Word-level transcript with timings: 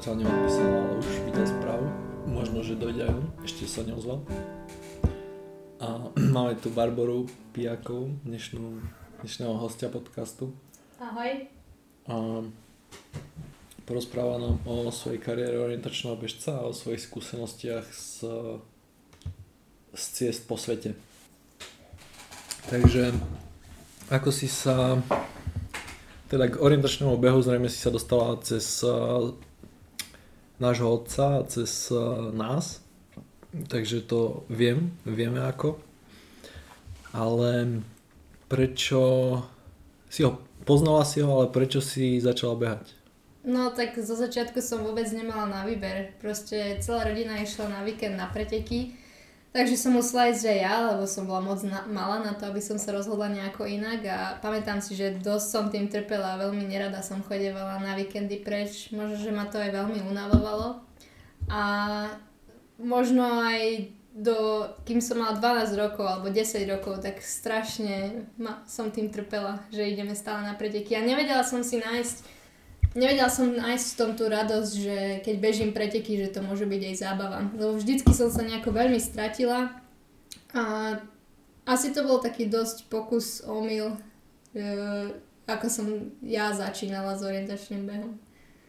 zatiaľ 0.00 0.24
neodpísal, 0.24 0.64
ale 0.64 0.92
už 0.96 1.08
videl 1.28 1.44
správu. 1.44 1.86
Možno, 2.24 2.64
že 2.64 2.72
dojde 2.72 3.04
aj 3.04 3.12
on. 3.20 3.26
Ešte 3.44 3.68
sa 3.68 3.84
neozval. 3.84 4.24
A 5.76 6.08
máme 6.40 6.56
tu 6.56 6.72
Barboru 6.72 7.28
Pijakov, 7.52 8.08
dnešnú, 8.24 8.80
dnešného 9.20 9.60
hostia 9.60 9.92
podcastu. 9.92 10.56
Ahoj. 10.96 11.44
A 12.08 12.16
porozpráva 13.84 14.40
nám 14.40 14.56
o 14.64 14.88
svojej 14.88 15.20
kariére 15.20 15.60
orientačného 15.60 16.16
bežca 16.16 16.64
a 16.64 16.64
o 16.64 16.72
svojich 16.72 17.04
skúsenostiach 17.04 17.84
z, 17.92 18.24
z 19.92 20.04
ciest 20.16 20.48
po 20.48 20.56
svete. 20.56 20.96
Takže 22.72 23.12
ako 24.08 24.32
si 24.32 24.48
sa 24.48 24.96
teda 26.32 26.48
k 26.48 26.56
orientačnému 26.56 27.20
behu 27.20 27.44
zrejme 27.44 27.68
si 27.68 27.76
sa 27.76 27.92
dostala 27.92 28.40
cez 28.40 28.80
nášho 30.60 30.86
otca, 30.92 31.42
cez 31.48 31.90
uh, 31.90 32.30
nás, 32.30 32.84
takže 33.68 34.04
to 34.04 34.44
viem, 34.52 34.92
vieme 35.08 35.40
ako. 35.40 35.80
Ale 37.10 37.82
prečo 38.46 39.02
si 40.06 40.22
ho, 40.22 40.38
poznala 40.62 41.02
si 41.02 41.24
ho, 41.24 41.30
ale 41.32 41.50
prečo 41.50 41.82
si 41.82 42.22
začala 42.22 42.54
behať? 42.54 42.86
No 43.40 43.72
tak 43.72 43.96
zo 43.96 44.12
začiatku 44.12 44.60
som 44.60 44.84
vôbec 44.84 45.08
nemala 45.16 45.48
na 45.48 45.60
výber. 45.64 46.12
Proste 46.20 46.76
celá 46.84 47.08
rodina 47.08 47.40
išla 47.40 47.72
na 47.72 47.80
víkend 47.80 48.20
na 48.20 48.28
preteky 48.28 48.99
Takže 49.50 49.74
som 49.74 49.98
musela 49.98 50.30
ísť 50.30 50.46
aj 50.46 50.58
ja, 50.62 50.74
lebo 50.94 51.10
som 51.10 51.26
bola 51.26 51.42
moc 51.42 51.58
na, 51.66 51.82
malá 51.90 52.22
na 52.22 52.38
to, 52.38 52.46
aby 52.46 52.62
som 52.62 52.78
sa 52.78 52.94
rozhodla 52.94 53.26
nejako 53.34 53.66
inak 53.66 54.06
a 54.06 54.18
pamätám 54.38 54.78
si, 54.78 54.94
že 54.94 55.18
dosť 55.18 55.46
som 55.50 55.64
tým 55.74 55.90
trpela 55.90 56.38
a 56.38 56.40
veľmi 56.46 56.70
nerada 56.70 57.02
som 57.02 57.18
chodevala 57.18 57.82
na 57.82 57.98
víkendy 57.98 58.46
preč. 58.46 58.94
Možno, 58.94 59.18
že 59.18 59.34
ma 59.34 59.50
to 59.50 59.58
aj 59.58 59.74
veľmi 59.74 60.06
unavovalo. 60.06 60.86
A 61.50 61.62
možno 62.78 63.42
aj 63.42 63.90
do, 64.14 64.70
kým 64.86 65.02
som 65.02 65.18
mala 65.18 65.34
12 65.38 65.74
rokov 65.74 66.06
alebo 66.06 66.30
10 66.30 66.70
rokov, 66.70 67.02
tak 67.02 67.18
strašne 67.18 68.26
ma, 68.38 68.62
som 68.70 68.94
tým 68.94 69.10
trpela, 69.10 69.62
že 69.74 69.82
ideme 69.82 70.14
stále 70.14 70.46
na 70.46 70.54
preteky. 70.54 70.94
A 70.94 71.02
nevedela 71.02 71.42
som 71.42 71.66
si 71.66 71.82
nájsť 71.82 72.39
nevedela 72.94 73.30
som 73.30 73.50
nájsť 73.50 73.86
v 73.86 73.98
tom 73.98 74.10
tú 74.18 74.26
radosť, 74.26 74.72
že 74.74 74.96
keď 75.22 75.34
bežím 75.38 75.70
preteky, 75.70 76.18
že 76.18 76.34
to 76.34 76.40
môže 76.42 76.66
byť 76.66 76.82
aj 76.90 76.96
zábava. 76.96 77.40
Lebo 77.54 77.78
vždycky 77.78 78.10
som 78.10 78.30
sa 78.30 78.42
nejako 78.42 78.74
veľmi 78.74 78.98
stratila 78.98 79.70
a 80.50 80.62
asi 81.68 81.94
to 81.94 82.02
bol 82.02 82.18
taký 82.18 82.50
dosť 82.50 82.90
pokus 82.90 83.46
omyl, 83.46 83.94
e, 84.54 84.66
ako 85.46 85.66
som 85.70 85.86
ja 86.24 86.50
začínala 86.50 87.14
s 87.14 87.22
orientačným 87.22 87.86
behom. 87.86 88.18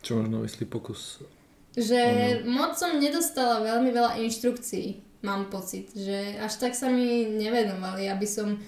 Čo 0.06 0.22
možno 0.22 0.46
myslí 0.46 0.70
pokus? 0.70 1.26
Že 1.74 2.02
omyl? 2.46 2.52
moc 2.52 2.78
som 2.78 3.02
nedostala 3.02 3.66
veľmi 3.66 3.90
veľa 3.90 4.22
inštrukcií, 4.22 5.02
mám 5.26 5.50
pocit, 5.50 5.90
že 5.98 6.38
až 6.38 6.62
tak 6.62 6.78
sa 6.78 6.94
mi 6.94 7.26
nevenovali, 7.26 8.06
aby 8.06 8.28
som 8.30 8.62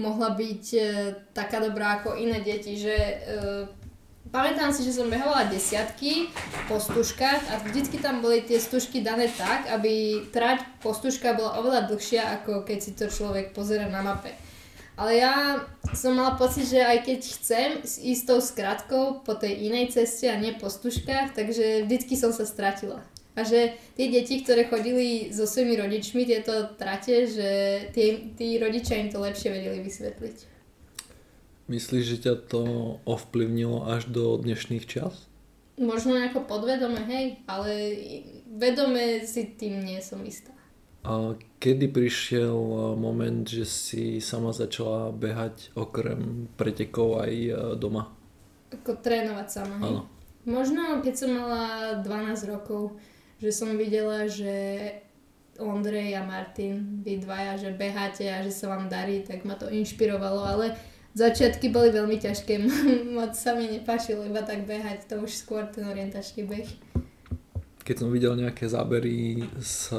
mohla 0.00 0.32
byť 0.32 0.64
e, 0.76 0.82
taká 1.32 1.60
dobrá 1.60 2.00
ako 2.00 2.16
iné 2.16 2.40
deti, 2.40 2.76
že 2.76 2.96
e, 2.96 3.16
Pamätám 4.30 4.70
si, 4.70 4.86
že 4.86 4.94
som 4.94 5.10
behala 5.10 5.50
desiatky 5.50 6.30
po 6.70 6.78
stužkách 6.78 7.50
a 7.50 7.58
vždycky 7.66 7.98
tam 7.98 8.22
boli 8.22 8.46
tie 8.46 8.62
stužky 8.62 9.02
dané 9.02 9.26
tak, 9.26 9.66
aby 9.66 10.22
trať 10.30 10.62
po 10.78 10.94
stužka 10.94 11.34
bola 11.34 11.58
oveľa 11.58 11.90
dlhšia, 11.90 12.38
ako 12.38 12.62
keď 12.62 12.78
si 12.78 12.94
to 12.94 13.10
človek 13.10 13.50
pozera 13.50 13.90
na 13.90 14.06
mape. 14.06 14.30
Ale 14.94 15.18
ja 15.18 15.58
som 15.98 16.14
mala 16.14 16.38
pocit, 16.38 16.70
že 16.70 16.78
aj 16.78 17.10
keď 17.10 17.20
chcem 17.26 17.68
ísť 17.82 18.22
tou 18.22 18.38
skratkou 18.38 19.26
po 19.26 19.34
tej 19.34 19.66
inej 19.66 19.98
ceste 19.98 20.30
a 20.30 20.38
nie 20.38 20.54
po 20.54 20.70
stužkách, 20.70 21.34
takže 21.34 21.90
vždycky 21.90 22.14
som 22.14 22.30
sa 22.30 22.46
stratila. 22.46 23.02
A 23.34 23.42
že 23.42 23.74
tie 23.98 24.14
deti, 24.14 24.46
ktoré 24.46 24.70
chodili 24.70 25.34
so 25.34 25.42
svojimi 25.42 25.74
rodičmi 25.74 26.22
tieto 26.22 26.70
trate, 26.78 27.26
že 27.26 27.50
tí, 27.90 28.30
tí 28.38 28.62
rodičia 28.62 29.02
im 29.02 29.10
to 29.10 29.18
lepšie 29.18 29.50
vedeli 29.50 29.82
vysvetliť. 29.82 30.59
Myslíš, 31.70 32.04
že 32.04 32.18
ťa 32.26 32.34
to 32.50 32.62
ovplyvnilo 33.06 33.86
až 33.86 34.10
do 34.10 34.34
dnešných 34.34 34.90
čas? 34.90 35.30
Možno 35.78 36.18
nejako 36.18 36.42
podvedome, 36.42 36.98
hej, 37.06 37.46
ale 37.46 37.70
vedome 38.50 39.22
si 39.22 39.54
tým 39.54 39.78
nie 39.78 40.02
som 40.02 40.18
istá. 40.26 40.50
A 41.06 41.38
kedy 41.62 41.94
prišiel 41.94 42.58
moment, 42.98 43.46
že 43.46 43.62
si 43.64 44.18
sama 44.18 44.50
začala 44.50 45.14
behať 45.14 45.70
okrem 45.78 46.50
pretekov 46.58 47.22
aj 47.22 47.32
e, 47.32 47.52
doma? 47.78 48.10
Ako 48.74 48.98
trénovať 48.98 49.46
sama, 49.48 49.78
hej? 49.78 49.94
Áno. 49.94 50.02
Možno 50.50 50.98
keď 51.06 51.14
som 51.14 51.30
mala 51.38 51.64
12 52.02 52.50
rokov, 52.50 52.98
že 53.38 53.54
som 53.54 53.78
videla, 53.78 54.26
že 54.26 54.52
Ondrej 55.62 56.18
a 56.18 56.26
Martin, 56.26 56.98
vy 57.06 57.22
dvaja, 57.22 57.62
že 57.62 57.78
beháte 57.78 58.26
a 58.26 58.42
že 58.42 58.50
sa 58.50 58.74
vám 58.74 58.90
darí, 58.90 59.22
tak 59.22 59.46
ma 59.46 59.54
to 59.54 59.70
inšpirovalo, 59.70 60.42
ale 60.42 60.66
Začiatky 61.10 61.74
boli 61.74 61.90
veľmi 61.90 62.22
ťažké, 62.22 62.62
moc 63.18 63.34
sa 63.34 63.58
mi 63.58 63.66
nepáčilo 63.66 64.22
iba 64.22 64.46
tak 64.46 64.62
behať, 64.62 65.10
to 65.10 65.18
už 65.18 65.34
skôr 65.34 65.66
ten 65.66 65.82
orientačný 65.86 66.46
beh. 66.46 66.70
Keď 67.82 67.96
som 68.06 68.14
videl 68.14 68.38
nejaké 68.38 68.70
zábery 68.70 69.42
z 69.58 69.90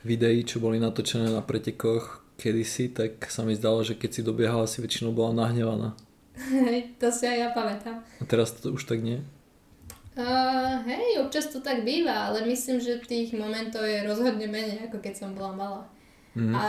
videí, 0.00 0.44
čo 0.44 0.60
boli 0.60 0.80
natočené 0.80 1.28
na 1.28 1.44
pretekoch 1.44 2.24
kedysi, 2.40 2.92
tak 2.92 3.24
sa 3.28 3.44
mi 3.44 3.52
zdalo, 3.52 3.84
že 3.84 3.96
keď 3.96 4.10
si 4.10 4.20
dobiehala, 4.24 4.68
si 4.68 4.80
väčšinou 4.80 5.12
bola 5.12 5.44
nahnevaná. 5.44 5.92
To 7.00 7.08
si 7.12 7.24
aj 7.28 7.36
ja 7.38 7.48
pamätám. 7.54 8.00
A 8.00 8.24
teraz 8.26 8.56
to 8.56 8.74
už 8.74 8.88
tak 8.88 9.04
nie? 9.04 9.22
Uh, 10.14 10.78
hej, 10.86 11.18
občas 11.22 11.50
to 11.50 11.58
tak 11.58 11.82
býva, 11.82 12.30
ale 12.30 12.46
myslím, 12.46 12.78
že 12.78 13.02
tých 13.02 13.34
momentov 13.34 13.82
je 13.82 14.06
rozhodne 14.06 14.46
menej, 14.46 14.86
ako 14.86 15.02
keď 15.02 15.14
som 15.14 15.30
bola 15.34 15.52
malá. 15.54 15.82
Mm. 16.38 16.54
A 16.54 16.64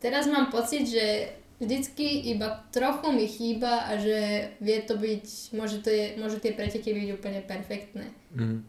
teraz 0.00 0.28
mám 0.28 0.52
pocit, 0.52 0.84
že 0.84 1.32
vždycky 1.64 2.30
iba 2.30 2.62
trochu 2.70 3.08
mi 3.12 3.26
chýba 3.26 3.88
a 3.88 3.96
že 3.96 4.50
vie 4.60 4.78
to 4.84 5.00
byť, 5.00 5.26
môže, 5.56 5.80
to 5.80 5.88
je, 5.90 6.20
môže 6.20 6.38
tie 6.38 6.52
preteky 6.52 6.92
byť 6.92 7.08
úplne 7.16 7.40
perfektné. 7.42 8.12
Mm. 8.36 8.62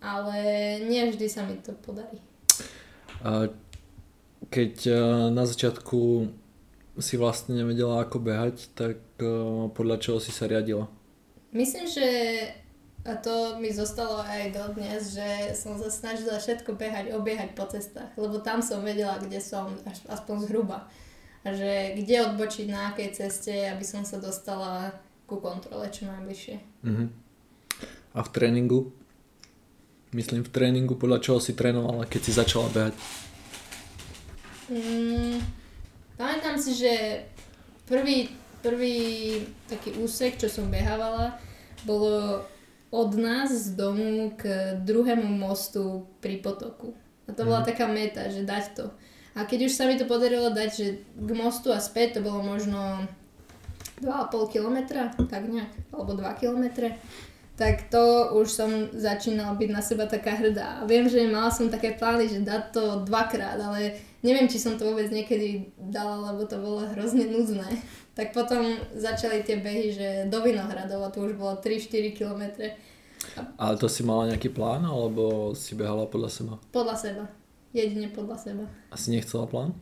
Ale 0.00 0.36
nie 0.88 1.04
vždy 1.12 1.26
sa 1.28 1.44
mi 1.44 1.60
to 1.60 1.76
podarí. 1.84 2.18
A 3.20 3.52
keď 4.48 4.72
e, 4.88 4.92
na 5.28 5.44
začiatku 5.44 6.32
si 6.96 7.14
vlastne 7.20 7.60
nevedela 7.60 8.00
ako 8.00 8.18
behať, 8.24 8.72
tak 8.72 8.96
e, 9.20 9.28
podľa 9.76 9.96
čoho 10.00 10.18
si 10.18 10.32
sa 10.32 10.48
riadila? 10.48 10.88
Myslím, 11.52 11.84
že 11.84 12.08
a 13.04 13.16
to 13.16 13.56
mi 13.56 13.72
zostalo 13.72 14.20
aj 14.20 14.52
dodnes, 14.52 15.16
že 15.16 15.56
som 15.56 15.80
sa 15.80 15.88
snažila 15.88 16.36
všetko 16.36 16.76
behať, 16.76 17.16
obiehať 17.16 17.56
po 17.56 17.64
cestách, 17.64 18.12
lebo 18.20 18.44
tam 18.44 18.60
som 18.60 18.84
vedela, 18.84 19.16
kde 19.16 19.40
som, 19.40 19.72
aspoň 20.08 20.36
zhruba 20.44 20.84
že 21.44 21.96
kde 21.96 22.16
odbočiť 22.32 22.66
na 22.68 22.92
akej 22.92 23.16
ceste, 23.16 23.52
aby 23.68 23.84
som 23.84 24.04
sa 24.04 24.20
dostala 24.20 24.92
ku 25.24 25.40
kontrole 25.40 25.88
čo 25.88 26.04
najbližšie. 26.10 26.56
Uh-huh. 26.84 27.08
A 28.12 28.20
v 28.20 28.28
tréningu? 28.34 28.92
Myslím 30.10 30.42
v 30.42 30.50
tréningu, 30.50 30.98
podľa 30.98 31.22
čoho 31.22 31.38
si 31.38 31.54
trénovala, 31.54 32.02
keď 32.10 32.20
si 32.26 32.32
začala 32.34 32.66
behať? 32.74 32.94
Mm, 34.66 35.38
pamätám 36.18 36.58
si, 36.58 36.74
že 36.74 37.24
prvý, 37.86 38.26
prvý 38.58 38.98
taký 39.70 39.94
úsek, 40.02 40.34
čo 40.34 40.50
som 40.50 40.66
behávala, 40.66 41.38
bolo 41.86 42.42
od 42.90 43.10
nás 43.14 43.54
z 43.54 43.78
domu 43.78 44.34
k 44.34 44.74
druhému 44.82 45.30
mostu 45.30 46.10
pri 46.18 46.42
potoku. 46.42 46.98
A 47.26 47.34
to 47.34 47.46
bola 47.46 47.62
mm. 47.62 47.68
taká 47.70 47.86
meta, 47.86 48.26
že 48.26 48.42
dať 48.42 48.64
to. 48.74 48.86
A 49.38 49.46
keď 49.46 49.70
už 49.70 49.72
sa 49.72 49.86
mi 49.86 49.94
to 49.94 50.10
podarilo 50.10 50.50
dať, 50.50 50.70
že 50.74 50.86
k 51.14 51.30
mostu 51.38 51.70
a 51.70 51.78
späť 51.78 52.18
to 52.18 52.26
bolo 52.26 52.42
možno 52.42 53.06
2,5 54.02 54.54
kilometra, 54.54 55.14
tak 55.30 55.46
nejak, 55.46 55.70
alebo 55.94 56.18
2 56.18 56.40
kilometre, 56.40 56.98
tak 57.60 57.92
to 57.92 58.32
už 58.40 58.48
som 58.48 58.70
začínala 58.96 59.52
byť 59.52 59.68
na 59.68 59.84
seba 59.84 60.08
taká 60.08 60.32
hrdá. 60.32 60.80
A 60.80 60.88
viem, 60.88 61.04
že 61.04 61.28
mala 61.28 61.52
som 61.52 61.68
také 61.68 61.92
plány, 61.92 62.24
že 62.24 62.40
dať 62.40 62.72
to 62.72 62.84
dvakrát, 63.04 63.60
ale 63.60 64.00
neviem, 64.24 64.48
či 64.48 64.56
som 64.56 64.80
to 64.80 64.88
vôbec 64.88 65.12
niekedy 65.12 65.68
dala, 65.76 66.32
lebo 66.32 66.48
to 66.48 66.56
bolo 66.56 66.88
hrozne 66.96 67.28
nudné. 67.28 67.68
Tak 68.16 68.32
potom 68.32 68.80
začali 68.96 69.44
tie 69.44 69.60
behy, 69.60 69.92
že 69.92 70.08
do 70.32 70.40
Vinohradov 70.40 71.04
a 71.04 71.12
to 71.12 71.20
už 71.28 71.36
bolo 71.36 71.60
3-4 71.60 72.16
kilometre. 72.16 72.80
Ale 73.60 73.76
to 73.76 73.92
si 73.92 74.00
mala 74.00 74.32
nejaký 74.32 74.48
plán, 74.48 74.80
alebo 74.80 75.52
si 75.52 75.76
behala 75.76 76.08
podľa 76.08 76.30
seba? 76.32 76.54
Podľa 76.72 76.96
seba. 76.96 77.24
Jedine 77.70 78.10
podľa 78.10 78.36
seba. 78.38 78.64
Asi 78.90 79.14
nechcela 79.14 79.46
plán? 79.46 79.78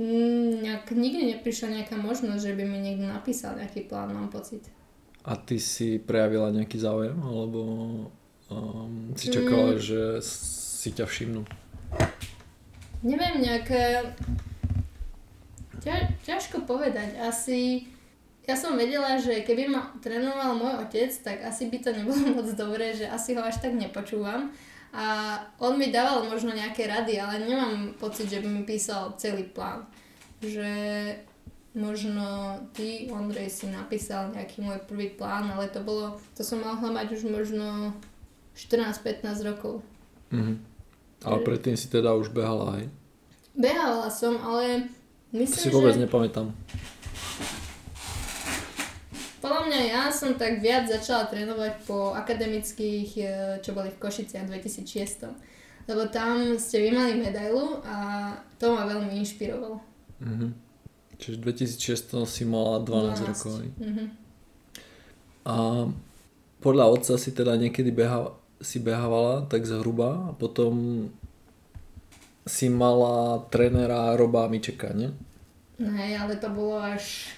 Mm, 0.00 0.62
nejak, 0.64 0.94
nikdy 0.94 1.36
neprišla 1.36 1.82
nejaká 1.82 1.98
možnosť, 1.98 2.40
že 2.40 2.56
by 2.56 2.64
mi 2.64 2.78
niekto 2.80 3.04
napísal 3.04 3.58
nejaký 3.58 3.90
plán, 3.90 4.14
mám 4.14 4.30
pocit. 4.30 4.64
A 5.26 5.36
ty 5.36 5.60
si 5.60 5.98
prejavila 6.00 6.54
nejaký 6.54 6.78
záujem, 6.80 7.18
alebo 7.18 7.60
um, 8.48 9.12
si 9.18 9.28
čakala, 9.28 9.76
mm. 9.76 9.82
že 9.82 10.00
si 10.24 10.94
ťa 10.94 11.04
všimnú? 11.04 11.42
Neviem, 13.04 13.44
nejaké... 13.44 14.14
Ťa, 15.84 16.22
ťažko 16.24 16.64
povedať. 16.64 17.18
Asi 17.22 17.86
ja 18.48 18.56
som 18.56 18.80
vedela, 18.80 19.20
že 19.20 19.44
keby 19.44 19.68
ma 19.68 19.92
trénoval 20.00 20.56
môj 20.56 20.80
otec, 20.80 21.12
tak 21.20 21.44
asi 21.44 21.68
by 21.68 21.84
to 21.84 21.92
nebolo 21.92 22.16
moc 22.40 22.48
dobré, 22.56 22.96
že 22.96 23.04
asi 23.04 23.36
ho 23.36 23.44
až 23.44 23.60
tak 23.60 23.76
nepočúvam. 23.76 24.48
A 24.92 25.36
on 25.60 25.76
mi 25.76 25.92
dával 25.92 26.24
možno 26.24 26.56
nejaké 26.56 26.88
rady, 26.88 27.20
ale 27.20 27.44
nemám 27.44 27.92
pocit, 28.00 28.32
že 28.32 28.40
by 28.40 28.48
mi 28.48 28.62
písal 28.64 29.12
celý 29.20 29.44
plán. 29.44 29.84
Že 30.40 30.70
možno 31.76 32.58
ty, 32.72 33.06
Ondrej, 33.12 33.52
si 33.52 33.66
napísal 33.68 34.32
nejaký 34.32 34.64
môj 34.64 34.80
prvý 34.88 35.12
plán, 35.12 35.52
ale 35.52 35.68
to 35.68 35.84
bolo, 35.84 36.16
to 36.32 36.40
som 36.40 36.64
mohla 36.64 36.90
mať 36.90 37.20
už 37.20 37.28
možno 37.28 37.92
14-15 38.56 39.28
rokov. 39.44 39.84
Mhm. 40.32 40.64
Ale 41.26 41.38
predtým 41.42 41.74
si 41.74 41.90
teda 41.90 42.14
už 42.14 42.30
behala, 42.30 42.78
aj? 42.78 42.84
Behala 43.58 44.06
som, 44.06 44.38
ale 44.38 44.86
myslím, 45.34 45.58
to 45.58 45.66
si 45.66 45.74
vôbec 45.74 45.98
že... 45.98 46.06
nepamätám. 46.06 46.54
Podľa 49.48 49.64
mňa 49.64 49.80
ja 49.88 50.02
som 50.12 50.36
tak 50.36 50.60
viac 50.60 50.84
začala 50.92 51.24
trénovať 51.24 51.88
po 51.88 52.12
akademických, 52.12 53.10
e, 53.16 53.24
čo 53.64 53.72
boli 53.72 53.88
v 53.88 53.96
Košiciach 53.96 54.44
2006. 54.44 55.32
Lebo 55.88 56.04
tam 56.12 56.60
ste 56.60 56.84
vy 56.84 56.92
mali 56.92 57.16
medailu 57.16 57.80
a 57.80 58.28
to 58.60 58.76
ma 58.76 58.84
veľmi 58.84 59.16
inšpirovalo. 59.24 59.80
Mhm. 60.20 60.52
Čiže 61.16 61.36
2006 61.40 62.28
si 62.28 62.44
mala 62.44 62.84
12, 62.84 63.24
12. 63.24 63.24
rokov. 63.24 63.54
Mhm. 63.80 64.04
A 65.48 65.56
podľa 66.60 66.84
otca 66.92 67.16
si 67.16 67.32
teda 67.32 67.56
niekedy 67.56 67.88
beha, 67.88 68.36
si 68.60 68.84
behávala 68.84 69.48
tak 69.48 69.64
zhruba 69.64 70.28
a 70.28 70.30
potom 70.36 71.08
si 72.44 72.68
mala 72.68 73.48
trénera 73.48 74.12
Roba 74.12 74.44
Mičeka, 74.44 74.92
nie? 74.92 75.08
Hej, 75.80 76.20
ale 76.20 76.36
to 76.36 76.52
bolo 76.52 76.76
až 76.84 77.32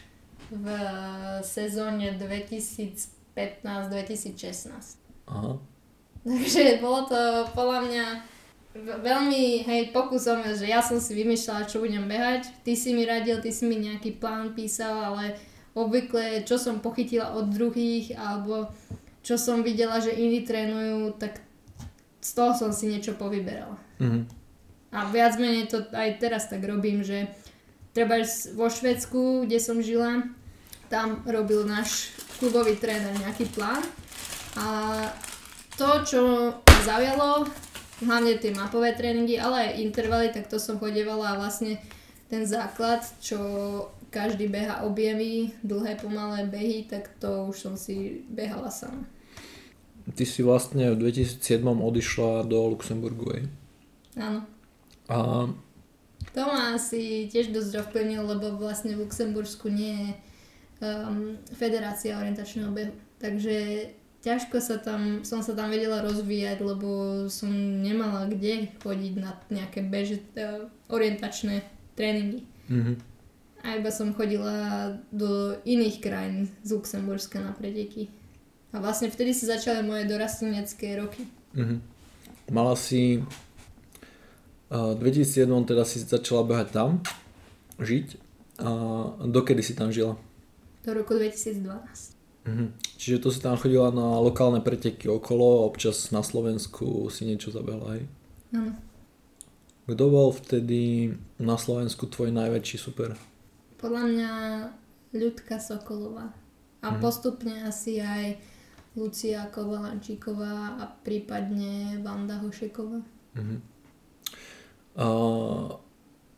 v 0.51 0.67
sezóne 1.47 2.19
2015-2016. 2.19 4.99
Aha. 5.31 5.55
Takže 6.21 6.77
bolo 6.83 7.09
to 7.09 7.49
podľa 7.57 7.81
mňa 7.89 8.05
veľmi, 8.77 9.67
hej, 9.67 9.91
pokusom, 9.91 10.45
že 10.55 10.69
ja 10.69 10.85
som 10.85 11.01
si 11.01 11.15
vymýšľala, 11.17 11.67
čo 11.67 11.83
budem 11.83 12.07
behať. 12.07 12.47
Ty 12.63 12.77
si 12.77 12.95
mi 12.95 13.09
radil, 13.09 13.43
ty 13.43 13.51
si 13.51 13.67
mi 13.67 13.81
nejaký 13.81 14.21
plán 14.21 14.55
písal, 14.55 14.95
ale 14.95 15.35
obvykle, 15.75 16.47
čo 16.47 16.59
som 16.59 16.83
pochytila 16.83 17.35
od 17.35 17.51
druhých, 17.51 18.15
alebo 18.15 18.71
čo 19.23 19.39
som 19.41 19.63
videla, 19.65 19.99
že 19.99 20.15
iní 20.15 20.47
trénujú, 20.47 21.19
tak 21.19 21.41
z 22.21 22.31
toho 22.37 22.53
som 22.53 22.71
si 22.71 22.87
niečo 22.91 23.17
povyberala. 23.17 23.79
Mhm. 23.99 24.39
A 24.91 25.07
viac 25.07 25.39
menej 25.39 25.71
to 25.71 25.87
aj 25.95 26.19
teraz 26.19 26.51
tak 26.51 26.67
robím, 26.67 27.07
že 27.07 27.31
treba 27.95 28.19
vo 28.59 28.67
Švedsku, 28.67 29.47
kde 29.47 29.63
som 29.63 29.79
žila, 29.79 30.27
tam 30.91 31.23
robil 31.25 31.63
náš 31.65 32.11
klubový 32.43 32.75
tréner 32.75 33.15
nejaký 33.23 33.47
plán 33.55 33.81
a 34.59 34.67
to, 35.79 35.89
čo 36.05 36.21
zaujalo, 36.83 37.47
hlavne 38.05 38.37
tie 38.43 38.51
mapové 38.53 38.93
tréningy, 38.93 39.39
ale 39.39 39.71
aj 39.71 39.81
intervaly, 39.81 40.29
tak 40.35 40.51
to 40.51 40.59
som 40.59 40.77
chodievala 40.83 41.33
a 41.33 41.41
vlastne 41.41 41.79
ten 42.27 42.45
základ, 42.45 43.07
čo 43.23 43.39
každý 44.11 44.51
beha 44.51 44.83
objemy, 44.83 45.55
dlhé 45.63 46.03
pomalé 46.03 46.45
behy, 46.51 46.91
tak 46.91 47.15
to 47.23 47.47
už 47.47 47.57
som 47.57 47.75
si 47.79 48.27
behala 48.27 48.69
sama. 48.69 49.07
Ty 50.11 50.25
si 50.27 50.43
vlastne 50.43 50.91
v 50.91 51.07
2007 51.07 51.63
odišla 51.63 52.51
do 52.51 52.59
Luxemburgu, 52.75 53.31
aj? 53.31 53.43
Áno. 54.19 54.41
A... 55.07 55.47
To 56.35 56.41
ma 56.47 56.75
asi 56.75 57.31
tiež 57.31 57.55
dosť 57.55 57.87
ovplyvnilo, 57.87 58.27
lebo 58.27 58.59
vlastne 58.59 58.99
v 58.99 59.07
Luxembursku 59.07 59.71
nie 59.71 59.95
je 59.95 60.11
um, 60.81 61.37
federácia 61.55 62.19
orientačného 62.19 62.73
behu. 62.73 62.93
Takže 63.21 63.89
ťažko 64.25 64.57
sa 64.61 64.81
tam, 64.81 65.23
som 65.25 65.45
sa 65.45 65.53
tam 65.53 65.69
vedela 65.69 66.01
rozvíjať, 66.05 66.59
lebo 66.61 66.89
som 67.29 67.53
nemala 67.85 68.29
kde 68.29 68.73
chodiť 68.81 69.15
na 69.21 69.37
nejaké 69.53 69.85
beže, 69.85 70.25
uh, 70.41 70.69
orientačné 70.89 71.65
tréningy. 71.97 72.45
Mm-hmm. 72.69 72.97
A 73.61 73.77
iba 73.77 73.93
som 73.93 74.17
chodila 74.17 74.97
do 75.13 75.61
iných 75.69 76.01
krajín 76.01 76.49
z 76.65 76.73
Luxemburska 76.73 77.45
na 77.45 77.53
preteky. 77.53 78.09
A 78.73 78.81
vlastne 78.81 79.13
vtedy 79.13 79.37
sa 79.37 79.59
začali 79.61 79.85
moje 79.85 80.09
dorastenecké 80.09 80.97
roky. 80.97 81.29
Mm-hmm. 81.53 81.79
Mala 82.51 82.75
si... 82.75 83.21
Uh, 84.71 84.95
2007 84.95 85.51
teda 85.67 85.83
si 85.83 85.99
začala 85.99 86.47
behať 86.47 86.69
tam, 86.71 87.03
žiť. 87.83 88.07
A 88.63 88.71
dokedy 89.27 89.67
si 89.67 89.75
tam 89.75 89.91
žila? 89.91 90.15
Do 90.85 90.91
roku 90.95 91.15
2012. 91.15 92.17
Mhm. 92.49 92.73
Čiže 92.97 93.19
to 93.21 93.29
si 93.29 93.41
tam 93.41 93.61
chodila 93.61 93.93
na 93.93 94.17
lokálne 94.21 94.65
preteky 94.65 95.13
okolo, 95.13 95.69
občas 95.69 96.09
na 96.09 96.25
Slovensku 96.25 97.13
si 97.13 97.29
niečo 97.29 97.53
zabehla, 97.53 98.01
hej? 98.01 98.05
Áno. 98.57 98.73
Kto 99.85 100.05
bol 100.07 100.31
vtedy 100.31 101.13
na 101.37 101.59
Slovensku 101.59 102.07
tvoj 102.07 102.31
najväčší 102.31 102.77
super? 102.79 103.19
Podľa 103.77 104.03
mňa 104.07 104.31
Ľudka 105.11 105.59
Sokolová. 105.59 106.31
A 106.81 106.97
mhm. 106.97 107.01
postupne 107.03 107.55
asi 107.67 108.01
aj 108.01 108.41
Lucia 108.97 109.47
Kovalančíková 109.53 110.81
a 110.81 110.85
prípadne 111.05 112.01
Vanda 112.01 112.41
Hošeková. 112.41 113.05
Mhm. 113.37 113.57
A, 115.01 115.07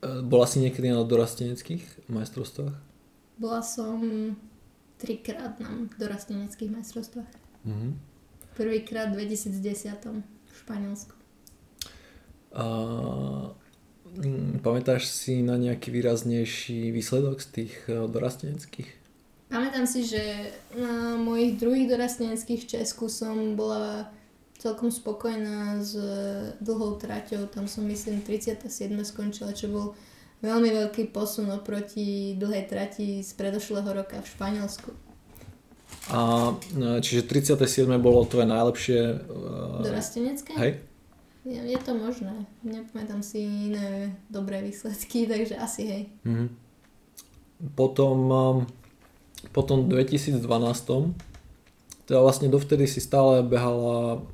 bola 0.02 0.46
si 0.50 0.58
niekedy 0.58 0.90
na 0.90 1.06
dorasteneckých 1.06 2.10
majstrovstvách? 2.10 2.91
Bola 3.38 3.62
som 3.62 4.00
trikrát 4.98 5.58
na 5.58 5.90
dorasteneckých 5.98 6.70
majstrovstvách. 6.70 7.32
Mm-hmm. 7.66 7.92
Prvýkrát 8.54 9.10
v 9.10 9.26
2010 9.26 9.98
v 10.22 10.54
Španielsku. 10.54 11.14
A 12.52 12.64
mm, 14.12 14.60
pamätáš 14.60 15.08
si 15.08 15.40
na 15.40 15.56
nejaký 15.56 15.88
výraznejší 15.88 16.92
výsledok 16.92 17.40
z 17.40 17.48
tých 17.48 17.74
e, 17.88 18.04
dorasteneckých? 18.06 19.02
Pamätám 19.48 19.84
si, 19.88 20.04
že 20.04 20.52
na 20.76 21.16
mojich 21.16 21.60
druhých 21.60 21.88
dorasteneckých 21.88 22.60
v 22.64 22.70
Česku 22.76 23.08
som 23.08 23.56
bola 23.56 24.08
celkom 24.56 24.94
spokojná 24.94 25.82
s 25.82 25.98
dlhou 26.62 26.96
traťou. 26.96 27.50
Tam 27.50 27.68
som 27.68 27.84
myslím 27.84 28.22
37 28.22 28.70
skončila, 29.04 29.52
čo 29.52 29.68
bol 29.68 29.86
veľmi 30.42 30.68
veľký 30.74 31.14
posun 31.14 31.48
oproti 31.54 32.34
dlhej 32.34 32.66
trati 32.66 33.22
z 33.22 33.30
predošlého 33.38 33.86
roka 33.86 34.18
v 34.18 34.26
Španielsku. 34.26 34.90
A 36.10 36.50
e, 36.74 36.98
čiže 36.98 37.30
37. 37.30 37.86
bolo 38.02 38.26
tvoje 38.26 38.50
najlepšie... 38.50 39.00
Uh... 39.30 39.86
Dorastenecké? 39.86 40.52
Hej. 40.58 40.72
Je, 41.46 41.58
je 41.58 41.78
to 41.78 41.94
možné. 41.94 42.46
Nepamätám 42.66 43.22
si 43.22 43.42
iné 43.70 44.18
dobré 44.26 44.62
výsledky, 44.66 45.24
takže 45.30 45.54
asi 45.56 45.82
hej. 45.86 46.02
Mm-hmm. 46.26 46.48
Potom, 47.78 48.16
um, 48.26 48.58
potom 49.54 49.86
v 49.86 50.02
2012 50.02 50.42
teda 52.02 52.18
vlastne 52.18 52.50
dovtedy 52.50 52.90
si 52.90 52.98
stále 52.98 53.46
behala 53.46 54.26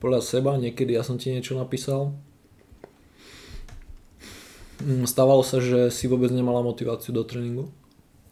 podľa 0.00 0.24
seba, 0.24 0.56
niekedy 0.56 0.96
ja 0.96 1.04
som 1.04 1.20
ti 1.20 1.30
niečo 1.30 1.54
napísal 1.54 2.16
stávalo 5.06 5.46
sa, 5.46 5.62
že 5.62 5.88
si 5.88 6.10
vôbec 6.10 6.30
nemala 6.30 6.62
motiváciu 6.64 7.14
do 7.14 7.22
tréningu? 7.22 7.70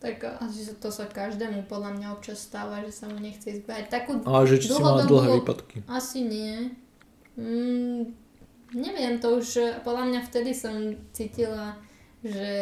Tak 0.00 0.40
asi 0.40 0.64
to 0.80 0.88
sa 0.88 1.04
každému 1.04 1.69
podľa 1.69 1.92
mňa 2.00 2.07
občas 2.16 2.40
stáva, 2.40 2.80
že 2.80 2.88
sa 2.88 3.04
mu 3.04 3.21
nechce 3.21 3.52
ísť 3.52 3.69
behať. 3.69 3.85
Takú 3.92 4.25
A 4.25 4.49
že 4.49 4.57
či 4.57 4.73
si 4.73 4.80
mala 4.80 5.04
dlhé 5.04 5.45
výpadky? 5.45 5.85
Asi 5.85 6.25
nie. 6.25 6.73
Mm, 7.37 8.16
neviem, 8.73 9.21
to 9.21 9.37
už 9.37 9.80
podľa 9.85 10.04
mňa 10.09 10.21
vtedy 10.25 10.57
som 10.57 10.97
cítila, 11.12 11.76
že, 12.25 12.52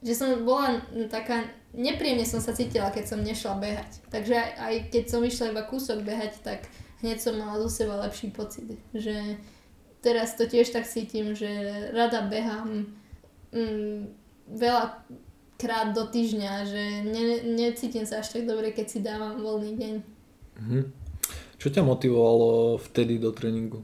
že 0.00 0.12
som 0.16 0.40
bola 0.48 0.80
taká, 1.12 1.44
nepríjemne 1.76 2.24
som 2.24 2.40
sa 2.40 2.56
cítila, 2.56 2.88
keď 2.96 3.04
som 3.12 3.20
nešla 3.20 3.60
behať. 3.60 4.00
Takže 4.08 4.32
aj, 4.32 4.50
aj 4.56 4.74
keď 4.88 5.04
som 5.04 5.20
išla 5.20 5.52
iba 5.52 5.68
kúsok 5.68 6.00
behať, 6.00 6.40
tak 6.40 6.64
hneď 7.04 7.20
som 7.20 7.36
mala 7.36 7.60
zo 7.60 7.68
seba 7.68 8.00
lepší 8.08 8.32
pocit. 8.32 8.72
Že 8.96 9.36
teraz 10.00 10.34
to 10.38 10.46
tiež 10.46 10.70
tak 10.70 10.86
cítim, 10.86 11.34
že 11.34 11.48
rada 11.94 12.26
behám 12.26 12.86
mm, 13.52 13.98
veľa 14.54 15.04
krát 15.58 15.90
do 15.90 16.06
týždňa, 16.06 16.52
že 16.70 16.84
ne, 17.02 17.24
necítim 17.58 18.06
sa 18.06 18.22
až 18.22 18.38
tak 18.38 18.46
dobre, 18.46 18.70
keď 18.70 18.86
si 18.86 18.98
dávam 19.02 19.42
voľný 19.42 19.72
deň. 19.74 19.94
Mhm. 20.62 20.82
Čo 21.58 21.74
ťa 21.74 21.82
motivovalo 21.82 22.78
vtedy 22.78 23.18
do 23.18 23.34
tréningu? 23.34 23.82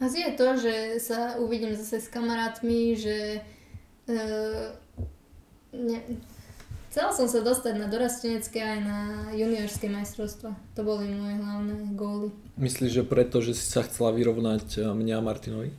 Asi 0.00 0.24
je 0.24 0.32
to, 0.32 0.56
že 0.56 0.74
sa 0.98 1.36
uvidím 1.36 1.76
zase 1.76 2.00
s 2.00 2.08
kamarátmi, 2.08 2.96
že 2.96 3.44
uh, 4.08 4.72
ne, 5.76 5.98
Chcela 6.92 7.08
som 7.08 7.24
sa 7.24 7.40
dostať 7.40 7.80
na 7.80 7.88
dorastenecké 7.88 8.60
aj 8.60 8.78
na 8.84 8.98
juniorské 9.32 9.88
majstrovstva. 9.88 10.52
To 10.76 10.80
boli 10.84 11.08
moje 11.08 11.40
hlavné 11.40 11.96
góly. 11.96 12.28
Myslíš, 12.60 13.00
že 13.00 13.08
preto, 13.08 13.40
že 13.40 13.56
si 13.56 13.64
sa 13.64 13.80
chcela 13.80 14.12
vyrovnať 14.12 14.76
eh, 14.76 14.92
mňa 14.92 15.14
a 15.16 15.24
Martinovi? 15.24 15.72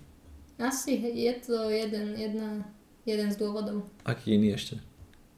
Asi, 0.57 0.97
je 0.97 1.33
to 1.37 1.69
jeden, 1.69 2.17
jedna, 2.17 2.65
jeden 3.05 3.29
z 3.29 3.37
dôvodov. 3.37 3.85
Aký 4.01 4.41
iný 4.41 4.57
ešte? 4.57 4.81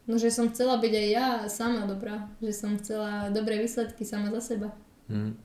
No, 0.08 0.15
že 0.15 0.32
som 0.32 0.48
chcela 0.48 0.79
byť 0.79 0.94
aj 0.96 1.08
ja 1.12 1.27
sama 1.51 1.84
dobrá. 1.84 2.32
Že 2.39 2.51
som 2.55 2.72
chcela 2.79 3.27
dobré 3.36 3.60
výsledky 3.60 4.08
sama 4.08 4.32
za 4.32 4.55
seba. 4.55 4.72
Mm. 5.12 5.36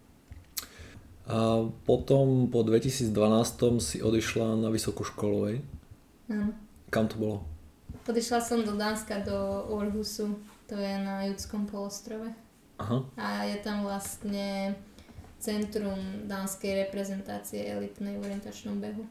A 1.27 1.67
potom 1.83 2.47
po 2.47 2.63
2012 2.63 3.11
si 3.83 3.99
odišla 3.99 4.63
na 4.63 4.71
vysokú 4.71 5.03
školu, 5.03 5.39
hej? 5.51 5.59
Áno. 6.31 6.55
Kam 6.87 7.11
to 7.11 7.19
bolo? 7.19 7.39
Odišla 8.11 8.43
som 8.43 8.67
do 8.67 8.75
Dánska, 8.75 9.23
do 9.23 9.71
Orhusu. 9.71 10.35
To 10.67 10.75
je 10.75 10.95
na 10.99 11.31
Judskom 11.31 11.71
polostrove. 11.71 12.35
Aha. 12.83 13.07
A 13.15 13.47
je 13.47 13.63
tam 13.63 13.87
vlastne 13.87 14.75
centrum 15.39 16.27
dánskej 16.27 16.91
reprezentácie 16.91 17.71
elitnej 17.71 18.19
v 18.19 18.27
orientačnom 18.27 18.83
behu. 18.83 19.07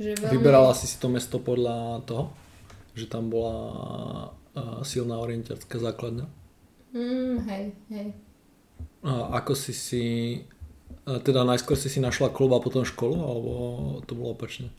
Že 0.00 0.24
veľmi... 0.24 0.32
Vyberala 0.40 0.72
si 0.72 0.88
si 0.88 0.96
to 0.96 1.12
mesto 1.12 1.36
podľa 1.36 2.00
toho? 2.08 2.32
Že 2.96 3.12
tam 3.12 3.28
bola 3.28 3.56
uh, 4.56 4.80
silná 4.88 5.20
orientiacká 5.20 5.76
základňa? 5.76 6.24
Mm, 6.96 7.36
hej, 7.44 7.64
hej. 7.92 8.08
A 9.04 9.36
ako 9.36 9.52
si 9.52 9.76
si... 9.76 10.04
a 11.04 11.20
Teda 11.20 11.44
najskôr 11.44 11.76
si 11.76 11.92
si 11.92 12.00
našla 12.00 12.32
klub 12.32 12.56
a 12.56 12.64
potom 12.64 12.88
školu, 12.88 13.20
alebo 13.20 13.50
to 14.08 14.16
bolo 14.16 14.32
opačne? 14.32 14.72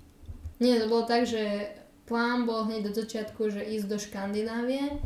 Nie, 0.58 0.82
to 0.82 0.90
bolo 0.90 1.06
tak, 1.06 1.30
že 1.30 1.74
plán 2.12 2.44
bol 2.44 2.68
hneď 2.68 2.92
do 2.92 2.92
začiatku, 2.92 3.56
že 3.56 3.64
ísť 3.64 3.88
do 3.88 3.96
Škandinávie, 3.96 5.00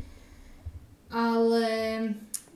ale 1.14 1.68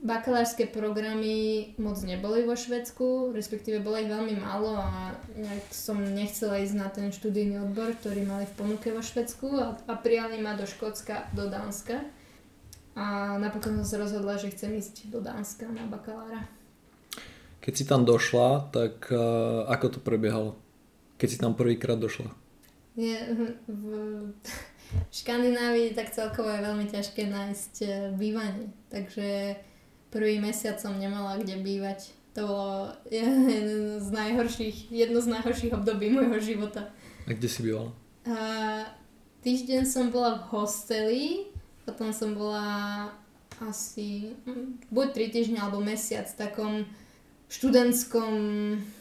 bakalárske 0.02 0.66
programy 0.66 1.70
moc 1.78 2.02
neboli 2.02 2.42
vo 2.42 2.58
Švedsku, 2.58 3.30
respektíve 3.30 3.78
bolo 3.78 4.02
ich 4.02 4.10
veľmi 4.10 4.34
málo 4.42 4.74
a 4.74 5.14
nejak 5.38 5.70
som 5.70 6.02
nechcela 6.02 6.58
ísť 6.58 6.74
na 6.74 6.90
ten 6.90 7.14
študijný 7.14 7.62
odbor, 7.62 7.94
ktorý 7.94 8.26
mali 8.26 8.50
v 8.50 8.56
ponuke 8.58 8.90
vo 8.90 8.98
Švedsku 8.98 9.46
a, 9.54 9.78
a 9.86 9.94
prijali 9.94 10.42
ma 10.42 10.58
do 10.58 10.66
Škótska, 10.66 11.30
do 11.30 11.46
Dánska. 11.46 12.02
A 12.98 13.38
napokon 13.38 13.78
som 13.80 13.86
sa 13.86 14.02
rozhodla, 14.02 14.34
že 14.34 14.50
chcem 14.50 14.74
ísť 14.74 15.14
do 15.14 15.22
Dánska 15.22 15.70
na 15.70 15.86
bakalára. 15.86 16.42
Keď 17.62 17.72
si 17.76 17.84
tam 17.86 18.02
došla, 18.02 18.72
tak 18.74 19.14
uh, 19.14 19.68
ako 19.70 19.86
to 19.94 19.98
prebiehalo? 20.02 20.58
Keď 21.20 21.28
si 21.28 21.38
tam 21.38 21.54
prvýkrát 21.54 22.00
došla? 22.00 22.49
Je, 22.98 23.16
v, 23.30 23.40
v 23.70 23.84
Škandinávii 25.14 25.94
tak 25.94 26.10
celkovo 26.10 26.50
je 26.50 26.66
veľmi 26.66 26.86
ťažké 26.90 27.30
nájsť 27.30 27.74
eh, 27.86 27.90
bývanie, 28.14 28.74
takže 28.90 29.56
prvý 30.10 30.42
mesiac 30.42 30.82
som 30.82 30.98
nemala 30.98 31.38
kde 31.38 31.62
bývať. 31.62 32.10
To 32.34 32.46
bolo 32.46 32.74
jedno 33.10 33.98
z 33.98 34.08
najhorších, 34.10 34.76
jedno 34.94 35.18
z 35.18 35.28
najhorších 35.34 35.74
období 35.74 36.14
môjho 36.14 36.38
života. 36.38 36.94
A 37.26 37.34
kde 37.34 37.48
si 37.50 37.66
bývala? 37.66 37.90
A 38.22 38.38
týždeň 39.42 39.82
som 39.82 40.14
bola 40.14 40.38
v 40.38 40.42
hosteli, 40.54 41.24
potom 41.82 42.14
som 42.14 42.38
bola 42.38 43.10
asi 43.58 44.34
hm, 44.46 44.78
buď 44.94 45.06
3 45.10 45.34
týždne 45.34 45.58
alebo 45.58 45.82
mesiac 45.82 46.30
v 46.30 46.38
takom 46.38 46.72
študentskom 47.50 48.32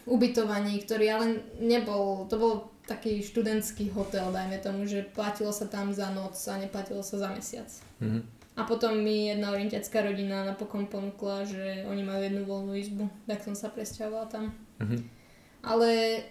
ubytovaní, 0.09 0.81
ktorý 0.81 1.05
ale 1.13 1.25
nebol, 1.61 2.25
to 2.25 2.35
bol 2.41 2.53
taký 2.89 3.21
študentský 3.21 3.93
hotel, 3.93 4.33
dajme 4.33 4.57
tomu, 4.57 4.89
že 4.89 5.05
platilo 5.05 5.53
sa 5.53 5.69
tam 5.69 5.93
za 5.93 6.09
noc 6.09 6.33
a 6.49 6.57
neplatilo 6.57 7.05
sa 7.05 7.21
za 7.21 7.29
mesiac. 7.29 7.69
Mhm. 8.01 8.41
A 8.59 8.67
potom 8.67 8.91
mi 8.97 9.31
jedna 9.31 9.55
orientiacká 9.55 10.03
rodina 10.03 10.43
napokon 10.43 10.91
ponúkla, 10.91 11.47
že 11.47 11.87
oni 11.87 12.03
majú 12.03 12.21
jednu 12.25 12.43
voľnú 12.43 12.73
izbu, 12.75 13.07
tak 13.23 13.39
som 13.45 13.55
sa 13.55 13.71
presťahovala 13.71 14.27
tam. 14.27 14.51
Mhm. 14.81 15.21
Ale 15.59 15.89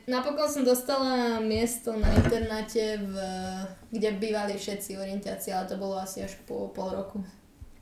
napokon 0.09 0.49
som 0.49 0.65
dostala 0.65 1.37
miesto 1.41 1.93
na 1.93 2.09
internáte, 2.17 2.97
v, 2.97 3.15
kde 3.93 4.09
bývali 4.17 4.57
všetci 4.57 4.97
orientiaci, 4.97 5.53
ale 5.53 5.69
to 5.69 5.77
bolo 5.77 6.01
asi 6.01 6.25
až 6.25 6.33
po 6.49 6.73
pol 6.73 6.97
roku. 6.97 7.21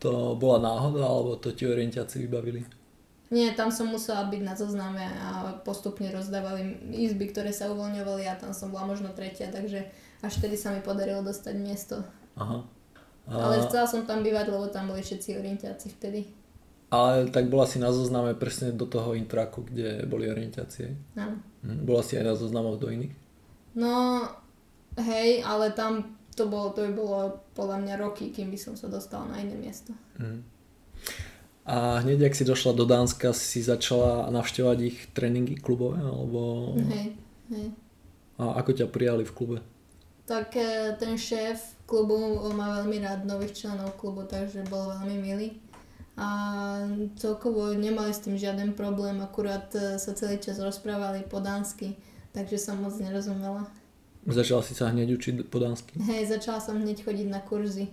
To 0.03 0.35
bola 0.35 0.59
náhoda, 0.59 1.07
alebo 1.07 1.39
to 1.39 1.55
ti 1.55 1.65
orientiaci 1.65 2.27
vybavili? 2.27 2.67
Nie, 3.27 3.59
tam 3.59 3.75
som 3.75 3.91
musela 3.91 4.31
byť 4.31 4.43
na 4.43 4.55
zozname 4.55 5.03
a 5.03 5.59
postupne 5.67 6.07
rozdávali 6.15 6.79
izby, 6.95 7.27
ktoré 7.35 7.51
sa 7.51 7.67
uvoľňovali 7.75 8.23
a 8.23 8.39
tam 8.39 8.55
som 8.55 8.71
bola 8.71 8.87
možno 8.87 9.11
tretia, 9.11 9.51
takže 9.51 9.83
až 10.23 10.33
vtedy 10.39 10.55
sa 10.55 10.71
mi 10.71 10.79
podarilo 10.79 11.27
dostať 11.27 11.55
miesto. 11.59 12.07
Aha. 12.39 12.63
A, 13.27 13.33
Ale 13.35 13.67
chcela 13.67 13.91
som 13.91 14.07
tam 14.07 14.23
bývať, 14.23 14.47
lebo 14.55 14.71
tam 14.71 14.87
boli 14.87 15.03
všetci 15.03 15.35
orientiaci 15.35 15.99
vtedy. 15.99 16.31
ale 16.87 17.27
tak 17.35 17.51
bola 17.51 17.67
si 17.67 17.83
na 17.83 17.91
zozname 17.91 18.39
presne 18.39 18.71
do 18.71 18.87
toho 18.87 19.19
intraku, 19.19 19.67
kde 19.67 20.07
boli 20.07 20.31
orientácie. 20.31 20.95
Áno. 21.19 21.43
Mhm. 21.67 21.83
Bola 21.83 22.07
si 22.07 22.15
aj 22.15 22.23
na 22.23 22.35
zoznamoch 22.39 22.79
do 22.79 22.87
iných? 22.87 23.11
No, 23.75 24.23
hej, 24.97 25.43
ale 25.43 25.75
tam 25.75 26.15
to, 26.39 26.47
bolo, 26.47 26.71
to 26.71 26.87
by 26.87 26.93
bolo 26.95 27.19
podľa 27.59 27.83
mňa 27.83 27.95
roky, 27.99 28.31
kým 28.31 28.55
by 28.55 28.59
som 28.61 28.79
sa 28.79 28.87
dostala 28.87 29.27
na 29.35 29.43
iné 29.43 29.59
miesto. 29.59 29.91
Mhm. 30.23 30.39
A 31.67 31.99
hneď, 31.99 32.31
ak 32.31 32.39
si 32.39 32.47
došla 32.47 32.79
do 32.79 32.87
Dánska, 32.87 33.35
si 33.35 33.59
začala 33.59 34.31
navštevovať 34.31 34.79
ich 34.87 34.99
tréningy 35.11 35.59
klubové, 35.59 35.99
alebo... 35.99 36.73
Hej, 36.79 37.19
hej. 37.51 37.69
A 38.39 38.63
ako 38.63 38.71
ťa 38.71 38.87
prijali 38.87 39.27
v 39.27 39.35
klube? 39.35 39.59
Tak 40.31 40.55
e, 40.55 40.95
ten 40.95 41.19
šéf 41.19 41.59
klubu 41.91 42.39
má 42.55 42.83
veľmi 42.83 43.03
rád 43.03 43.27
nových 43.27 43.67
členov 43.67 43.99
klubu, 43.99 44.23
takže 44.23 44.63
bol 44.71 44.95
veľmi 44.95 45.17
milý. 45.19 45.49
A 46.15 46.29
celkovo 47.19 47.75
nemali 47.75 48.15
s 48.15 48.23
tým 48.23 48.39
žiaden 48.39 48.79
problém, 48.79 49.19
akurát 49.19 49.67
e, 49.75 49.99
sa 49.99 50.15
celý 50.15 50.39
čas 50.39 50.63
rozprávali 50.63 51.27
po 51.27 51.43
dánsky, 51.43 51.99
takže 52.31 52.63
som 52.63 52.79
moc 52.79 52.95
nerozumela. 53.03 53.67
Začala 54.27 54.63
si 54.63 54.75
sa 54.75 54.91
hneď 54.91 55.19
učiť 55.19 55.35
po 55.51 55.59
dánsky? 55.59 55.99
Hej, 55.99 56.31
začala 56.31 56.59
som 56.63 56.79
hneď 56.79 57.03
chodiť 57.03 57.27
na 57.27 57.43
kurzy. 57.43 57.91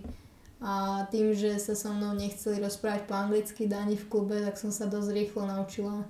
A 0.64 1.04
tým, 1.12 1.36
že 1.36 1.60
sa 1.60 1.76
so 1.76 1.92
mnou 1.92 2.16
nechceli 2.16 2.56
rozprávať 2.56 3.04
po 3.04 3.12
anglicky 3.12 3.68
dáni 3.68 4.00
v 4.00 4.08
klube, 4.08 4.40
tak 4.40 4.56
som 4.56 4.72
sa 4.72 4.88
dosť 4.88 5.12
rýchlo 5.12 5.44
naučila 5.44 6.08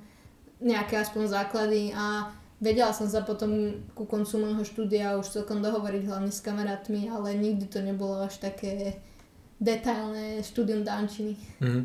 nejaké 0.62 0.94
aspoň 0.94 1.26
základy 1.26 1.90
a 1.90 2.30
vedela 2.62 2.94
som 2.94 3.11
sa 3.11 3.26
potom 3.26 3.82
ku 3.99 4.06
koncu 4.06 4.38
môjho 4.38 4.62
štúdia 4.62 5.18
už 5.18 5.26
celkom 5.26 5.58
dohovoriť 5.58 6.06
hlavne 6.06 6.30
s 6.30 6.38
kamarátmi, 6.38 7.11
ale 7.11 7.34
nikdy 7.34 7.66
to 7.66 7.82
nebolo 7.82 8.23
až 8.23 8.38
také 8.38 9.02
detailné 9.58 10.38
štúdium 10.46 10.87
dánčiny. 10.87 11.34
Mhm. 11.58 11.82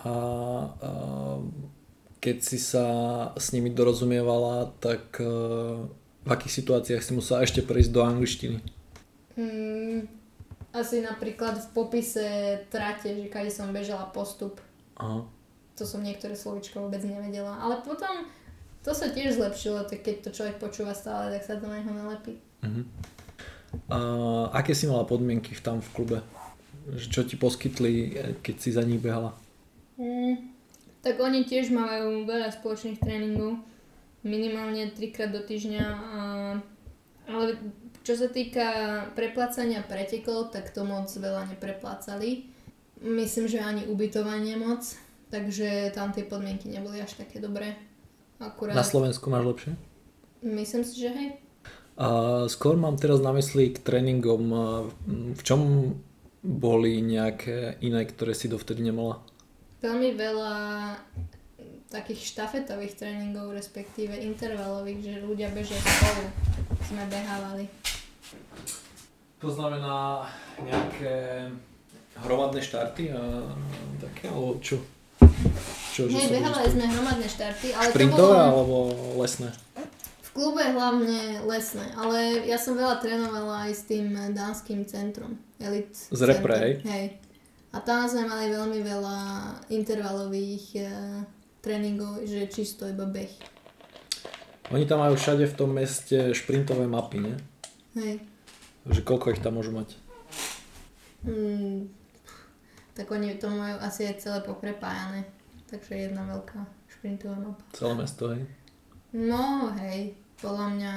A, 0.00 0.12
a 0.12 0.90
keď 2.20 2.36
si 2.42 2.58
sa 2.58 2.86
s 3.36 3.52
nimi 3.52 3.70
dorozumievala, 3.70 4.72
tak 4.80 5.20
e, 5.20 5.28
v 6.26 6.28
akých 6.28 6.56
situáciách 6.62 7.02
si 7.02 7.12
musela 7.14 7.46
ešte 7.46 7.62
prejsť 7.62 7.90
do 7.94 8.02
angličtiny? 8.02 8.58
Mm, 9.38 10.10
asi 10.76 11.00
napríklad 11.00 11.56
v 11.56 11.68
popise 11.72 12.26
trate, 12.68 13.16
že 13.16 13.32
kade 13.32 13.48
som 13.48 13.72
bežala 13.72 14.12
postup. 14.12 14.60
Aha. 15.00 15.24
To 15.76 15.84
som 15.84 16.04
niektoré 16.04 16.36
slovičko 16.36 16.84
vôbec 16.84 17.00
nevedela. 17.04 17.56
Ale 17.60 17.80
potom 17.80 18.28
to 18.84 18.92
sa 18.92 19.10
tiež 19.10 19.40
zlepšilo, 19.40 19.88
tak 19.88 20.04
keď 20.04 20.28
to 20.28 20.30
človek 20.30 20.56
počúva 20.60 20.92
stále, 20.92 21.34
tak 21.34 21.42
sa 21.42 21.58
to 21.58 21.66
na 21.66 21.80
neho 21.80 21.92
nalepí. 21.92 22.38
Mhm. 22.62 22.82
A 23.90 23.98
aké 24.56 24.72
si 24.72 24.88
mala 24.88 25.04
podmienky 25.04 25.52
tam 25.58 25.82
v 25.82 25.92
klube? 25.92 26.18
Čo 26.96 27.26
ti 27.26 27.34
poskytli, 27.34 28.14
keď 28.40 28.56
si 28.56 28.70
za 28.70 28.86
nich 28.86 29.02
behala? 29.02 29.34
Mm, 29.98 30.54
tak 31.02 31.18
oni 31.18 31.42
tiež 31.42 31.74
majú 31.74 32.24
veľa 32.24 32.54
spoločných 32.54 33.02
tréningov, 33.02 33.58
minimálne 34.22 34.94
trikrát 34.94 35.34
do 35.34 35.42
týždňa. 35.42 35.82
A, 35.82 36.20
ale 37.26 37.58
čo 38.06 38.14
sa 38.14 38.30
týka 38.30 38.66
preplácania 39.18 39.82
pretekov, 39.82 40.54
tak 40.54 40.70
to 40.70 40.86
moc 40.86 41.10
veľa 41.10 41.50
nepreplácali. 41.50 42.46
Myslím, 43.02 43.50
že 43.50 43.58
ani 43.58 43.90
ubytovanie 43.90 44.54
moc, 44.54 44.86
takže 45.34 45.90
tam 45.90 46.14
tie 46.14 46.22
podmienky 46.22 46.70
neboli 46.70 47.02
až 47.02 47.18
také 47.18 47.42
dobré. 47.42 47.74
Akurát, 48.38 48.78
Na 48.78 48.86
Slovensku 48.86 49.26
máš 49.26 49.44
lepšie? 49.50 49.72
myslím 50.46 50.86
si, 50.86 51.02
že 51.02 51.10
hej. 51.10 51.28
A 51.96 52.06
skôr 52.46 52.78
mám 52.78 52.94
teraz 53.00 53.18
na 53.24 53.32
mysli 53.34 53.72
k 53.72 53.80
tréningom. 53.82 54.44
V 55.34 55.42
čom 55.42 55.92
boli 56.44 57.00
nejaké 57.02 57.80
iné, 57.82 58.04
ktoré 58.06 58.36
si 58.36 58.46
dovtedy 58.46 58.84
nemala? 58.84 59.24
Veľmi 59.80 60.14
veľa 60.14 60.54
takých 61.88 62.36
štafetových 62.36 63.00
tréningov, 63.00 63.56
respektíve 63.56 64.12
intervalových, 64.12 65.00
že 65.02 65.24
ľudia 65.24 65.48
bežia 65.50 65.80
spolu. 65.80 66.28
Sme 66.84 67.02
behávali. 67.08 67.64
To 69.40 69.48
znamená 69.52 70.26
nejaké 70.64 71.46
hromadné 72.24 72.60
štarty 72.64 73.12
a 73.12 73.20
také, 74.00 74.32
alebo 74.32 74.56
čo? 74.64 74.80
čo 75.92 76.08
Hej, 76.08 76.32
behávali 76.32 76.68
sme 76.72 76.84
hromadné 76.88 77.28
štarty, 77.28 77.72
ale 77.72 77.88
to 77.88 77.94
Sprintové 77.96 78.36
bolo 78.36 78.48
alebo 78.48 78.76
lesné? 79.20 79.48
v 80.20 80.28
klube 80.32 80.64
hlavne 80.64 81.40
lesné, 81.48 81.86
ale 81.96 82.44
ja 82.44 82.60
som 82.60 82.76
veľa 82.76 83.00
trénovala 83.00 83.68
aj 83.68 83.72
s 83.72 83.82
tým 83.88 84.12
dánskym 84.36 84.84
centrom. 84.84 85.40
Elite 85.56 85.96
Z 85.96 86.20
repre, 86.28 86.54
hej? 86.60 86.72
Hej. 86.84 87.06
A 87.72 87.80
tam 87.80 88.04
sme 88.08 88.28
mali 88.28 88.52
veľmi 88.52 88.80
veľa 88.84 89.18
intervalových 89.72 90.64
e, 90.76 90.84
tréningov, 91.60 92.24
že 92.24 92.48
čisto 92.48 92.88
iba 92.88 93.04
beh. 93.04 93.32
Oni 94.72 94.84
tam 94.88 95.04
majú 95.04 95.16
všade 95.16 95.44
v 95.44 95.56
tom 95.56 95.76
meste 95.76 96.32
šprintové 96.32 96.88
mapy, 96.88 97.20
ne? 97.20 97.34
Hej. 97.96 98.20
Že 98.86 99.00
koľko 99.02 99.32
ich 99.32 99.40
tam 99.40 99.56
môžu 99.56 99.72
mať? 99.72 99.96
Mm, 101.24 101.88
tak 102.92 103.08
oni 103.08 103.40
to 103.40 103.48
majú 103.48 103.80
asi 103.80 104.06
aj 104.06 104.20
celé 104.20 104.38
poprepájané. 104.44 105.24
Takže 105.66 105.96
jedna 105.96 106.22
veľká 106.28 106.60
šprintová 106.92 107.34
mapa. 107.40 107.62
Celé 107.74 107.94
mesto, 107.98 108.24
hej? 108.30 108.44
No, 109.16 109.72
hej, 109.80 110.14
podľa 110.38 110.66
mňa 110.76 110.94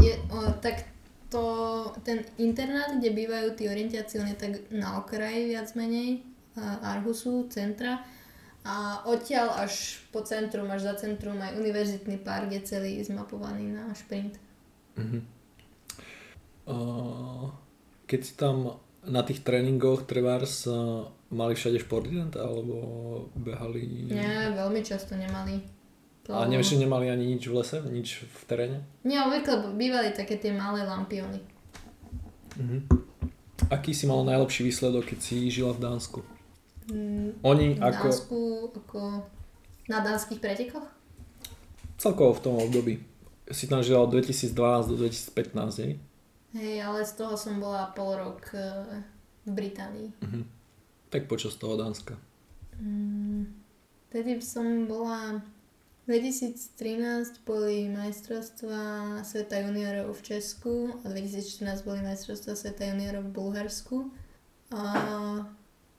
je, 0.00 0.14
o, 0.30 0.38
tak 0.62 0.86
to, 1.28 1.42
ten 2.06 2.24
internát, 2.40 2.96
kde 2.96 3.12
bývajú 3.12 3.58
tí 3.58 3.68
orientiaci, 3.68 4.22
on 4.22 4.30
je 4.32 4.38
tak 4.38 4.52
na 4.72 5.02
okraji 5.02 5.52
viac 5.52 5.68
menej 5.76 6.24
Arhusu, 6.82 7.46
centra 7.52 8.02
a 8.66 9.04
odtiaľ 9.06 9.62
až 9.62 10.02
po 10.10 10.24
centrum, 10.26 10.66
až 10.70 10.90
za 10.90 10.94
centrum 10.98 11.38
aj 11.38 11.58
univerzitný 11.58 12.18
park 12.20 12.50
je 12.50 12.60
celý 12.66 12.98
zmapovaný 13.04 13.70
na 13.70 13.92
šprint. 13.94 14.34
Uh-huh. 14.98 15.22
Keď 18.08 18.20
si 18.24 18.32
tam 18.36 18.80
na 19.08 19.24
tých 19.24 19.40
tréningoch 19.40 20.04
trebárs 20.04 20.68
uh, 20.68 21.08
mali 21.32 21.56
všade 21.56 21.80
športident 21.80 22.36
alebo 22.36 22.76
behali? 23.36 24.08
Nie, 24.12 24.52
veľmi 24.52 24.80
často 24.84 25.16
nemali. 25.16 25.60
A 26.28 26.44
neviem, 26.44 26.64
že 26.64 26.76
nemali 26.76 27.08
ani 27.08 27.24
nič 27.24 27.48
v 27.48 27.56
lese, 27.56 27.80
nič 27.88 28.20
v 28.28 28.42
teréne? 28.44 28.78
Nie, 29.00 29.24
obvykle 29.24 29.72
bývali 29.72 30.12
také 30.12 30.36
tie 30.36 30.52
malé 30.52 30.84
lampiony. 30.84 31.40
Uh-huh. 32.60 32.84
Aký 33.72 33.96
si 33.96 34.04
mal 34.04 34.20
najlepší 34.28 34.68
výsledok, 34.68 35.08
keď 35.08 35.18
si 35.24 35.48
žila 35.48 35.72
v 35.72 35.80
Dánsku? 35.88 36.20
Mm, 36.92 37.32
Oni 37.40 37.66
v 37.76 37.84
ako... 37.84 38.06
Dánsku, 38.12 38.38
ako 38.76 39.00
na 39.88 40.04
dánskych 40.04 40.40
pretekoch? 40.40 40.84
Celkovo 41.96 42.36
v 42.36 42.42
tom 42.44 42.54
období. 42.60 43.00
Si 43.48 43.64
tam 43.64 43.80
žila 43.80 44.04
od 44.04 44.12
2012 44.12 44.52
do 44.92 44.96
2015, 45.00 45.80
nie? 45.80 45.96
Hej, 46.52 46.82
ale 46.82 47.04
z 47.04 47.12
toho 47.12 47.36
som 47.36 47.60
bola 47.60 47.92
pol 47.92 48.16
rok 48.16 48.40
eh, 48.56 49.04
v 49.44 49.50
Británii. 49.52 50.08
Uh-huh. 50.24 50.44
Tak 51.12 51.28
počas 51.28 51.56
toho 51.60 51.76
Dánska? 51.76 52.16
Mm, 52.80 53.52
tedy 54.08 54.40
som 54.40 54.86
bola... 54.88 55.40
2013 56.08 57.44
boli 57.44 57.92
majstrovstvá 57.92 59.20
sveta 59.28 59.60
juniorov 59.60 60.16
v 60.16 60.22
Česku 60.24 60.96
a 61.04 61.12
2014 61.12 61.84
boli 61.84 62.00
majstrovstvá 62.00 62.56
sveta 62.56 62.88
juniorov 62.88 63.28
v 63.28 63.34
Bulharsku. 63.36 64.08
A 64.72 64.80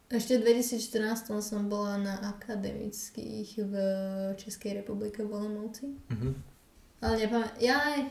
ešte 0.10 0.42
v 0.42 0.66
2014 0.66 1.30
som 1.46 1.70
bola 1.70 2.02
na 2.02 2.18
akademických 2.26 3.62
v 3.70 3.74
Českej 4.42 4.82
republike 4.82 5.22
v 5.22 5.30
Olomouci. 5.30 5.94
Uh-huh. 6.10 6.34
Ale 7.06 7.14
nepamä- 7.22 7.54
ja 7.62 7.78
aj, 7.78 8.10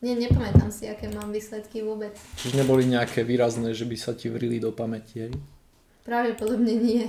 nie, 0.00 0.16
nepamätám 0.16 0.72
si, 0.72 0.88
aké 0.88 1.12
mám 1.12 1.28
výsledky 1.28 1.84
vôbec. 1.84 2.16
Čiže 2.40 2.64
neboli 2.64 2.88
nejaké 2.88 3.20
výrazné, 3.20 3.76
že 3.76 3.84
by 3.84 3.96
sa 4.00 4.16
ti 4.16 4.32
vrili 4.32 4.56
do 4.56 4.72
pamäti, 4.72 5.28
hej? 5.28 5.32
Pravdepodobne 6.08 6.72
nie. 6.72 7.04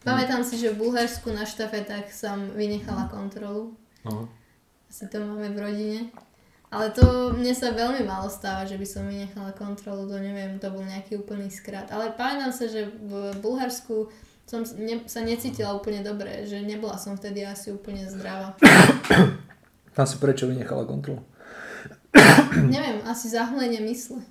Pamätám 0.00 0.40
si, 0.40 0.56
že 0.56 0.72
v 0.72 0.88
Bulharsku 0.88 1.28
na 1.32 1.44
štafetách 1.44 2.08
som 2.08 2.56
vynechala 2.56 3.12
kontrolu. 3.12 3.76
Uh-huh. 4.08 4.24
Asi 4.88 5.04
to 5.12 5.20
máme 5.20 5.52
v 5.52 5.58
rodine. 5.60 6.00
Ale 6.72 6.90
to 6.90 7.30
mne 7.36 7.52
sa 7.54 7.70
veľmi 7.76 8.02
málo 8.02 8.26
stáva, 8.32 8.66
že 8.66 8.80
by 8.80 8.86
som 8.88 9.06
vynechala 9.06 9.52
kontrolu, 9.54 10.10
to 10.10 10.16
neviem, 10.18 10.58
to 10.58 10.72
bol 10.72 10.82
nejaký 10.82 11.20
úplný 11.20 11.52
skrat. 11.52 11.92
Ale 11.92 12.16
pamätám 12.16 12.50
sa, 12.50 12.66
že 12.66 12.88
v 12.88 13.36
Bulharsku 13.38 14.08
som 14.48 14.64
ne, 14.80 15.04
sa 15.04 15.20
necítila 15.20 15.76
úplne 15.76 16.00
dobre, 16.00 16.48
že 16.48 16.60
nebola 16.64 16.96
som 16.96 17.14
vtedy 17.14 17.44
asi 17.44 17.70
úplne 17.70 18.08
zdravá. 18.08 18.56
Tam 19.94 20.04
si 20.08 20.16
prečo 20.18 20.50
vynechala 20.50 20.88
kontrolu? 20.88 21.22
neviem, 22.74 23.02
asi 23.04 23.28
zahmlenie 23.28 23.82
mysle. 23.84 24.22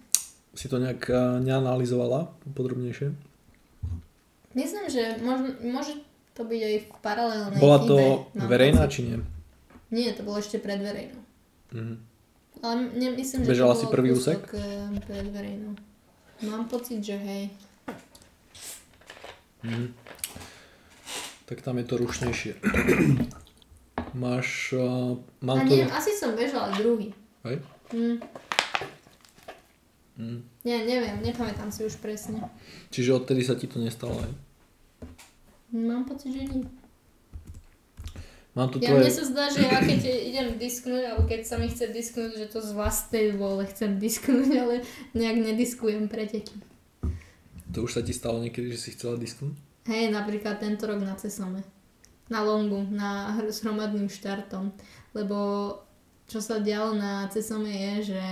Si 0.53 0.69
to 0.69 0.77
nejak 0.77 1.09
uh, 1.09 1.41
neanalizovala 1.41 2.29
podrobnejšie? 2.53 3.13
Myslím, 4.53 4.85
že 4.85 5.17
možno, 5.25 5.57
môže 5.65 5.97
to 6.37 6.45
byť 6.45 6.61
aj 6.61 6.75
v 6.77 6.87
paralelnej 7.01 7.59
Bola 7.61 7.79
to 7.81 7.97
chybe, 7.97 8.45
verejná 8.45 8.85
či 8.85 8.99
nie? 9.09 9.17
Nie, 9.89 10.13
to 10.13 10.25
bolo 10.25 10.41
ešte 10.41 10.61
pred 10.61 10.81
verejnou. 10.81 11.21
Mm-hmm. 11.73 11.97
Ale 12.63 12.73
nemyslím, 12.95 13.43
že 13.43 13.49
Bežala 13.49 13.75
si 13.75 13.85
prvý 13.89 14.13
úsek? 14.13 14.39
Eh, 14.53 14.89
pred 15.03 15.27
verejnou. 15.29 15.73
Mám 16.45 16.69
pocit, 16.69 17.01
že 17.01 17.17
hej. 17.17 17.43
Mm. 19.63 19.95
Tak 21.45 21.61
tam 21.61 21.77
je 21.77 21.85
to 21.85 21.95
rušnejšie. 21.97 22.53
Máš... 24.23 24.73
Uh, 24.77 25.17
mám 25.41 25.65
A 25.65 25.67
to... 25.67 25.75
asi 25.91 26.11
som 26.13 26.37
bežala 26.37 26.71
druhý. 26.77 27.13
Hej? 27.43 27.59
Mm. 27.93 28.17
Mm. 30.13 30.39
Nie, 30.65 30.77
neviem, 30.85 31.17
nepamätám 31.21 31.69
si 31.73 31.85
už 31.85 31.97
presne. 31.97 32.41
Čiže 32.93 33.17
odtedy 33.17 33.41
sa 33.41 33.57
ti 33.57 33.65
to 33.65 33.81
nestalo, 33.81 34.13
aj? 34.17 34.31
Mám 35.73 36.05
pocit, 36.05 36.29
že 36.33 36.45
nie. 36.45 36.65
Mám 38.53 38.69
tu 38.69 38.77
ja, 38.77 38.93
tvoje... 38.93 39.09
Mne 39.09 39.13
sa 39.13 39.25
zdá, 39.25 39.45
že 39.49 39.65
ja 39.65 39.81
keď 39.81 40.01
idem 40.05 40.47
disknúť, 40.61 41.03
alebo 41.09 41.25
keď 41.25 41.41
sa 41.41 41.57
mi 41.57 41.65
chce 41.73 41.89
disknúť, 41.89 42.37
že 42.37 42.45
to 42.53 42.61
z 42.61 42.77
vlastnej 42.77 43.33
vôle 43.33 43.65
chcem 43.65 43.97
disknúť, 43.97 44.49
ale 44.61 44.75
nejak 45.17 45.37
nediskujem 45.41 46.05
preteky. 46.05 46.53
To 47.73 47.89
už 47.89 47.97
sa 47.97 48.01
ti 48.05 48.13
stalo 48.13 48.37
niekedy, 48.37 48.69
že 48.77 48.77
si 48.77 48.89
chcela 48.93 49.17
disknúť? 49.17 49.57
Hej, 49.89 50.13
napríklad 50.13 50.61
tento 50.61 50.85
rok 50.85 51.01
na 51.01 51.17
Cesome. 51.17 51.65
Na 52.29 52.45
longu, 52.45 52.85
na 52.93 53.33
hromadným 53.35 54.07
štartom. 54.07 54.69
Lebo 55.17 55.37
čo 56.27 56.39
sa 56.39 56.59
dialo 56.59 56.95
na 56.95 57.27
Cesome 57.29 57.69
je, 57.69 58.15
že 58.15 58.23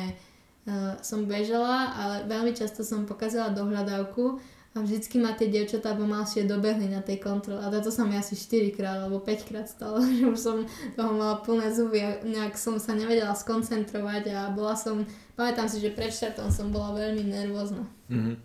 uh, 0.67 0.97
som 1.03 1.27
bežala, 1.27 1.93
ale 1.95 2.15
veľmi 2.25 2.55
často 2.55 2.81
som 2.85 3.09
pokazala 3.09 3.53
dohľadávku 3.53 4.41
a 4.71 4.79
vždycky 4.79 5.19
ma 5.19 5.35
tie 5.35 5.51
dievčatá 5.51 5.91
pomalšie 5.99 6.47
dobehli 6.47 6.87
na 6.87 7.03
tej 7.03 7.19
kontrole. 7.19 7.59
A 7.59 7.67
to 7.83 7.91
sa 7.91 8.07
mi 8.07 8.15
asi 8.15 8.39
4 8.39 8.71
krát 8.71 9.03
alebo 9.03 9.19
5 9.19 9.49
krát 9.51 9.67
stalo, 9.67 9.99
že 10.17 10.23
už 10.23 10.39
som 10.39 10.57
toho 10.95 11.11
mala 11.11 11.43
plné 11.43 11.75
zuby 11.75 11.99
a 11.99 12.23
nejak 12.23 12.55
som 12.55 12.79
sa 12.79 12.95
nevedela 12.95 13.35
skoncentrovať 13.35 14.31
a 14.31 14.39
bola 14.55 14.79
som, 14.79 15.03
pamätám 15.35 15.67
si, 15.67 15.83
že 15.83 15.91
pred 15.91 16.15
štartom 16.15 16.47
som 16.47 16.71
bola 16.71 16.95
veľmi 16.95 17.23
nervózna. 17.27 17.83
Mm-hmm. 18.07 18.35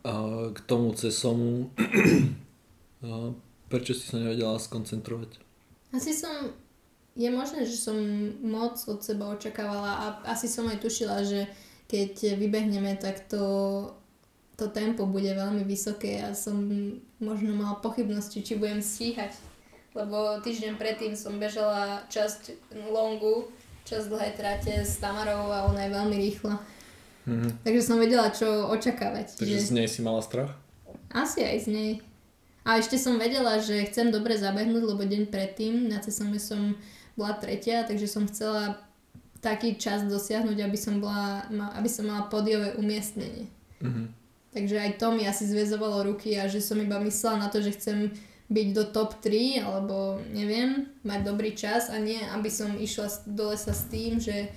A 0.00 0.12
k 0.50 0.58
tomu 0.66 0.90
cesomu, 0.98 1.70
prečo 3.70 3.94
si 3.94 4.10
sa 4.10 4.18
nevedela 4.18 4.58
skoncentrovať? 4.58 5.38
Asi 5.94 6.10
som, 6.10 6.50
je 7.20 7.28
možné, 7.28 7.68
že 7.68 7.76
som 7.76 7.96
moc 8.40 8.80
od 8.88 9.04
seba 9.04 9.28
očakávala 9.28 9.92
a 9.92 10.04
asi 10.32 10.48
som 10.48 10.64
aj 10.72 10.80
tušila, 10.80 11.20
že 11.28 11.44
keď 11.92 12.40
vybehneme, 12.40 12.96
tak 12.96 13.28
to 13.28 13.44
to 14.60 14.68
tempo 14.68 15.08
bude 15.08 15.32
veľmi 15.32 15.64
vysoké 15.64 16.20
a 16.20 16.36
som 16.36 16.60
možno 17.16 17.56
mala 17.56 17.80
pochybnosti, 17.80 18.44
či 18.44 18.60
budem 18.60 18.84
stíhať. 18.84 19.32
Lebo 19.96 20.36
týždeň 20.44 20.76
predtým 20.76 21.16
som 21.16 21.40
bežala 21.40 22.04
časť 22.12 22.76
longu, 22.92 23.48
časť 23.88 24.06
dlhej 24.12 24.32
trate 24.36 24.84
s 24.84 25.00
Tamarou 25.00 25.48
a 25.48 25.64
ona 25.64 25.88
je 25.88 25.96
veľmi 25.96 26.16
rýchla. 26.28 26.60
Mm-hmm. 27.24 27.50
Takže 27.64 27.80
som 27.80 27.96
vedela, 27.96 28.28
čo 28.28 28.68
očakávať. 28.68 29.40
Takže 29.40 29.56
že... 29.56 29.68
z 29.72 29.72
nej 29.72 29.88
si 29.88 30.04
mala 30.04 30.20
strach? 30.20 30.52
Asi 31.08 31.40
aj 31.40 31.64
z 31.64 31.68
nej. 31.72 31.92
A 32.68 32.76
ešte 32.76 33.00
som 33.00 33.16
vedela, 33.16 33.56
že 33.64 33.88
chcem 33.88 34.12
dobre 34.12 34.36
zabehnúť, 34.36 34.84
lebo 34.84 35.02
deň 35.08 35.32
predtým 35.32 35.88
na 35.88 36.04
cesome 36.04 36.36
som 36.36 36.76
bola 37.16 37.34
tretia, 37.38 37.86
takže 37.86 38.06
som 38.10 38.28
chcela 38.28 38.78
taký 39.40 39.80
čas 39.80 40.04
dosiahnuť, 40.04 40.58
aby 40.60 40.78
som, 40.78 41.00
bola, 41.00 41.48
aby 41.74 41.88
som 41.88 42.04
mala 42.04 42.28
podiové 42.28 42.76
umiestnenie. 42.76 43.48
Mm-hmm. 43.80 44.06
Takže 44.50 44.76
aj 44.76 44.90
to 44.98 45.14
mi 45.14 45.24
asi 45.24 45.46
zväzovalo 45.46 46.04
ruky 46.04 46.36
a 46.36 46.50
že 46.50 46.60
som 46.60 46.76
iba 46.82 46.98
myslela 47.00 47.46
na 47.46 47.48
to, 47.48 47.62
že 47.62 47.78
chcem 47.78 48.12
byť 48.50 48.68
do 48.74 48.84
top 48.90 49.22
3 49.22 49.62
alebo 49.62 50.18
neviem, 50.34 50.90
mať 51.06 51.20
dobrý 51.22 51.54
čas 51.54 51.86
a 51.86 51.96
nie, 52.02 52.18
aby 52.34 52.50
som 52.50 52.74
išla 52.74 53.06
do 53.30 53.54
lesa 53.54 53.70
s 53.70 53.86
tým, 53.86 54.18
že 54.18 54.50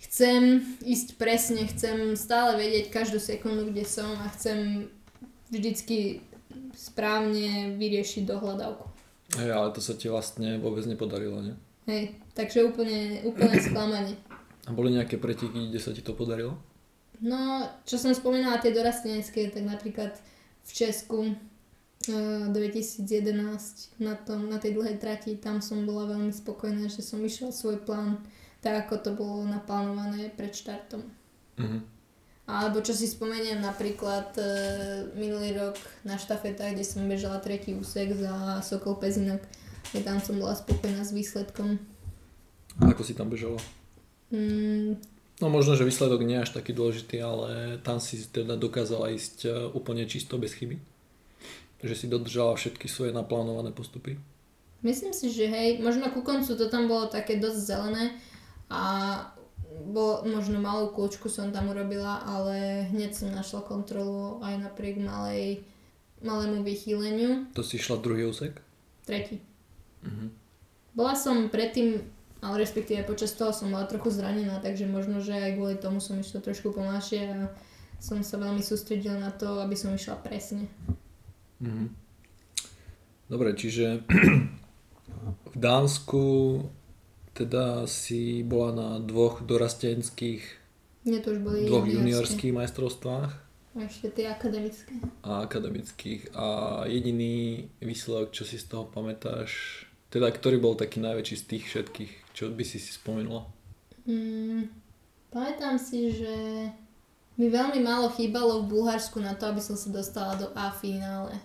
chcem 0.00 0.64
ísť 0.80 1.20
presne, 1.20 1.68
chcem 1.68 2.16
stále 2.16 2.56
vedieť 2.56 2.88
každú 2.88 3.20
sekundu, 3.20 3.68
kde 3.68 3.84
som 3.84 4.08
a 4.24 4.32
chcem 4.32 4.88
vždycky 5.52 6.24
správne 6.72 7.76
vyriešiť 7.76 8.24
dohľadávku. 8.24 8.88
Hej, 9.36 9.50
ale 9.52 9.68
to 9.76 9.84
sa 9.84 9.92
ti 9.94 10.08
vlastne 10.08 10.56
vôbec 10.58 10.88
nepodarilo, 10.88 11.44
ne? 11.44 11.54
Hej, 11.90 12.14
takže 12.38 12.62
úplne, 12.62 13.26
úplne 13.26 13.58
sklamanie. 13.66 14.14
A 14.62 14.70
boli 14.70 14.94
nejaké 14.94 15.18
preteky, 15.18 15.74
kde 15.74 15.80
sa 15.82 15.90
ti 15.90 16.06
to 16.06 16.14
podarilo? 16.14 16.54
No, 17.18 17.66
čo 17.82 17.98
som 17.98 18.14
spomínala, 18.14 18.62
tie 18.62 18.70
dorastenecké, 18.70 19.50
tak 19.50 19.66
napríklad 19.66 20.14
v 20.62 20.70
Česku 20.70 21.34
uh, 21.34 22.46
2011 22.54 23.98
na, 23.98 24.14
tom, 24.14 24.46
na 24.46 24.62
tej 24.62 24.78
dlhej 24.78 25.02
trati, 25.02 25.34
tam 25.34 25.58
som 25.58 25.82
bola 25.82 26.14
veľmi 26.14 26.30
spokojná, 26.30 26.86
že 26.86 27.02
som 27.02 27.18
išla 27.18 27.50
svoj 27.50 27.82
plán 27.82 28.22
tak, 28.62 28.86
ako 28.86 28.94
to 29.02 29.10
bolo 29.18 29.42
naplánované 29.50 30.30
pred 30.30 30.54
štartom. 30.54 31.02
Uh-huh. 31.58 31.82
Alebo 32.46 32.80
čo 32.86 32.94
si 32.94 33.10
spomeniem 33.10 33.58
napríklad 33.58 34.30
uh, 34.38 35.10
minulý 35.18 35.58
rok 35.58 35.76
na 36.06 36.14
štafetách, 36.14 36.78
kde 36.78 36.86
som 36.86 37.10
bežala 37.10 37.42
tretí 37.42 37.74
úsek 37.74 38.14
za 38.14 38.62
Sokol 38.62 38.96
Pezinok, 38.96 39.42
kde 39.88 40.00
tam 40.04 40.20
som 40.20 40.36
bola 40.36 40.52
spokojná 40.52 41.00
s 41.00 41.16
výsledkom. 41.16 41.80
A 42.78 42.92
ako 42.92 43.02
si 43.02 43.16
tam 43.16 43.32
bežala? 43.32 43.58
Mm, 44.30 45.00
No 45.40 45.48
možno, 45.48 45.72
že 45.72 45.88
výsledok 45.88 46.20
nie 46.20 46.36
je 46.36 46.44
až 46.44 46.52
taký 46.52 46.76
dôležitý, 46.76 47.16
ale 47.24 47.80
tam 47.80 47.96
si 47.96 48.20
teda 48.28 48.60
dokázala 48.60 49.08
ísť 49.16 49.48
e, 49.48 49.50
úplne 49.72 50.04
čisto, 50.04 50.36
bez 50.36 50.52
chyby. 50.52 50.76
Že 51.80 51.94
si 51.96 52.06
dodržala 52.12 52.60
všetky 52.60 52.84
svoje 52.92 53.16
naplánované 53.16 53.72
postupy. 53.72 54.20
Myslím 54.84 55.16
si, 55.16 55.32
že 55.32 55.48
hej, 55.48 55.80
možno 55.80 56.12
ku 56.12 56.20
koncu 56.20 56.52
to 56.52 56.68
tam 56.68 56.92
bolo 56.92 57.08
také 57.08 57.40
dosť 57.40 57.56
zelené 57.56 58.04
a 58.68 59.16
bol, 59.88 60.28
možno 60.28 60.60
malú 60.60 60.92
kľúčku 60.92 61.32
som 61.32 61.56
tam 61.56 61.72
urobila, 61.72 62.20
ale 62.20 62.84
hneď 62.92 63.16
som 63.16 63.32
našla 63.32 63.64
kontrolu 63.64 64.44
aj 64.44 64.60
napriek 64.60 65.00
malej, 65.00 65.64
malému 66.20 66.60
vychýleniu. 66.60 67.48
To 67.56 67.64
si 67.64 67.80
išla 67.80 67.96
druhý 68.04 68.28
úsek? 68.28 68.60
Tretí. 69.08 69.40
Mhm. 70.02 70.26
Bola 70.90 71.14
som 71.14 71.48
predtým, 71.48 72.02
ale 72.42 72.54
respektíve 72.58 73.06
počas 73.06 73.32
toho 73.32 73.52
som 73.52 73.70
bola 73.70 73.86
trochu 73.86 74.10
zranená, 74.10 74.58
takže 74.58 74.90
možno, 74.90 75.20
že 75.22 75.36
aj 75.36 75.54
kvôli 75.54 75.76
tomu 75.78 76.00
som 76.02 76.18
išla 76.18 76.40
trošku 76.42 76.72
pomalšie 76.74 77.20
a 77.30 77.52
som 78.00 78.24
sa 78.24 78.40
veľmi 78.40 78.64
sústredila 78.64 79.20
na 79.20 79.30
to, 79.30 79.60
aby 79.60 79.76
som 79.76 79.92
išla 79.92 80.16
presne. 80.18 80.66
Mhm. 81.60 81.92
Dobre, 83.30 83.54
čiže 83.54 84.02
v 85.54 85.56
Dánsku 85.56 86.24
teda 87.30 87.86
si 87.86 88.42
bola 88.42 88.74
na 88.74 88.88
dvoch 88.98 89.40
dorastenských, 89.46 90.42
Nie, 91.06 91.22
to 91.22 91.32
už 91.32 91.40
boli 91.40 91.64
dvoch 91.64 91.86
juniorských 91.86 92.52
majstrovstvách 92.52 93.32
A 93.70 93.78
ešte 93.86 94.10
tie 94.10 94.26
akademické. 94.28 94.98
a 95.22 95.46
akademických 95.46 96.34
a 96.34 96.46
jediný 96.90 97.70
výsledok, 97.78 98.34
čo 98.34 98.42
si 98.42 98.58
z 98.58 98.66
toho 98.66 98.90
pamätáš, 98.90 99.86
teda 100.10 100.28
ktorý 100.34 100.58
bol 100.58 100.74
taký 100.74 100.98
najväčší 100.98 101.36
z 101.38 101.44
tých 101.46 101.64
všetkých, 101.70 102.12
čo 102.34 102.50
by 102.50 102.64
si 102.66 102.82
si 102.82 102.90
spomenula? 102.90 103.46
Mm, 104.04 104.66
pamätám 105.30 105.78
si, 105.78 106.10
že 106.10 106.34
mi 107.38 107.46
veľmi 107.48 107.78
málo 107.80 108.10
chýbalo 108.12 108.66
v 108.66 108.74
Bulharsku 108.74 109.22
na 109.22 109.38
to, 109.38 109.48
aby 109.48 109.62
som 109.62 109.78
sa 109.78 109.88
dostala 109.88 110.34
do 110.36 110.50
A 110.58 110.74
finále. 110.74 111.38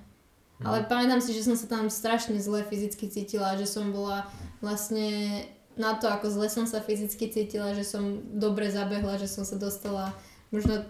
Mhm. 0.59 0.65
Ale 0.65 0.77
pamätám 0.89 1.21
si, 1.21 1.31
že 1.31 1.45
som 1.45 1.55
sa 1.55 1.69
tam 1.69 1.93
strašne 1.93 2.41
zle 2.41 2.65
fyzicky 2.65 3.05
cítila, 3.07 3.55
že 3.55 3.69
som 3.69 3.93
bola 3.93 4.25
vlastne 4.59 5.45
na 5.77 5.93
to, 5.99 6.07
ako 6.07 6.31
zle 6.31 6.47
som 6.47 6.65
sa 6.65 6.79
fyzicky 6.79 7.27
cítila, 7.29 7.75
že 7.75 7.83
som 7.83 8.23
dobre 8.33 8.71
zabehla, 8.71 9.19
že 9.19 9.27
som 9.27 9.43
sa 9.43 9.59
dostala 9.59 10.15
možno 10.49 10.87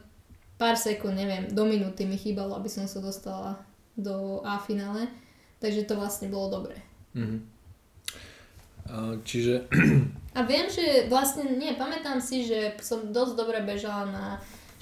pár 0.62 0.78
sekúnd, 0.78 1.18
neviem, 1.18 1.50
do 1.50 1.66
minúty 1.66 2.06
mi 2.06 2.16
chýbalo, 2.16 2.56
aby 2.56 2.70
som 2.70 2.86
sa 2.86 3.02
dostala 3.02 3.60
do 3.98 4.46
A 4.46 4.62
finále. 4.62 5.10
Takže 5.60 5.90
to 5.90 5.98
vlastne 5.98 6.30
bolo 6.30 6.62
dobré. 6.62 6.78
Mhm. 7.18 7.55
A, 8.86 9.18
čiže 9.26 9.66
A 10.36 10.44
viem, 10.44 10.68
že 10.68 11.08
vlastne, 11.08 11.48
nie, 11.56 11.74
pamätám 11.80 12.20
si, 12.20 12.44
že 12.44 12.76
som 12.84 13.10
dosť 13.10 13.34
dobre 13.40 13.64
bežala 13.64 14.04
na 14.12 14.26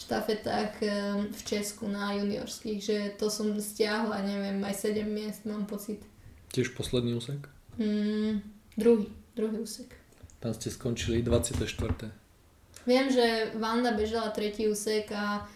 štafetách 0.01 0.71
em, 0.81 1.29
v 1.29 1.41
Česku 1.45 1.85
na 1.85 2.17
juniorských, 2.17 2.79
že 2.81 2.97
to 3.15 3.29
som 3.29 3.53
stiahla, 3.55 4.25
neviem, 4.25 4.57
aj 4.65 4.91
7 4.91 5.05
miest, 5.05 5.45
mám 5.45 5.69
pocit. 5.69 6.01
tiež 6.49 6.73
posledný 6.73 7.13
úsek? 7.13 7.45
Mm, 7.77 8.41
druhý, 8.77 9.07
druhý 9.37 9.61
úsek. 9.61 9.93
Tam 10.41 10.51
ste 10.57 10.73
skončili 10.73 11.21
24. 11.21 11.63
Viem, 12.83 13.07
že 13.07 13.55
Vanda 13.55 13.95
bežala 13.95 14.33
tretí 14.35 14.67
úsek 14.67 15.07
a 15.15 15.47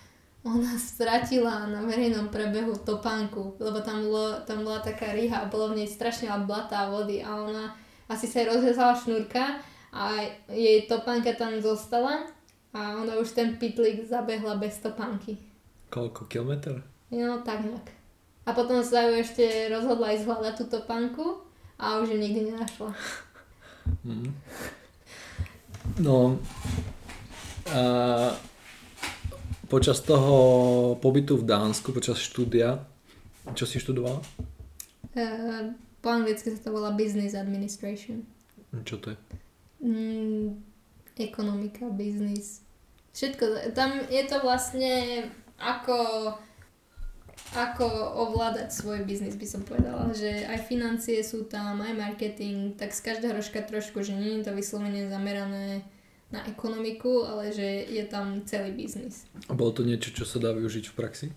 ona 0.48 0.80
stratila 0.80 1.68
na 1.68 1.84
verejnom 1.84 2.32
prebehu 2.32 2.80
topánku, 2.80 3.60
lebo 3.60 3.84
tam, 3.84 4.08
bolo, 4.08 4.40
tam 4.48 4.64
bola 4.64 4.80
taká 4.80 5.12
riha 5.12 5.44
a 5.44 5.52
bolo 5.52 5.76
v 5.76 5.84
nej 5.84 5.90
strašne 5.92 6.32
blata 6.48 6.88
a 6.88 6.90
vody 6.94 7.20
a 7.20 7.36
ona 7.36 7.76
asi 8.08 8.26
sa 8.28 8.44
jej 8.44 8.48
rozrezala 8.48 8.96
šnúrka 8.96 9.60
a 9.92 10.24
jej 10.52 10.88
topánka 10.88 11.36
tam 11.36 11.60
zostala 11.60 12.28
a 12.72 13.00
ona 13.00 13.20
už 13.20 13.36
ten 13.36 13.56
pitlík 13.56 14.08
zabehla 14.08 14.60
bez 14.60 14.80
topánky. 14.80 15.40
Koľko 15.88 16.28
kilometr? 16.28 16.84
No 17.12 17.40
tak 17.44 17.64
nejak. 17.64 17.88
A 18.48 18.56
potom 18.56 18.80
sa 18.80 19.08
ju 19.08 19.20
ešte 19.20 19.44
rozhodla 19.68 20.16
ísť 20.16 20.24
hľadať 20.24 20.54
tú 20.56 20.66
topánku 20.72 21.26
a 21.76 22.00
už 22.00 22.16
ju 22.16 22.18
nikdy 22.20 22.52
nenašla. 22.52 22.92
Mhm. 24.04 24.30
No, 26.04 26.38
a 27.68 27.82
počas 29.68 30.00
toho 30.00 30.96
pobytu 31.00 31.36
v 31.36 31.48
Dánsku, 31.48 31.92
počas 31.92 32.20
štúdia, 32.20 32.80
čo 33.56 33.68
si 33.68 33.80
študovala? 33.80 34.24
E, 35.16 35.26
po 36.08 36.16
anglicky 36.16 36.56
sa 36.56 36.64
to 36.64 36.72
volá 36.72 36.96
Business 36.96 37.36
Administration. 37.36 38.24
Čo 38.88 39.04
to 39.04 39.12
je? 39.12 39.18
Mm, 39.84 40.64
ekonomika, 41.20 41.92
biznis. 41.92 42.64
Všetko, 43.12 43.76
tam 43.76 44.00
je 44.08 44.24
to 44.24 44.40
vlastne 44.40 45.28
ako, 45.60 46.32
ako 47.52 47.88
ovládať 48.24 48.72
svoj 48.72 49.04
biznis, 49.04 49.36
by 49.36 49.48
som 49.52 49.68
povedala. 49.68 50.16
Že 50.16 50.48
aj 50.48 50.72
financie 50.72 51.20
sú 51.28 51.44
tam, 51.44 51.84
aj 51.84 51.92
marketing, 51.92 52.80
tak 52.80 52.96
z 52.96 53.04
každého 53.04 53.36
rožka 53.36 53.60
trošku, 53.60 54.00
že 54.00 54.16
nie 54.16 54.40
je 54.40 54.48
to 54.48 54.56
vyslovene 54.56 55.12
zamerané 55.12 55.84
na 56.32 56.40
ekonomiku, 56.48 57.28
ale 57.28 57.52
že 57.52 57.84
je 57.84 58.04
tam 58.08 58.48
celý 58.48 58.72
biznis. 58.72 59.28
A 59.52 59.56
bolo 59.60 59.76
to 59.76 59.84
niečo, 59.84 60.16
čo 60.16 60.24
sa 60.24 60.40
dá 60.40 60.56
využiť 60.56 60.88
v 60.88 60.96
praxi? 60.96 61.28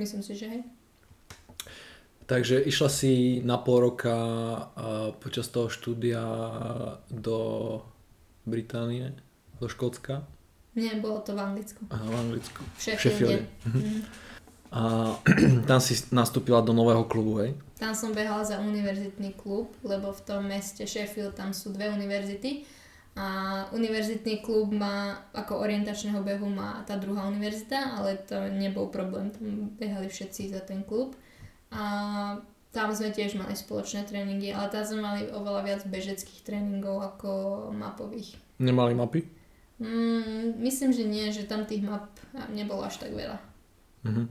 Myslím 0.00 0.24
si, 0.24 0.32
že 0.32 0.48
hej. 0.48 0.62
Takže 2.28 2.60
išla 2.60 2.92
si 2.92 3.40
na 3.40 3.56
pol 3.56 3.88
roka 3.88 4.12
počas 5.16 5.48
toho 5.48 5.72
štúdia 5.72 6.20
do 7.08 7.38
Británie, 8.44 9.16
do 9.56 9.64
Škótska 9.64 10.28
Nie, 10.76 11.00
bolo 11.00 11.24
to 11.24 11.32
v 11.32 11.40
Anglicku. 11.40 11.88
a 11.88 11.96
v 11.96 12.14
Anglicku. 12.14 12.60
V 12.60 12.80
Sheffielde. 12.84 13.08
Sheffielde. 13.08 13.38
Mhm. 13.64 14.00
A 14.68 14.80
tam 15.68 15.80
si 15.80 15.96
nastúpila 16.12 16.60
do 16.60 16.76
nového 16.76 17.08
klubu, 17.08 17.40
hej? 17.40 17.56
Tam 17.80 17.96
som 17.96 18.12
behala 18.12 18.44
za 18.44 18.60
univerzitný 18.60 19.32
klub, 19.40 19.72
lebo 19.80 20.12
v 20.12 20.20
tom 20.28 20.44
meste 20.44 20.84
Sheffield 20.84 21.32
tam 21.32 21.56
sú 21.56 21.72
dve 21.72 21.88
univerzity 21.88 22.68
a 23.16 23.26
univerzitný 23.72 24.44
klub 24.44 24.68
má, 24.68 25.24
ako 25.32 25.64
orientačného 25.64 26.20
behu 26.20 26.44
má 26.52 26.84
tá 26.84 27.00
druhá 27.00 27.24
univerzita, 27.24 27.96
ale 27.96 28.20
to 28.28 28.36
nebol 28.52 28.92
problém, 28.92 29.32
tam 29.32 29.72
behali 29.80 30.12
všetci 30.12 30.52
za 30.52 30.60
ten 30.60 30.84
klub 30.84 31.16
a 31.72 31.84
tam 32.72 32.92
sme 32.92 33.10
tiež 33.10 33.34
mali 33.40 33.56
spoločné 33.56 34.04
tréningy, 34.04 34.52
ale 34.52 34.68
tam 34.68 34.84
sme 34.84 35.00
mali 35.00 35.22
oveľa 35.32 35.62
viac 35.64 35.80
bežeckých 35.88 36.44
tréningov 36.44 37.00
ako 37.00 37.30
mapových. 37.72 38.36
Nemali 38.60 38.92
mapy? 38.92 39.24
Mm, 39.78 40.58
myslím, 40.58 40.90
že 40.90 41.04
nie, 41.06 41.30
že 41.30 41.46
tam 41.46 41.62
tých 41.64 41.86
map 41.86 42.10
nebolo 42.50 42.82
až 42.82 42.98
tak 42.98 43.14
veľa. 43.14 43.38
Mhm. 44.04 44.24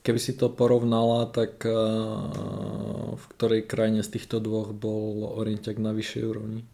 Keby 0.00 0.16
si 0.16 0.32
to 0.32 0.48
porovnala, 0.48 1.28
tak 1.28 1.60
uh, 1.68 3.12
v 3.20 3.24
ktorej 3.36 3.68
krajine 3.68 4.00
z 4.00 4.16
týchto 4.16 4.40
dvoch 4.40 4.72
bol 4.72 5.36
orienťak 5.36 5.76
na 5.76 5.92
vyššej 5.92 6.22
úrovni? 6.24 6.64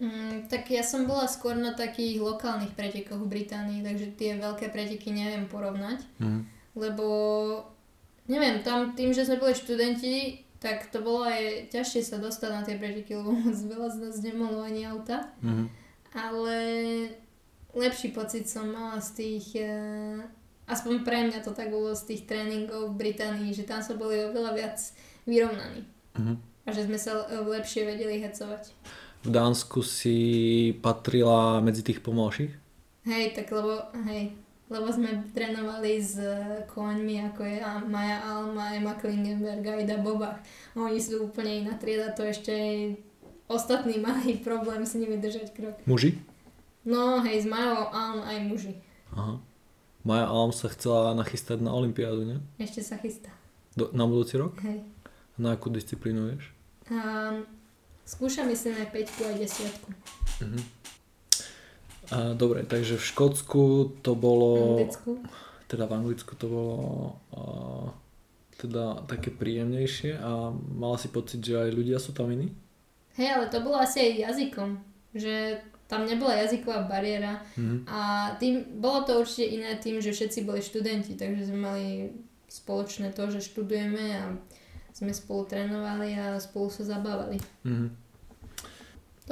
Mm, 0.00 0.48
tak 0.48 0.72
ja 0.72 0.80
som 0.80 1.04
bola 1.04 1.28
skôr 1.28 1.52
na 1.52 1.76
takých 1.76 2.24
lokálnych 2.24 2.72
pretekoch 2.72 3.20
v 3.20 3.28
Británii, 3.28 3.84
takže 3.84 4.16
tie 4.16 4.40
veľké 4.40 4.72
preteky 4.72 5.12
neviem 5.12 5.46
porovnať, 5.52 6.00
Mhm. 6.16 6.40
lebo 6.80 7.06
neviem, 8.24 8.60
tam 8.60 8.92
tým, 8.92 9.10
že 9.10 9.24
sme 9.24 9.36
boli 9.36 9.52
študenti, 9.52 10.14
tak 10.56 10.88
to 10.88 11.00
bolo 11.00 11.24
aj 11.24 11.68
ťažšie 11.68 12.02
sa 12.04 12.16
dostať 12.16 12.50
na 12.50 12.62
tie 12.62 12.76
preteky, 12.76 13.12
lebo 13.12 13.32
moc 13.32 13.52
veľa 13.52 13.88
z 13.88 13.98
nás 13.98 14.16
nemalo 14.18 14.60
ani 14.60 14.82
auta, 14.84 15.26
Mhm. 15.40 15.64
ale 16.12 16.56
lepší 17.72 18.08
pocit 18.10 18.44
som 18.44 18.68
mala 18.68 19.00
z 19.00 19.10
tých, 19.12 19.46
eh, 19.58 20.22
aspoň 20.64 21.02
pre 21.02 21.24
mňa 21.24 21.40
to 21.40 21.50
tak 21.50 21.68
bolo 21.68 21.90
z 21.92 22.06
tých 22.06 22.22
tréningov 22.24 22.90
v 22.90 22.98
Británii, 23.00 23.50
že 23.50 23.64
tam 23.64 23.80
sa 23.80 23.94
boli 23.94 24.20
oveľa 24.20 24.52
viac 24.52 24.78
vyrovnaní 25.24 25.82
Mhm. 26.14 26.34
a 26.62 26.70
že 26.70 26.84
sme 26.84 26.96
sa 26.96 27.24
eh, 27.24 27.40
lepšie 27.40 27.82
vedeli 27.82 28.20
hecovať. 28.20 28.70
V 29.22 29.30
Dánsku 29.30 29.82
si 29.82 30.18
patrila 30.78 31.58
medzi 31.58 31.82
tých 31.82 32.02
pomalších? 32.02 32.50
Hej, 33.02 33.34
tak 33.34 33.50
lebo, 33.50 33.82
hej, 34.04 34.34
lebo 34.72 34.88
sme 34.88 35.28
trénovali 35.30 36.00
s 36.00 36.16
eh, 36.16 36.32
koňmi, 36.66 37.28
ako 37.28 37.40
je 37.44 37.58
a- 37.60 37.84
Maja 37.84 38.24
Alma, 38.24 38.72
Emma 38.72 38.96
Klingenberg 38.96 39.60
a 39.62 39.76
Ida 39.78 40.00
Bobach. 40.00 40.40
Oni 40.72 40.96
sú 40.96 41.28
úplne 41.28 41.62
iná 41.62 41.76
trieda, 41.76 42.10
to 42.10 42.24
ešte 42.24 42.48
aj 42.48 42.72
ostatní 43.46 44.00
mali 44.06 44.40
problém 44.40 44.82
s 44.82 44.96
nimi 44.96 45.20
držať 45.20 45.52
krok. 45.52 45.76
Muži? 45.84 46.16
No 46.82 47.20
hej, 47.20 47.44
s 47.44 47.46
Majou 47.46 47.92
Alm 47.92 48.24
aj 48.24 48.38
muži. 48.42 48.72
Aha. 49.12 49.38
Maja 50.02 50.26
Alm 50.26 50.50
sa 50.50 50.66
chcela 50.66 51.14
nachystať 51.14 51.62
na 51.62 51.70
Olympiádu, 51.70 52.26
ne? 52.26 52.36
Ešte 52.58 52.82
sa 52.82 52.98
chystá. 52.98 53.30
Do, 53.78 53.94
na 53.94 54.02
budúci 54.02 54.34
rok? 54.34 54.58
Hej. 54.66 54.82
Na 55.38 55.54
akú 55.54 55.70
disciplínu 55.70 56.34
vieš? 56.34 56.50
A, 56.90 57.38
skúšam 58.02 58.50
myslím 58.50 58.82
aj 58.82 58.88
5 58.90 59.30
aj 59.30 59.36
10. 59.38 60.42
Mhm. 60.42 60.60
A, 62.12 62.36
dobre, 62.36 62.62
takže 62.62 63.00
v 63.00 63.04
Škótsku 63.08 63.62
to 64.04 64.12
bolo... 64.12 64.76
Anglicku. 64.76 65.24
Teda 65.64 65.88
v 65.88 65.92
Anglicku 65.96 66.36
to 66.36 66.46
bolo 66.46 66.76
a, 67.32 67.40
teda 68.60 69.08
také 69.08 69.32
príjemnejšie 69.32 70.20
a 70.20 70.52
mala 70.52 71.00
si 71.00 71.08
pocit, 71.08 71.40
že 71.40 71.56
aj 71.56 71.72
ľudia 71.72 71.96
sú 71.96 72.12
tam 72.12 72.28
iní? 72.28 72.52
Hej, 73.16 73.28
ale 73.34 73.46
to 73.48 73.64
bolo 73.64 73.80
asi 73.80 73.98
aj 74.00 74.12
jazykom. 74.30 74.70
že 75.12 75.60
tam 75.92 76.08
nebola 76.08 76.40
jazyková 76.40 76.88
bariéra 76.88 77.44
Mhm. 77.52 77.84
a 77.84 78.32
tým, 78.40 78.80
bolo 78.80 79.04
to 79.04 79.20
určite 79.20 79.44
iné 79.60 79.76
tým, 79.76 80.00
že 80.00 80.08
všetci 80.08 80.48
boli 80.48 80.64
študenti, 80.64 81.20
takže 81.20 81.52
sme 81.52 81.60
mali 81.60 81.86
spoločné 82.48 83.12
to, 83.12 83.28
že 83.28 83.44
študujeme 83.44 84.04
a 84.16 84.32
sme 84.96 85.12
spolu 85.12 85.44
trénovali 85.44 86.16
a 86.16 86.40
spolu 86.40 86.72
sa 86.72 86.84
zabávali. 86.88 87.36
Mhm. 87.64 88.01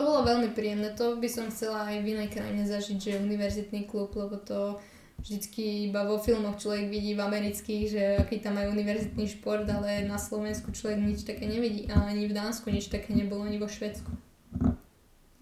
To 0.00 0.08
bolo 0.08 0.24
veľmi 0.24 0.56
príjemné, 0.56 0.96
to 0.96 1.20
by 1.20 1.28
som 1.28 1.52
chcela 1.52 1.84
aj 1.84 2.00
v 2.00 2.16
inej 2.16 2.32
krajine 2.32 2.64
zažiť, 2.64 2.96
že 2.96 3.20
univerzitný 3.20 3.84
klub, 3.84 4.16
lebo 4.16 4.40
to 4.40 4.80
vždycky 5.20 5.92
iba 5.92 6.08
vo 6.08 6.16
filmoch 6.16 6.56
človek 6.56 6.88
vidí 6.88 7.12
v 7.12 7.20
amerických, 7.20 7.84
že 7.84 8.02
aký 8.16 8.40
tam 8.40 8.56
majú 8.56 8.72
univerzitný 8.72 9.28
šport, 9.28 9.68
ale 9.68 10.08
na 10.08 10.16
Slovensku 10.16 10.72
človek 10.72 11.04
nič 11.04 11.28
také 11.28 11.44
nevidí 11.44 11.84
a 11.92 12.08
ani 12.08 12.24
v 12.24 12.32
Dánsku 12.32 12.72
nič 12.72 12.88
také 12.88 13.12
nebolo, 13.12 13.44
ani 13.44 13.60
vo 13.60 13.68
Švedsku. 13.68 14.08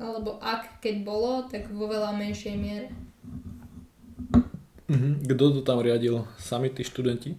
Alebo 0.02 0.42
ak, 0.42 0.82
keď 0.82 1.06
bolo, 1.06 1.46
tak 1.46 1.70
vo 1.70 1.86
veľa 1.86 2.18
menšej 2.18 2.54
miere. 2.58 2.90
Mhm. 4.90 5.22
Kto 5.22 5.54
to 5.54 5.60
tam 5.62 5.86
riadil? 5.86 6.26
Sami 6.34 6.74
tí 6.74 6.82
študenti? 6.82 7.38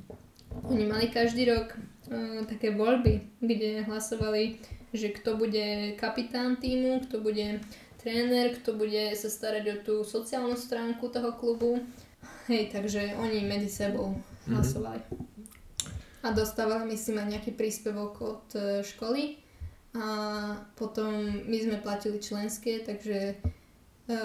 Oni 0.72 0.88
mali 0.88 1.12
každý 1.12 1.52
rok 1.52 1.76
uh, 1.76 2.48
také 2.48 2.72
voľby, 2.72 3.44
kde 3.44 3.84
hlasovali, 3.92 4.79
že 4.94 5.14
kto 5.14 5.38
bude 5.38 5.94
kapitán 6.00 6.58
týmu, 6.58 7.06
kto 7.06 7.22
bude 7.22 7.62
tréner, 8.00 8.56
kto 8.58 8.74
bude 8.74 9.14
sa 9.14 9.30
starať 9.30 9.66
o 9.70 9.76
tú 9.84 9.96
sociálnu 10.08 10.56
stránku 10.56 11.12
toho 11.12 11.36
klubu. 11.36 11.84
Hej, 12.48 12.74
takže 12.74 13.14
oni 13.20 13.46
medzi 13.46 13.70
sebou 13.70 14.18
Mhm. 14.50 14.56
hlasovali. 14.56 15.02
A 16.20 16.36
dostávali 16.36 16.90
myslím 16.92 17.22
aj 17.24 17.28
nejaký 17.38 17.52
príspevok 17.56 18.14
od 18.20 18.46
e, 18.56 18.84
školy. 18.84 19.40
A 19.96 20.06
potom 20.76 21.10
my 21.48 21.58
sme 21.58 21.78
platili 21.80 22.20
členské, 22.20 22.84
takže 22.84 23.34
e, 24.10 24.18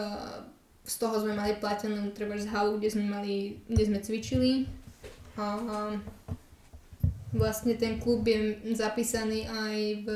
z 0.84 0.94
toho 0.98 1.20
sme 1.22 1.32
mali 1.38 1.56
platenú 1.56 2.10
treba 2.10 2.36
z 2.36 2.50
halu, 2.50 2.76
kde 2.76 2.90
sme, 2.90 3.04
mali, 3.06 3.62
kde 3.68 3.84
sme 3.86 3.98
cvičili. 4.02 4.66
A 5.38 5.58
vlastne 7.34 7.74
ten 7.74 7.98
klub 7.98 8.24
je 8.24 8.58
zapísaný 8.72 9.50
aj 9.50 9.76
v 10.06 10.08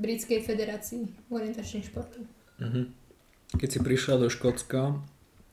Britskej 0.00 0.40
federácii 0.42 1.30
orientačných 1.30 1.86
športov. 1.86 2.24
Mhm. 2.58 3.04
Keď 3.56 3.68
si 3.68 3.78
prišla 3.78 4.18
do 4.18 4.26
Škótska, 4.26 4.98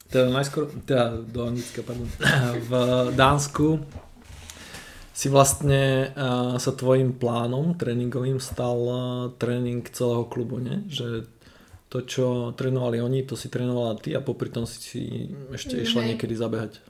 teda 0.09 0.29
najskôr, 0.33 0.69
teda 0.85 1.21
do 1.21 1.45
Anglicka, 1.45 1.85
pardon, 1.85 2.09
v 2.69 2.71
Dánsku 3.13 3.85
si 5.13 5.29
vlastne 5.29 6.09
uh, 6.17 6.57
sa 6.57 6.71
tvojim 6.73 7.13
plánom 7.13 7.77
tréningovým 7.77 8.41
stal 8.41 8.79
uh, 8.81 8.99
tréning 9.37 9.85
celého 9.93 10.25
klubu, 10.25 10.57
nie? 10.57 10.89
Že 10.89 11.29
to, 11.93 11.97
čo 12.01 12.25
trénovali 12.57 12.97
oni, 12.97 13.21
to 13.21 13.37
si 13.37 13.53
trénovala 13.53 14.01
ty 14.01 14.17
a 14.17 14.25
popri 14.25 14.49
tom 14.49 14.65
si, 14.65 15.29
ešte 15.53 15.77
išla 15.77 16.09
niekedy 16.09 16.33
zabehať. 16.33 16.81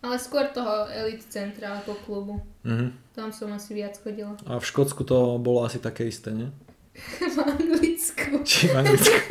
Ale 0.00 0.16
skôr 0.16 0.48
toho 0.48 0.88
elite 0.88 1.28
centra 1.28 1.76
ako 1.80 1.92
klubu. 2.04 2.34
Mhm. 2.64 3.12
Tam 3.12 3.28
som 3.32 3.52
asi 3.52 3.76
viac 3.76 4.00
chodila. 4.00 4.32
A 4.48 4.56
v 4.56 4.64
Škótsku 4.64 5.04
to 5.04 5.36
bolo 5.36 5.64
asi 5.64 5.76
také 5.76 6.08
isté, 6.08 6.32
nie? 6.32 6.48
v 7.34 7.36
Anglicku. 7.36 8.40
Či 8.44 8.72
v 8.72 8.74
Anglicku? 8.80 9.18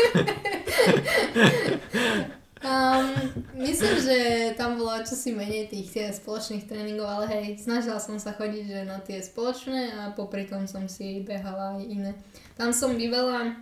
Um, 2.60 3.16
myslím, 3.56 3.96
že 4.04 4.18
tam 4.60 4.76
bolo 4.76 4.92
čosi 5.00 5.32
menej 5.32 5.72
tých 5.72 5.96
eh, 5.96 6.12
spoločných 6.12 6.68
tréningov, 6.68 7.08
ale 7.08 7.26
hej, 7.32 7.46
snažila 7.56 7.96
som 8.04 8.20
sa 8.20 8.36
chodiť 8.36 8.64
že 8.68 8.80
na 8.84 9.00
tie 9.00 9.24
spoločné 9.24 9.96
a 9.96 10.00
popri 10.12 10.44
tom 10.44 10.68
som 10.68 10.84
si 10.92 11.24
behala 11.24 11.80
aj 11.80 11.88
iné. 11.88 12.12
Tam 12.60 12.76
som 12.76 13.00
bývala, 13.00 13.56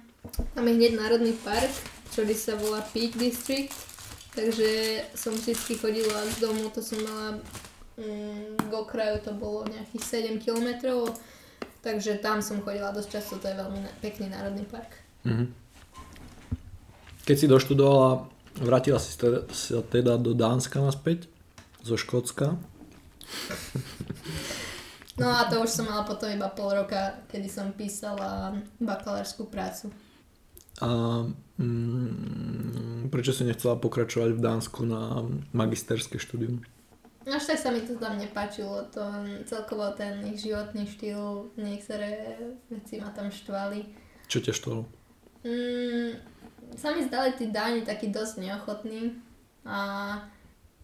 tam 0.58 0.66
je 0.66 0.74
hneď 0.74 0.98
národný 0.98 1.38
park, 1.46 1.70
ktorý 2.10 2.34
sa 2.34 2.58
volá 2.58 2.82
Peak 2.90 3.14
District, 3.22 3.70
takže 4.38 5.02
som 5.18 5.34
vždy 5.34 5.74
chodila 5.82 6.22
z 6.30 6.38
domu, 6.46 6.70
to 6.70 6.86
som 6.86 7.02
mala 7.02 7.42
mm, 7.98 8.70
k 8.70 8.72
okraju, 8.72 9.18
to 9.26 9.34
bolo 9.34 9.66
nejakých 9.66 10.38
7 10.38 10.46
kilometrov, 10.46 11.18
takže 11.82 12.22
tam 12.22 12.46
som 12.46 12.62
chodila 12.62 12.94
dosť 12.94 13.10
často, 13.10 13.42
to 13.42 13.50
je 13.50 13.58
veľmi 13.58 13.82
pekný 13.98 14.30
národný 14.30 14.70
park. 14.70 14.94
Mhm. 15.26 15.50
Keď 17.26 17.36
si 17.36 17.48
doštudovala, 17.50 18.30
vrátila 18.62 19.02
si 19.02 19.18
teda- 19.18 19.50
sa 19.52 19.82
teda 19.84 20.16
do 20.16 20.32
Dánska 20.38 20.80
naspäť, 20.80 21.28
zo 21.84 21.98
Škótska. 21.98 22.56
No 25.18 25.28
a 25.34 25.50
to 25.50 25.66
už 25.66 25.70
som 25.74 25.90
mala 25.90 26.06
potom 26.06 26.30
iba 26.30 26.46
pol 26.54 26.78
roka, 26.78 27.26
kedy 27.28 27.50
som 27.50 27.74
písala 27.74 28.54
bakalárskú 28.78 29.50
prácu. 29.50 29.90
A 30.78 30.90
mm, 31.58 33.10
prečo 33.10 33.34
si 33.34 33.44
nechcela 33.44 33.80
pokračovať 33.82 34.38
v 34.38 34.44
Dánsku 34.44 34.86
na 34.86 35.26
magisterské 35.54 36.22
štúdium? 36.22 36.62
Až 37.28 37.44
tak 37.44 37.60
sa 37.60 37.70
mi 37.76 37.84
to 37.84 38.00
tam 38.00 38.16
nepáčilo, 38.16 38.88
to 38.88 39.04
celkovo 39.44 39.92
ten 39.92 40.24
ich 40.32 40.40
životný 40.48 40.88
štýl, 40.88 41.52
niektoré 41.60 42.40
veci 42.72 43.04
ma 43.04 43.12
tam 43.12 43.28
štvali. 43.28 43.84
Čo 44.32 44.40
ťa 44.40 44.54
štvalo? 44.56 44.88
Mm, 45.44 46.16
sa 46.80 46.96
mi 46.96 47.04
zdali 47.04 47.36
tí 47.36 47.52
dáni 47.52 47.84
takí 47.84 48.08
dosť 48.16 48.48
neochotní 48.48 49.20
a 49.68 49.80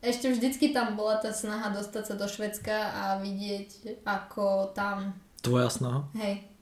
ešte 0.03 0.35
vždycky 0.35 0.75
tam 0.75 0.99
bola 0.99 1.15
tá 1.15 1.31
snaha 1.31 1.71
dostať 1.71 2.03
sa 2.11 2.15
do 2.19 2.27
Švedska 2.27 2.75
a 2.91 3.03
vidieť 3.23 4.03
ako 4.03 4.75
tam 4.75 5.15
Tvoja 5.39 5.67
snaha? 5.71 6.07
Hej. 6.15 6.52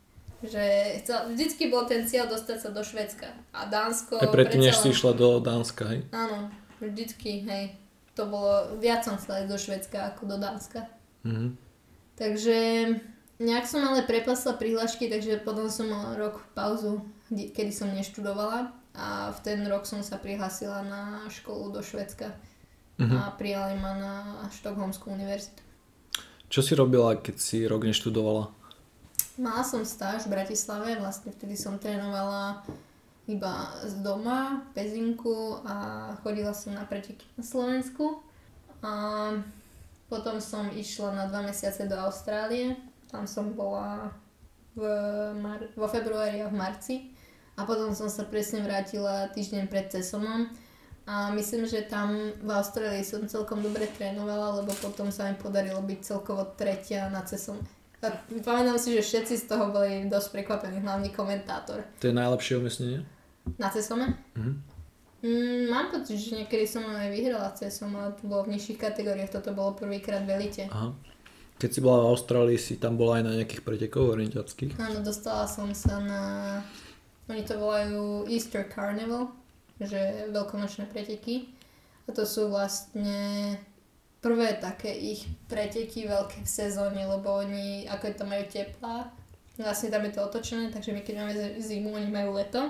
Že 0.41 0.63
chcel, 1.01 1.17
vždycky 1.37 1.69
bol 1.69 1.85
ten 1.85 2.09
cieľ 2.09 2.25
dostať 2.25 2.57
sa 2.65 2.69
do 2.73 2.81
Švedska. 2.81 3.29
A 3.53 3.69
Dánsko... 3.69 4.17
Aj 4.17 4.33
predtým, 4.33 4.65
než 4.65 4.81
si 4.81 4.89
išla 4.89 5.13
do 5.13 5.37
Dánska, 5.37 5.85
hej? 5.85 6.01
Áno, 6.09 6.49
vždycky, 6.81 7.45
hej. 7.45 7.77
To 8.17 8.25
bolo, 8.25 8.75
viac 8.81 9.05
som 9.05 9.21
chcela 9.21 9.45
ísť 9.45 9.51
do 9.53 9.59
Švedska 9.61 9.97
ako 10.13 10.21
do 10.25 10.37
Dánska. 10.41 10.89
Mhm. 11.23 11.57
Takže 12.17 12.57
nejak 13.41 13.65
som 13.65 13.81
ale 13.81 14.05
prepasla 14.05 14.53
prihlášky, 14.57 15.09
takže 15.09 15.41
potom 15.41 15.69
som 15.69 15.89
mala 15.89 16.17
rok 16.17 16.41
pauzu, 16.53 17.01
kedy 17.29 17.73
som 17.73 17.89
neštudovala 17.93 18.69
a 18.93 19.31
v 19.33 19.39
ten 19.41 19.63
rok 19.65 19.87
som 19.89 20.03
sa 20.05 20.21
prihlásila 20.21 20.85
na 20.85 21.25
školu 21.31 21.71
do 21.73 21.81
Švedska 21.81 22.33
Mhm. 23.01 23.17
a 23.17 23.33
prijali 23.33 23.79
ma 23.81 23.97
na 23.97 24.13
Štokholmskú 24.53 25.09
univerzitu. 25.09 25.57
Čo 26.51 26.61
si 26.61 26.75
robila, 26.77 27.17
keď 27.17 27.35
si 27.41 27.65
rok 27.65 27.87
neštudovala? 27.87 28.51
Mala 29.41 29.65
som 29.65 29.81
stáž 29.81 30.29
v 30.29 30.37
Bratislave, 30.37 31.01
vlastne 31.01 31.33
vtedy 31.33 31.57
som 31.57 31.81
trénovala 31.81 32.61
iba 33.25 33.73
z 33.81 33.97
doma, 34.05 34.61
pezinku 34.77 35.57
a 35.65 35.75
chodila 36.21 36.53
som 36.53 36.77
na 36.77 36.85
preteky 36.85 37.25
na 37.33 37.41
Slovensku. 37.41 38.21
A 38.85 38.93
potom 40.13 40.37
som 40.37 40.69
išla 40.69 41.17
na 41.17 41.25
dva 41.25 41.41
mesiace 41.41 41.89
do 41.89 41.97
Austrálie, 41.97 42.77
tam 43.09 43.25
som 43.25 43.57
bola 43.57 44.13
v 44.77 44.85
mar- 45.41 45.73
vo 45.73 45.89
februári 45.89 46.45
a 46.45 46.51
v 46.51 46.55
marci 46.61 46.95
a 47.57 47.65
potom 47.65 47.97
som 47.97 48.13
sa 48.13 48.29
presne 48.29 48.61
vrátila 48.61 49.25
týždeň 49.33 49.67
pred 49.67 49.89
CESOMom 49.89 50.53
a 51.09 51.33
myslím, 51.33 51.65
že 51.65 51.89
tam 51.89 52.13
v 52.39 52.49
Austrálii 52.53 53.01
som 53.01 53.25
celkom 53.25 53.65
dobre 53.65 53.89
trénovala, 53.89 54.61
lebo 54.61 54.69
potom 54.77 55.09
sa 55.09 55.33
mi 55.33 55.35
podarilo 55.35 55.81
byť 55.81 55.99
celkovo 56.05 56.45
tretia 56.53 57.09
na 57.09 57.25
CESOM. 57.25 57.80
A 58.01 58.09
pamätám 58.41 58.81
si, 58.81 58.97
že 58.97 59.05
všetci 59.05 59.33
z 59.37 59.45
toho 59.45 59.69
boli 59.69 60.09
dosť 60.09 60.33
prekvapení, 60.33 60.81
hlavný 60.81 61.13
komentátor. 61.13 61.85
To 62.01 62.09
je 62.09 62.15
najlepšie 62.17 62.57
umiestnenie? 62.57 63.05
Na 63.61 63.69
CESOMe? 63.69 64.17
Mhm. 64.37 64.53
Mm, 65.21 65.69
mám 65.69 65.93
pocit, 65.93 66.17
že 66.17 66.33
niekedy 66.33 66.65
som 66.65 66.81
aj 66.81 67.13
vyhrala 67.13 67.53
CESOM, 67.53 67.93
ale 67.93 68.17
to 68.17 68.25
bolo 68.25 68.49
v 68.49 68.57
nižších 68.57 68.81
kategóriách, 68.81 69.29
toto 69.29 69.53
bolo 69.53 69.77
prvýkrát 69.77 70.25
v 70.25 70.33
elite. 70.33 70.65
Aha. 70.73 70.97
Keď 71.61 71.69
si 71.69 71.79
bola 71.85 72.09
v 72.09 72.09
Austrálii, 72.17 72.57
si 72.57 72.81
tam 72.81 72.97
bola 72.97 73.21
aj 73.21 73.23
na 73.29 73.37
nejakých 73.37 73.61
pretekoch 73.61 74.17
orientiackých? 74.17 74.81
Áno, 74.81 75.05
dostala 75.05 75.45
som 75.45 75.69
sa 75.77 76.01
na... 76.01 76.21
Oni 77.29 77.45
to 77.45 77.61
volajú 77.61 78.25
Easter 78.25 78.65
Carnival, 78.65 79.29
že 79.77 80.25
veľkonočné 80.33 80.89
preteky. 80.89 81.53
A 82.09 82.17
to 82.17 82.25
sú 82.25 82.49
vlastne 82.49 83.61
prvé 84.21 84.53
také 84.55 84.93
ich 84.93 85.25
preteky 85.49 86.05
veľké 86.05 86.45
v 86.45 86.49
sezóne, 86.49 87.01
lebo 87.03 87.41
oni, 87.41 87.89
ako 87.89 88.03
je 88.05 88.15
to 88.15 88.25
majú 88.25 88.43
teplá, 88.45 89.09
vlastne 89.57 89.89
tam 89.89 90.05
je 90.05 90.13
to 90.13 90.21
otočené, 90.21 90.69
takže 90.69 90.93
my 90.93 91.01
keď 91.01 91.15
máme 91.17 91.33
zi- 91.33 91.55
zimu, 91.59 91.89
oni 91.91 92.07
majú 92.07 92.37
leto. 92.37 92.69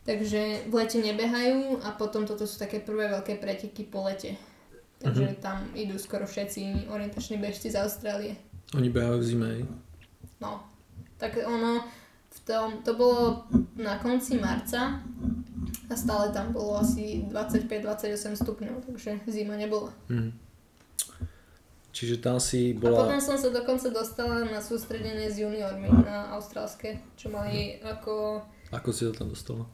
Takže 0.00 0.66
v 0.66 0.72
lete 0.74 0.98
nebehajú 0.98 1.84
a 1.84 1.92
potom 1.92 2.24
toto 2.24 2.48
sú 2.48 2.56
také 2.56 2.80
prvé 2.80 3.06
veľké 3.06 3.36
preteky 3.36 3.84
po 3.86 4.02
lete. 4.02 4.34
Takže 4.98 5.38
tam 5.40 5.64
idú 5.72 5.96
skoro 5.96 6.24
všetci 6.26 6.88
orientační 6.88 7.36
bežci 7.36 7.70
z 7.70 7.80
Austrálie. 7.80 8.34
Oni 8.74 8.88
behajú 8.88 9.16
v 9.20 9.24
zime, 9.24 9.46
hej? 9.46 9.62
No, 10.40 10.64
tak 11.20 11.36
ono, 11.40 11.84
v 12.30 12.38
tom, 12.44 12.80
to 12.80 12.96
bolo 12.96 13.44
na 13.76 14.00
konci 14.00 14.40
marca 14.40 14.98
a 15.88 15.92
stále 15.94 16.32
tam 16.32 16.52
bolo 16.52 16.80
asi 16.80 17.24
25-28 17.28 18.40
stupňov, 18.40 18.88
takže 18.88 19.20
zima 19.28 19.54
nebola. 19.56 19.92
Mhm. 20.08 20.49
Čiže 21.90 22.22
tam 22.22 22.38
si 22.38 22.70
A 22.70 22.78
bola... 22.78 23.06
potom 23.06 23.18
som 23.18 23.36
sa 23.36 23.50
dokonca 23.50 23.90
dostala 23.90 24.46
na 24.46 24.62
sústredenie 24.62 25.26
s 25.26 25.42
juniormi 25.42 25.90
na 26.06 26.34
austrálske, 26.38 27.02
čo 27.18 27.34
mali 27.34 27.82
ako... 27.82 28.42
Ako 28.70 28.94
si 28.94 29.10
to 29.10 29.12
tam 29.12 29.28
dostala? 29.30 29.66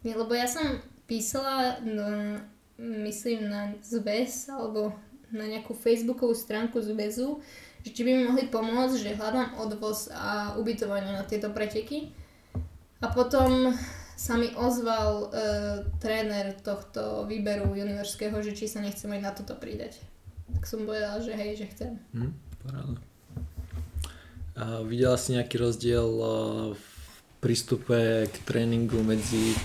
Nie, 0.00 0.16
lebo 0.16 0.32
ja 0.32 0.48
som 0.48 0.80
písala, 1.04 1.80
no, 1.84 2.40
myslím 2.80 3.52
na 3.52 3.76
zväz 3.84 4.48
alebo 4.48 4.96
na 5.28 5.44
nejakú 5.44 5.76
facebookovú 5.76 6.32
stránku 6.32 6.80
zväzu, 6.80 7.44
že 7.84 7.92
či 7.92 8.00
by 8.06 8.10
mi 8.16 8.22
mohli 8.24 8.44
pomôcť, 8.48 8.96
že 8.96 9.16
hľadám 9.18 9.60
odvoz 9.60 10.08
a 10.08 10.56
ubytovanie 10.56 11.12
na 11.12 11.28
tieto 11.28 11.52
preteky. 11.52 12.08
A 13.04 13.12
potom 13.12 13.76
sa 14.16 14.40
mi 14.40 14.48
ozval 14.56 15.10
e, 15.12 15.36
tréner 16.00 16.56
tohto 16.64 17.28
výberu 17.28 17.76
juniorského, 17.76 18.40
že 18.40 18.56
či 18.56 18.70
sa 18.70 18.80
nechcem 18.80 19.10
aj 19.12 19.20
na 19.20 19.32
toto 19.36 19.58
pridať. 19.58 20.00
Tak 20.52 20.64
som 20.68 20.84
povedala, 20.84 21.16
že 21.24 21.32
hej, 21.32 21.64
že 21.64 21.66
chcem. 21.72 21.92
Hm, 22.12 22.32
paráda. 22.60 23.00
A 24.54 24.84
videla 24.86 25.18
si 25.18 25.34
nejaký 25.34 25.58
rozdiel 25.58 26.08
v 26.76 26.84
prístupe 27.42 28.28
k 28.30 28.36
tréningu 28.46 29.02
medzi 29.02 29.56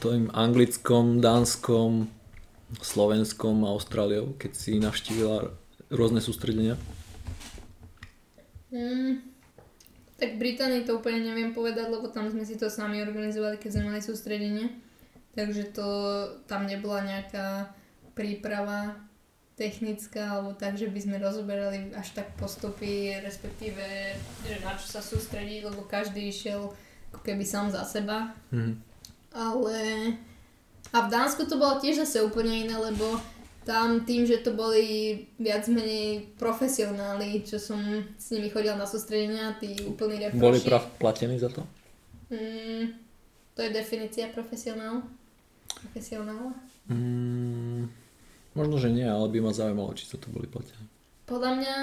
tým 0.00 0.32
anglickom, 0.32 1.20
dánskom, 1.20 2.08
slovenskom 2.82 3.62
a 3.62 3.72
Austráliou, 3.76 4.34
keď 4.40 4.50
si 4.56 4.80
navštívila 4.80 5.54
rôzne 5.92 6.18
sústredenia? 6.18 6.74
Mm, 8.74 9.22
tak 10.18 10.40
Británii 10.40 10.82
to 10.82 10.98
úplne 10.98 11.22
neviem 11.22 11.54
povedať, 11.54 11.92
lebo 11.92 12.10
tam 12.10 12.26
sme 12.26 12.42
si 12.42 12.58
to 12.58 12.66
sami 12.66 13.04
organizovali, 13.04 13.60
keď 13.60 13.70
sme 13.70 13.94
mali 13.94 14.00
sústredenie. 14.02 14.66
Takže 15.34 15.74
to 15.74 15.88
tam 16.50 16.66
nebola 16.66 17.02
nejaká 17.02 17.70
príprava 18.14 18.98
technická, 19.54 20.38
alebo 20.38 20.54
tak, 20.58 20.74
že 20.74 20.90
by 20.90 21.00
sme 21.00 21.16
rozoberali 21.22 21.94
až 21.94 22.10
tak 22.10 22.34
postupy, 22.34 23.14
respektíve, 23.22 24.18
že 24.42 24.54
na 24.66 24.74
čo 24.74 24.86
sa 24.90 25.00
sústrediť, 25.00 25.70
lebo 25.70 25.86
každý 25.86 26.26
išiel 26.26 26.74
ako 27.14 27.20
keby 27.22 27.46
sám 27.46 27.70
za 27.70 27.86
seba. 27.86 28.34
Mm. 28.50 28.82
Ale... 29.34 29.78
A 30.94 31.06
v 31.06 31.10
Dánsku 31.10 31.50
to 31.50 31.58
bolo 31.58 31.82
tiež 31.82 32.06
zase 32.06 32.22
úplne 32.22 32.54
iné, 32.66 32.78
lebo 32.78 33.18
tam 33.66 34.04
tým, 34.06 34.28
že 34.28 34.44
to 34.44 34.54
boli 34.54 35.26
viac 35.40 35.66
menej 35.66 36.30
profesionáli, 36.38 37.42
čo 37.42 37.58
som 37.58 37.80
s 38.14 38.30
nimi 38.30 38.52
chodila 38.52 38.78
na 38.78 38.86
sústredenia, 38.86 39.58
tí 39.58 39.74
úplní 39.88 40.22
reproši. 40.22 40.38
Boli 40.38 40.60
prav 40.62 40.86
platení 41.00 41.40
za 41.40 41.50
to? 41.50 41.66
Mm, 42.30 42.94
to 43.56 43.58
je 43.64 43.70
definícia 43.74 44.30
profesionál. 44.30 45.02
Profesionála. 45.82 46.52
Mm, 46.86 47.88
možno, 48.54 48.80
že 48.80 48.90
nie, 48.90 49.06
ale 49.06 49.26
by 49.30 49.38
ma 49.44 49.52
zaujímalo, 49.54 49.94
či 49.94 50.08
sa 50.08 50.16
to 50.18 50.30
boli 50.30 50.48
platení. 50.48 50.86
Podľa 51.26 51.52
mňa 51.60 51.74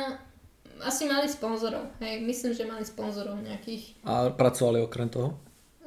asi 0.81 1.05
mali 1.05 1.29
sponzorov. 1.29 1.85
Hej, 2.01 2.25
myslím, 2.25 2.51
že 2.57 2.63
mali 2.65 2.83
sponzorov 2.83 3.37
nejakých. 3.43 4.01
A 4.07 4.33
pracovali 4.33 4.81
okrem 4.81 5.07
toho? 5.11 5.37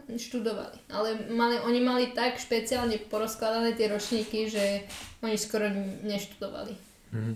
študovali. 0.05 0.79
Ale 0.92 1.33
mali, 1.33 1.57
oni 1.64 1.81
mali 1.81 2.05
tak 2.12 2.37
špeciálne 2.37 3.01
porozkladané 3.09 3.73
tie 3.73 3.88
ročníky, 3.88 4.53
že 4.53 4.85
oni 5.25 5.37
skoro 5.40 5.73
neštudovali. 6.05 6.77
Mm. 7.16 7.35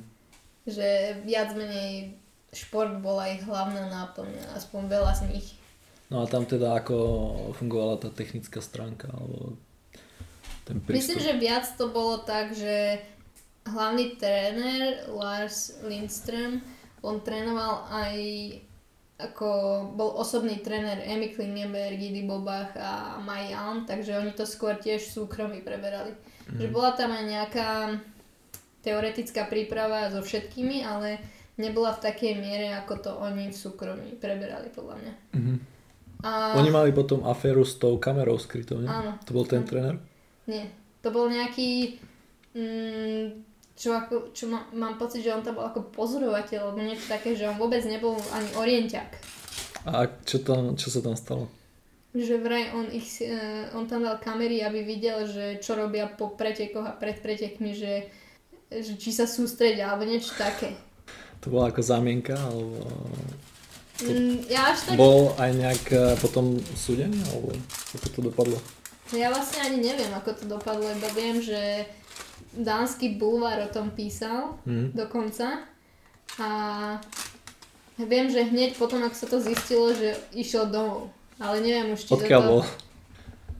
Že 0.69 0.89
viac 1.25 1.57
menej 1.57 2.13
šport 2.53 3.01
bola 3.01 3.33
ich 3.33 3.41
hlavná 3.45 3.89
náplň, 3.89 4.57
aspoň 4.57 4.83
veľa 4.89 5.13
z 5.17 5.23
nich. 5.33 5.49
No 6.09 6.25
a 6.25 6.29
tam 6.29 6.49
teda 6.49 6.77
ako 6.77 6.97
fungovala 7.57 8.01
tá 8.01 8.09
technická 8.09 8.65
stránka, 8.65 9.13
alebo 9.13 9.57
ten 10.65 10.81
prístup? 10.81 10.97
Myslím, 10.97 11.21
že 11.21 11.33
viac 11.41 11.65
to 11.77 11.93
bolo 11.93 12.21
tak, 12.25 12.57
že 12.57 13.01
hlavný 13.73 14.17
tréner 14.17 15.07
Lars 15.13 15.79
Lindström, 15.85 16.65
on 17.05 17.21
trénoval 17.23 17.87
aj 17.93 18.17
ako 19.19 19.49
bol 19.99 20.15
osobný 20.15 20.63
tréner 20.63 21.03
Amy 21.03 21.35
Klingenberg, 21.35 21.99
Gidi 21.99 22.23
Bobach 22.23 22.71
a 22.79 23.19
Mai 23.19 23.51
Alm, 23.51 23.83
takže 23.83 24.15
oni 24.15 24.31
to 24.31 24.47
skôr 24.47 24.79
tiež 24.79 25.11
súkromí 25.11 25.59
preberali. 25.59 26.15
Mm. 26.47 26.59
Že 26.63 26.67
bola 26.71 26.95
tam 26.95 27.11
aj 27.11 27.25
nejaká 27.27 27.71
teoretická 28.87 29.51
príprava 29.51 30.07
so 30.15 30.23
všetkými, 30.23 30.87
ale 30.87 31.19
nebola 31.59 31.99
v 31.99 32.03
takej 32.07 32.35
miere, 32.39 32.71
ako 32.79 32.95
to 33.03 33.11
oni 33.19 33.51
v 33.51 33.57
súkromí 33.59 34.15
preberali, 34.23 34.71
podľa 34.71 34.95
mňa. 35.03 35.13
Mm-hmm. 35.35 35.57
A... 36.23 36.31
Oni 36.63 36.71
mali 36.71 36.95
potom 36.95 37.27
aféru 37.27 37.67
s 37.67 37.75
tou 37.75 37.99
kamerou 37.99 38.39
skrytou, 38.39 38.79
nie? 38.79 38.87
Áno. 38.87 39.19
To 39.27 39.31
bol 39.35 39.51
ten 39.51 39.67
tréner? 39.67 39.99
Nie. 40.47 40.71
To 41.03 41.11
bol 41.11 41.27
nejaký 41.27 41.99
mm, 42.55 43.48
čo, 43.79 43.95
ako, 43.95 44.35
čo 44.35 44.51
má, 44.51 44.67
mám 44.75 44.99
pocit, 44.99 45.23
že 45.23 45.31
on 45.31 45.47
tam 45.47 45.55
bol 45.55 45.71
ako 45.71 45.95
pozorovateľ, 45.95 46.59
alebo 46.59 46.83
niečo 46.83 47.07
také, 47.07 47.39
že 47.39 47.47
on 47.47 47.55
vôbec 47.55 47.87
nebol 47.87 48.19
ani 48.35 48.51
orienťak. 48.59 49.09
A 49.87 50.11
čo, 50.27 50.43
tam, 50.43 50.75
čo 50.75 50.91
sa 50.91 50.99
tam 50.99 51.15
stalo? 51.15 51.47
Že 52.11 52.43
vraj 52.43 52.75
on, 52.75 52.91
ich, 52.91 53.23
uh, 53.23 53.71
on 53.79 53.87
tam 53.87 54.03
dal 54.03 54.19
kamery, 54.19 54.67
aby 54.67 54.83
videl, 54.83 55.23
že 55.31 55.63
čo 55.63 55.79
robia 55.79 56.11
po 56.11 56.35
pretekoch 56.35 56.91
a 56.91 56.99
pred 56.99 57.23
pretekmi, 57.23 57.71
že, 57.79 58.11
že 58.67 58.99
či 58.99 59.15
sa 59.15 59.31
sústredia, 59.31 59.95
alebo 59.95 60.11
niečo 60.11 60.35
také. 60.35 60.75
To 61.47 61.55
bola 61.55 61.71
ako 61.71 61.79
zámienka, 61.79 62.35
alebo... 62.35 62.83
To 64.03 64.11
mm, 64.11 64.51
ja 64.51 64.75
až 64.75 64.91
tak... 64.91 64.99
Bol 64.99 65.31
aj 65.39 65.51
nejak 65.55 65.85
uh, 65.95 66.19
potom 66.19 66.59
súdený, 66.75 67.23
alebo 67.31 67.55
ako 67.95 68.07
to 68.11 68.21
dopadlo? 68.27 68.59
Ja 69.15 69.31
vlastne 69.31 69.63
ani 69.71 69.79
neviem, 69.79 70.11
ako 70.11 70.35
to 70.35 70.45
dopadlo, 70.51 70.91
iba 70.91 71.09
viem, 71.15 71.39
že 71.39 71.87
dánsky 72.59 73.15
bulvár 73.15 73.63
o 73.63 73.73
tom 73.73 73.95
písal 73.95 74.59
mm. 74.67 74.99
dokonca. 74.99 75.63
A 76.43 76.49
viem, 77.99 78.27
že 78.29 78.47
hneď 78.47 78.75
potom, 78.75 79.03
ak 79.07 79.15
sa 79.15 79.31
to 79.31 79.39
zistilo, 79.39 79.95
že 79.95 80.19
išiel 80.35 80.67
domov. 80.69 81.15
Ale 81.39 81.63
neviem 81.63 81.95
už, 81.95 82.03
či 82.03 82.13
Odkiaľ 82.19 82.43
to... 82.43 82.49
bol? 82.51 82.61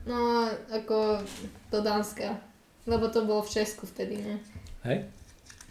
No, 0.03 0.51
ako 0.71 1.23
do 1.71 1.79
Dánska. 1.79 2.35
Lebo 2.83 3.07
to 3.07 3.23
bolo 3.23 3.45
v 3.45 3.61
Česku 3.61 3.87
vtedy, 3.87 4.19
ne? 4.19 4.35
Hej? 4.83 5.07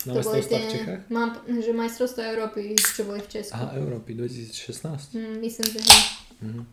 Na 0.07 0.15
to 0.15 0.23
boli 0.23 0.41
tie, 0.47 0.63
v 0.63 0.71
Čechách? 0.71 1.03
Mám, 1.11 1.43
že 1.45 1.73
majstrovstvo 1.75 2.23
Európy, 2.23 2.79
čo 2.79 3.03
boli 3.03 3.19
v 3.19 3.29
Česku. 3.29 3.59
Aha, 3.59 3.75
Európy 3.75 4.15
2016? 4.15 5.19
Mm, 5.19 5.37
myslím, 5.43 5.67
že 5.75 5.81
hej. 5.83 6.03
Mm-hmm. 6.39 6.65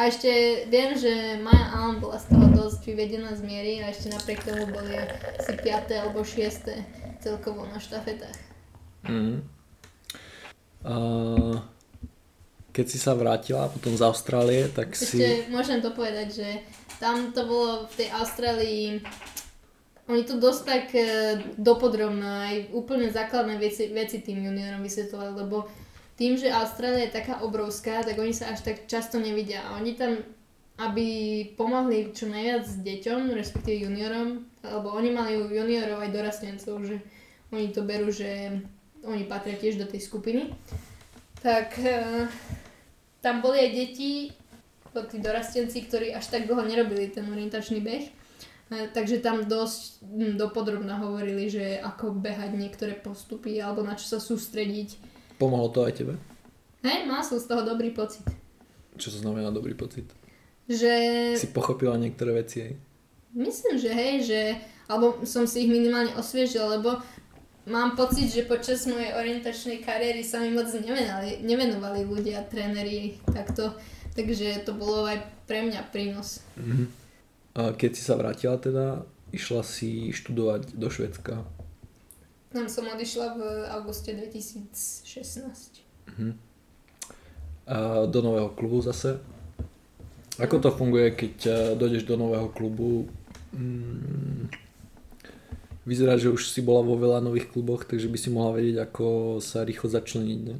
A 0.00 0.08
ešte 0.08 0.64
viem, 0.72 0.96
že 0.96 1.36
Maja 1.44 1.76
Allen 1.76 2.00
bola 2.00 2.16
z 2.16 2.32
toho 2.32 2.48
dosť 2.56 2.88
vyvedená 2.88 3.36
z 3.36 3.44
miery 3.44 3.84
a 3.84 3.92
ešte 3.92 4.08
napriek 4.08 4.40
tomu 4.48 4.64
boli 4.72 4.96
asi 5.36 5.52
5. 5.52 5.92
alebo 5.92 6.24
6. 6.24 7.20
celkovo 7.20 7.68
na 7.68 7.76
štafetách. 7.76 8.40
Mm. 9.04 9.44
Uh, 10.80 11.60
keď 12.72 12.86
si 12.88 12.96
sa 12.96 13.12
vrátila 13.12 13.68
potom 13.68 13.92
z 13.92 14.00
Austrálie, 14.00 14.72
tak 14.72 14.96
ešte 14.96 15.04
si... 15.04 15.16
Ešte 15.20 15.52
môžem 15.52 15.84
to 15.84 15.92
povedať, 15.92 16.32
že 16.32 16.48
tam 16.96 17.36
to 17.36 17.44
bolo 17.44 17.84
v 17.84 17.94
tej 18.00 18.08
Austrálii 18.16 19.04
oni 20.10 20.26
to 20.26 20.42
dosť 20.42 20.62
tak 20.66 20.86
e, 20.96 21.06
dopodrobná, 21.54 22.50
aj 22.50 22.74
úplne 22.74 23.14
základné 23.14 23.62
veci, 23.62 23.94
veci 23.94 24.18
tým 24.18 24.42
juniorom 24.42 24.82
vysvetľovali, 24.82 25.32
lebo 25.38 25.70
tým, 26.20 26.36
že 26.36 26.52
Austrália 26.52 27.08
je 27.08 27.16
taká 27.16 27.40
obrovská, 27.40 28.04
tak 28.04 28.20
oni 28.20 28.36
sa 28.36 28.52
až 28.52 28.60
tak 28.60 28.84
často 28.84 29.16
nevidia. 29.16 29.64
A 29.64 29.80
oni 29.80 29.96
tam, 29.96 30.20
aby 30.76 31.08
pomohli 31.56 32.12
čo 32.12 32.28
najviac 32.28 32.68
s 32.68 32.76
deťom, 32.84 33.32
respektíve 33.32 33.88
juniorom, 33.88 34.44
alebo 34.60 34.92
oni 34.92 35.16
mali 35.16 35.40
juniorov 35.40 36.04
aj 36.04 36.12
dorastencov, 36.12 36.76
že 36.84 37.00
oni 37.56 37.72
to 37.72 37.88
berú, 37.88 38.12
že 38.12 38.52
oni 39.00 39.24
patria 39.24 39.56
tiež 39.56 39.80
do 39.80 39.88
tej 39.88 40.04
skupiny. 40.04 40.52
Tak 41.40 41.80
e, 41.80 42.28
tam 43.24 43.40
boli 43.40 43.64
aj 43.64 43.70
deti, 43.72 44.28
tí 44.92 45.16
dorastenci, 45.24 45.88
ktorí 45.88 46.12
až 46.12 46.28
tak 46.28 46.44
dlho 46.44 46.68
nerobili 46.68 47.08
ten 47.08 47.24
orientačný 47.32 47.80
beh. 47.80 48.04
E, 48.04 48.12
takže 48.92 49.24
tam 49.24 49.48
dosť 49.48 50.04
hm, 50.04 50.36
dopodrobne 50.36 51.00
hovorili, 51.00 51.48
že 51.48 51.80
ako 51.80 52.12
behať 52.12 52.60
niektoré 52.60 52.92
postupy 52.92 53.56
alebo 53.56 53.80
na 53.80 53.96
čo 53.96 54.04
sa 54.04 54.20
sústrediť 54.20 55.09
Pomohlo 55.40 55.72
to 55.72 55.88
aj 55.88 55.96
tebe? 55.96 56.20
Hej, 56.84 57.08
mal 57.08 57.24
som 57.24 57.40
z 57.40 57.48
toho 57.48 57.64
dobrý 57.64 57.96
pocit. 57.96 58.28
Čo 59.00 59.16
to 59.16 59.24
znamená 59.24 59.48
dobrý 59.48 59.72
pocit? 59.72 60.04
Že... 60.68 60.92
Si 61.40 61.48
pochopila 61.48 61.96
niektoré 61.96 62.36
veci, 62.36 62.56
hej? 62.60 62.76
Myslím, 63.32 63.80
že 63.80 63.90
hej, 63.90 64.14
že... 64.20 64.40
Alebo 64.84 65.24
som 65.24 65.48
si 65.48 65.64
ich 65.64 65.70
minimálne 65.72 66.12
osviežil, 66.12 66.60
lebo 66.76 67.00
mám 67.64 67.96
pocit, 67.96 68.28
že 68.28 68.44
počas 68.44 68.84
mojej 68.84 69.16
orientačnej 69.16 69.80
kariéry 69.80 70.20
sa 70.20 70.44
mi 70.44 70.52
moc 70.52 70.68
nevenovali, 70.68 71.40
nevenovali 71.40 72.04
ľudia, 72.04 72.44
tréneri 72.44 73.16
takto. 73.24 73.72
Takže 74.12 74.68
to 74.68 74.76
bolo 74.76 75.08
aj 75.08 75.24
pre 75.48 75.64
mňa 75.64 75.88
prínos. 75.88 76.44
Mm-hmm. 76.60 76.86
A 77.56 77.60
keď 77.72 77.90
si 77.96 78.02
sa 78.04 78.18
vrátila 78.20 78.60
teda, 78.60 79.08
išla 79.32 79.64
si 79.64 80.12
študovať 80.12 80.74
do 80.76 80.90
Švedska. 80.90 81.46
Tam 82.50 82.66
som 82.66 82.82
odišla 82.90 83.26
v 83.38 83.40
auguste 83.70 84.10
2016. 84.10 85.86
Uh-huh. 86.10 86.34
A 87.70 88.06
do 88.10 88.18
nového 88.26 88.50
klubu 88.50 88.82
zase? 88.82 89.22
Ako 90.42 90.58
to 90.58 90.74
funguje, 90.74 91.14
keď 91.14 91.34
eh, 91.46 91.54
dojdeš 91.78 92.10
do 92.10 92.18
nového 92.18 92.50
klubu? 92.50 93.06
Hmm, 93.54 94.50
vyzerá, 95.86 96.18
že 96.18 96.30
už 96.30 96.50
si 96.50 96.58
bola 96.62 96.82
vo 96.82 96.98
veľa 96.98 97.22
nových 97.22 97.50
kluboch, 97.50 97.86
takže 97.86 98.10
by 98.10 98.18
si 98.18 98.30
mohla 98.34 98.58
vedieť, 98.58 98.82
ako 98.82 99.38
sa 99.38 99.62
rýchlo 99.62 99.90
začleniť, 99.90 100.40
ne? 100.46 100.56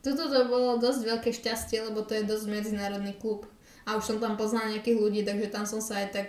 Toto 0.00 0.32
to 0.32 0.40
bolo 0.48 0.80
dosť 0.80 1.00
veľké 1.04 1.30
šťastie, 1.34 1.84
lebo 1.88 2.04
to 2.04 2.16
je 2.16 2.24
dosť 2.24 2.46
medzinárodný 2.48 3.12
klub. 3.16 3.44
a 3.88 3.96
už 3.96 4.04
som 4.04 4.18
tam 4.20 4.36
poznala 4.36 4.76
nejakých 4.76 5.00
ľudí, 5.00 5.20
takže 5.24 5.48
tam 5.48 5.64
som 5.64 5.80
sa 5.80 6.04
aj 6.04 6.08
tak 6.12 6.28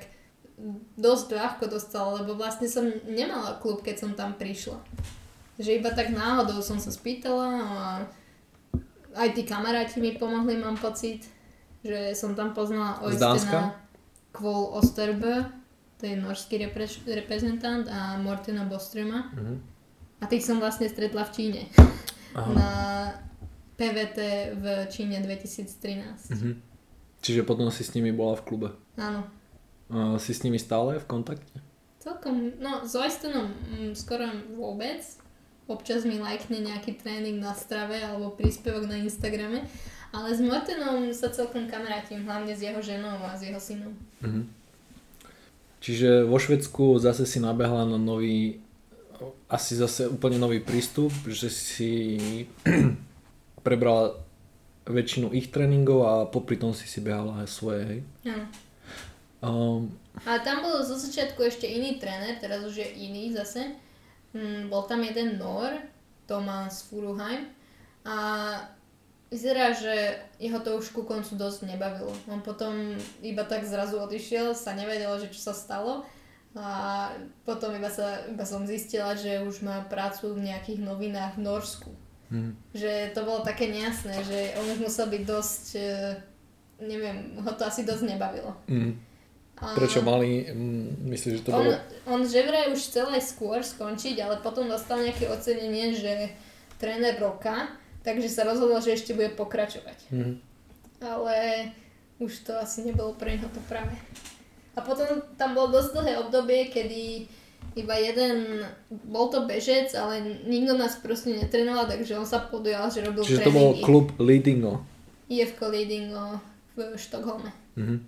dosť 0.99 1.27
ľahko 1.35 1.65
dostala, 1.71 2.19
lebo 2.21 2.35
vlastne 2.35 2.67
som 2.67 2.83
nemala 3.07 3.59
klub, 3.63 3.79
keď 3.79 3.95
som 3.95 4.11
tam 4.13 4.35
prišla. 4.35 4.79
Že 5.59 5.79
iba 5.79 5.91
tak 5.91 6.11
náhodou 6.11 6.59
som 6.59 6.79
sa 6.79 6.91
spýtala 6.91 7.47
a 7.47 7.79
aj 9.15 9.29
tí 9.35 9.43
kamaráti 9.47 9.99
mi 9.99 10.15
pomohli, 10.15 10.59
mám 10.59 10.75
pocit, 10.79 11.27
že 11.83 12.15
som 12.15 12.35
tam 12.35 12.51
poznala 12.51 12.99
Oystena 13.03 13.75
Kvôl 14.29 14.77
Osterbø, 14.77 15.47
to 15.99 16.07
je 16.07 16.15
norský 16.15 16.63
repre- 16.63 17.03
reprezentant 17.07 17.83
a 17.91 18.15
Mortina 18.21 18.63
Boströma. 18.63 19.27
Uh-huh. 19.35 19.59
A 20.23 20.27
tých 20.31 20.47
som 20.47 20.61
vlastne 20.61 20.87
stretla 20.87 21.27
v 21.27 21.31
Číne. 21.35 21.61
Aha. 22.35 22.51
Na 22.55 22.69
PVT 23.75 24.19
v 24.59 24.65
Číne 24.87 25.19
2013. 25.19 25.75
Uh-huh. 25.75 26.35
Mhm. 26.35 26.51
Čiže 27.19 27.43
potom 27.43 27.67
si 27.67 27.83
s 27.83 27.91
nimi 27.99 28.15
bola 28.15 28.39
v 28.39 28.43
klube? 28.47 28.69
Áno. 28.95 29.27
A 29.89 30.21
si 30.21 30.37
s 30.37 30.45
nimi 30.45 30.61
stále 30.61 31.01
v 31.01 31.05
kontakte? 31.09 31.57
Celkom, 31.99 32.55
no 32.61 32.85
s 32.85 32.93
Oystenom 32.93 33.49
mm, 33.49 33.91
skoro 33.97 34.29
vôbec. 34.53 35.01
Občas 35.69 36.05
mi 36.05 36.17
lajkne 36.17 36.65
nejaký 36.65 36.97
tréning 36.97 37.37
na 37.37 37.53
strave 37.53 38.01
alebo 38.01 38.33
príspevok 38.33 38.89
na 38.89 38.97
Instagrame. 39.01 39.65
Ale 40.09 40.33
s 40.33 40.41
Mortenom 40.41 41.13
sa 41.13 41.29
celkom 41.29 41.69
kamarátim, 41.69 42.25
hlavne 42.25 42.57
s 42.57 42.65
jeho 42.65 42.81
ženou 42.81 43.21
a 43.21 43.37
s 43.37 43.45
jeho 43.45 43.61
synom. 43.61 43.93
Uh-huh. 44.25 44.41
Čiže 45.85 46.25
vo 46.25 46.41
Švedsku 46.41 46.97
zase 46.97 47.29
si 47.29 47.37
nabehla 47.37 47.85
na 47.85 48.01
nový, 48.01 48.57
asi 49.45 49.77
zase 49.77 50.09
úplne 50.09 50.41
nový 50.41 50.65
prístup, 50.65 51.13
že 51.29 51.53
si 51.53 51.93
prebrala 53.65 54.17
väčšinu 54.89 55.29
ich 55.37 55.53
tréningov 55.53 55.99
a 56.09 56.13
popri 56.25 56.57
tom 56.57 56.73
si 56.73 56.89
si 56.89 56.97
behala 57.05 57.45
aj 57.45 57.47
svoje, 57.53 57.81
hej? 57.85 57.99
Áno. 58.25 58.49
Um, 59.39 59.87
a 60.27 60.39
tam 60.43 60.67
bol 60.67 60.83
zo 60.83 60.99
začiatku 60.99 61.39
ešte 61.47 61.63
iný 61.63 61.95
tréner, 61.95 62.35
teraz 62.43 62.59
už 62.67 62.83
je 62.83 62.89
iný 63.07 63.31
zase. 63.31 63.75
Mm, 64.35 64.67
bol 64.67 64.83
tam 64.83 64.99
jeden 64.99 65.39
Nor, 65.39 65.79
Thomas 66.27 66.85
Furuheim 66.85 67.49
a 68.05 68.15
Vyzerá, 69.29 69.69
že 69.77 69.93
jeho 70.41 70.57
to 70.57 70.81
už 70.81 70.89
ku 70.89 71.05
koncu 71.05 71.37
dosť 71.37 71.69
nebavilo. 71.69 72.09
On 72.33 72.41
potom 72.41 72.97
iba 73.21 73.45
tak 73.45 73.61
zrazu 73.61 74.01
odišiel, 74.01 74.57
sa 74.57 74.73
nevedelo, 74.73 75.21
že 75.21 75.29
čo 75.29 75.37
sa 75.37 75.53
stalo. 75.53 76.01
A 76.57 77.13
potom 77.45 77.69
iba, 77.77 77.93
sa, 77.93 78.25
iba 78.25 78.41
som 78.41 78.65
zistila, 78.65 79.13
že 79.13 79.45
už 79.45 79.61
má 79.61 79.85
prácu 79.85 80.33
v 80.33 80.49
nejakých 80.49 80.81
novinách 80.81 81.37
v 81.37 81.45
Norsku. 81.45 81.91
Hmm. 82.33 82.57
Že 82.73 83.13
to 83.13 83.21
bolo 83.21 83.45
také 83.45 83.69
nejasné, 83.69 84.17
že 84.25 84.57
on 84.57 84.65
už 84.73 84.89
musel 84.89 85.05
byť 85.13 85.21
dosť, 85.21 85.65
e, 85.77 85.89
neviem, 86.89 87.37
ho 87.37 87.51
to 87.53 87.69
asi 87.69 87.85
dosť 87.85 88.09
nebavilo. 88.09 88.57
Hmm. 88.65 88.97
Prečo 89.59 89.99
mali, 90.01 90.47
mm, 90.47 91.09
myslíš, 91.11 91.33
že 91.39 91.43
to 91.43 91.51
on, 91.51 91.57
bolo? 91.67 91.75
On 92.07 92.19
že 92.23 92.41
vraj 92.47 92.71
už 92.71 92.79
chcel 92.79 93.11
aj 93.11 93.23
skôr 93.23 93.59
skončiť, 93.59 94.15
ale 94.23 94.39
potom 94.39 94.71
dostal 94.71 95.03
nejaké 95.03 95.27
ocenenie, 95.27 95.91
že 95.91 96.31
tréner 96.79 97.19
roka 97.19 97.79
Takže 97.99 98.31
sa 98.31 98.47
rozhodol, 98.47 98.79
že 98.79 98.95
ešte 98.95 99.11
bude 99.11 99.35
pokračovať. 99.35 99.97
Mm. 100.11 100.35
Ale 101.03 101.35
už 102.19 102.47
to 102.47 102.55
asi 102.55 102.87
nebolo 102.87 103.15
pre 103.15 103.35
neho 103.35 103.47
to 103.51 103.59
práve. 103.67 103.95
A 104.75 104.79
potom 104.79 105.05
tam 105.35 105.51
bolo 105.51 105.75
dosť 105.75 105.99
dlhé 105.99 106.13
obdobie, 106.23 106.71
kedy 106.71 107.27
iba 107.75 107.95
jeden, 107.99 108.63
bol 108.89 109.27
to 109.27 109.43
bežec, 109.43 109.91
ale 109.93 110.41
nikto 110.47 110.79
nás 110.79 110.95
proste 110.95 111.35
netrenoval, 111.35 111.91
takže 111.91 112.15
on 112.15 112.23
sa 112.23 112.39
podujal, 112.39 112.87
že 112.87 113.03
robil 113.03 113.27
Čiže 113.27 113.43
tréningy. 113.43 113.51
to 113.51 113.59
bol 113.59 113.69
klub 113.83 114.07
Leadingo. 114.15 114.73
IFK 115.27 115.59
Leadingo 115.67 116.39
v 116.79 116.95
Štokholme. 116.95 117.51
Mm-hmm. 117.75 117.99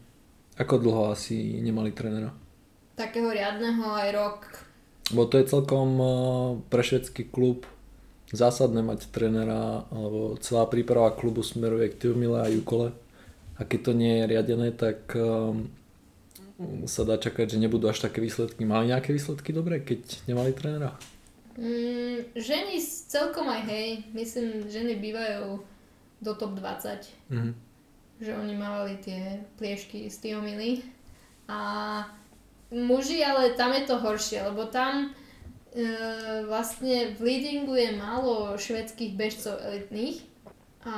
Ako 0.61 0.77
dlho 0.77 1.09
asi 1.09 1.57
nemali 1.57 1.89
trénera? 1.89 2.29
Takého 2.93 3.33
riadneho 3.33 3.81
aj 3.81 4.09
rok. 4.13 4.39
Bo 5.09 5.25
to 5.25 5.41
je 5.41 5.49
celkom 5.49 5.89
uh, 5.97 6.13
pre 6.69 6.85
švedský 6.85 7.25
klub 7.25 7.65
zásadné 8.31 8.79
mať 8.79 9.11
trénera, 9.11 9.83
alebo 9.91 10.39
celá 10.39 10.63
príprava 10.69 11.11
klubu 11.11 11.43
smeruje 11.43 11.91
k 11.91 11.97
Tiumile 12.07 12.39
a 12.39 12.47
Jukole. 12.47 12.95
A 13.59 13.67
keď 13.67 13.91
to 13.91 13.93
nie 13.93 14.23
je 14.23 14.29
riadené, 14.31 14.67
tak 14.71 15.11
um, 15.17 15.67
sa 16.87 17.03
dá 17.03 17.19
čakať, 17.19 17.57
že 17.57 17.61
nebudú 17.61 17.91
až 17.91 18.07
také 18.07 18.23
výsledky. 18.23 18.63
Mali 18.63 18.89
nejaké 18.89 19.11
výsledky 19.11 19.51
dobré, 19.51 19.83
keď 19.83 20.25
nemali 20.25 20.55
trénera? 20.55 20.95
Mm, 21.59 22.31
ženy 22.37 22.79
celkom 23.11 23.51
aj 23.51 23.67
hej. 23.67 23.87
Myslím, 24.15 24.65
ženy 24.71 24.97
bývajú 24.97 25.59
do 26.23 26.31
top 26.39 26.55
20. 26.55 27.11
Mm-hmm. 27.29 27.53
Že 28.21 28.37
oni 28.37 28.53
mávali 28.53 29.01
tie 29.01 29.41
pliešky 29.57 30.07
z 30.07 30.17
Tiomily. 30.21 30.85
A 31.49 32.05
muži, 32.69 33.25
ale 33.25 33.57
tam 33.57 33.73
je 33.73 33.83
to 33.89 33.97
horšie, 33.97 34.45
lebo 34.45 34.69
tam 34.69 35.17
E, 35.71 35.87
vlastne 36.51 37.15
v 37.15 37.19
leadingu 37.23 37.71
je 37.79 37.95
málo 37.95 38.59
švedských 38.59 39.15
bežcov 39.15 39.55
elitných 39.63 40.19
a 40.83 40.97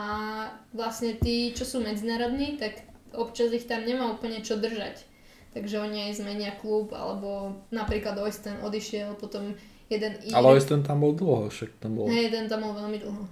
vlastne 0.73 1.13
tí, 1.13 1.53
čo 1.53 1.61
sú 1.61 1.77
medzinárodní, 1.77 2.57
tak 2.57 2.81
občas 3.13 3.53
ich 3.53 3.69
tam 3.69 3.85
nemá 3.85 4.09
úplne 4.09 4.41
čo 4.41 4.57
držať. 4.57 5.05
Takže 5.53 5.77
oni 5.77 6.09
aj 6.09 6.25
zmenia 6.25 6.57
klub, 6.57 6.89
alebo 6.97 7.61
napríklad 7.69 8.17
Oysten 8.17 8.65
odišiel, 8.65 9.13
potom 9.21 9.53
jeden. 9.93 10.17
Ale 10.33 10.57
Oysten 10.57 10.81
tam 10.81 11.05
bol 11.05 11.13
dlho, 11.13 11.53
však 11.53 11.77
tam 11.77 12.01
bol. 12.01 12.09
Hej, 12.09 12.33
jeden 12.33 12.49
tam 12.49 12.65
bol 12.65 12.73
veľmi 12.73 12.97
dlho. 12.97 13.23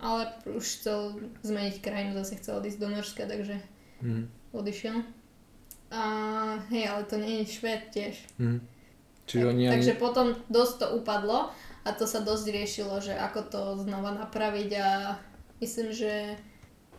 Ale 0.00 0.32
už 0.48 0.64
chcel 0.64 1.20
zmeniť 1.44 1.84
krajinu, 1.84 2.16
zase 2.16 2.40
chcel 2.40 2.58
odísť 2.60 2.80
do 2.80 2.88
Norska, 2.88 3.28
takže 3.28 3.60
mm. 4.00 4.24
odišiel. 4.56 5.04
A 5.90 6.02
hej, 6.72 6.84
ale 6.88 7.02
to 7.04 7.20
nie 7.20 7.44
je 7.44 7.52
Šved 7.60 7.82
tiež. 7.92 8.14
Mm. 8.40 8.64
Čiže 9.28 9.44
tak, 9.44 9.52
oni 9.52 9.62
ani... 9.68 9.74
Takže 9.76 9.92
potom 10.00 10.26
dosť 10.48 10.74
to 10.80 10.86
upadlo 10.96 11.52
a 11.84 11.88
to 11.92 12.04
sa 12.08 12.24
dosť 12.24 12.46
riešilo, 12.50 12.98
že 12.98 13.14
ako 13.14 13.40
to 13.46 13.62
znova 13.84 14.16
napraviť 14.16 14.70
a 14.80 14.88
myslím, 15.60 15.94
že 15.94 16.40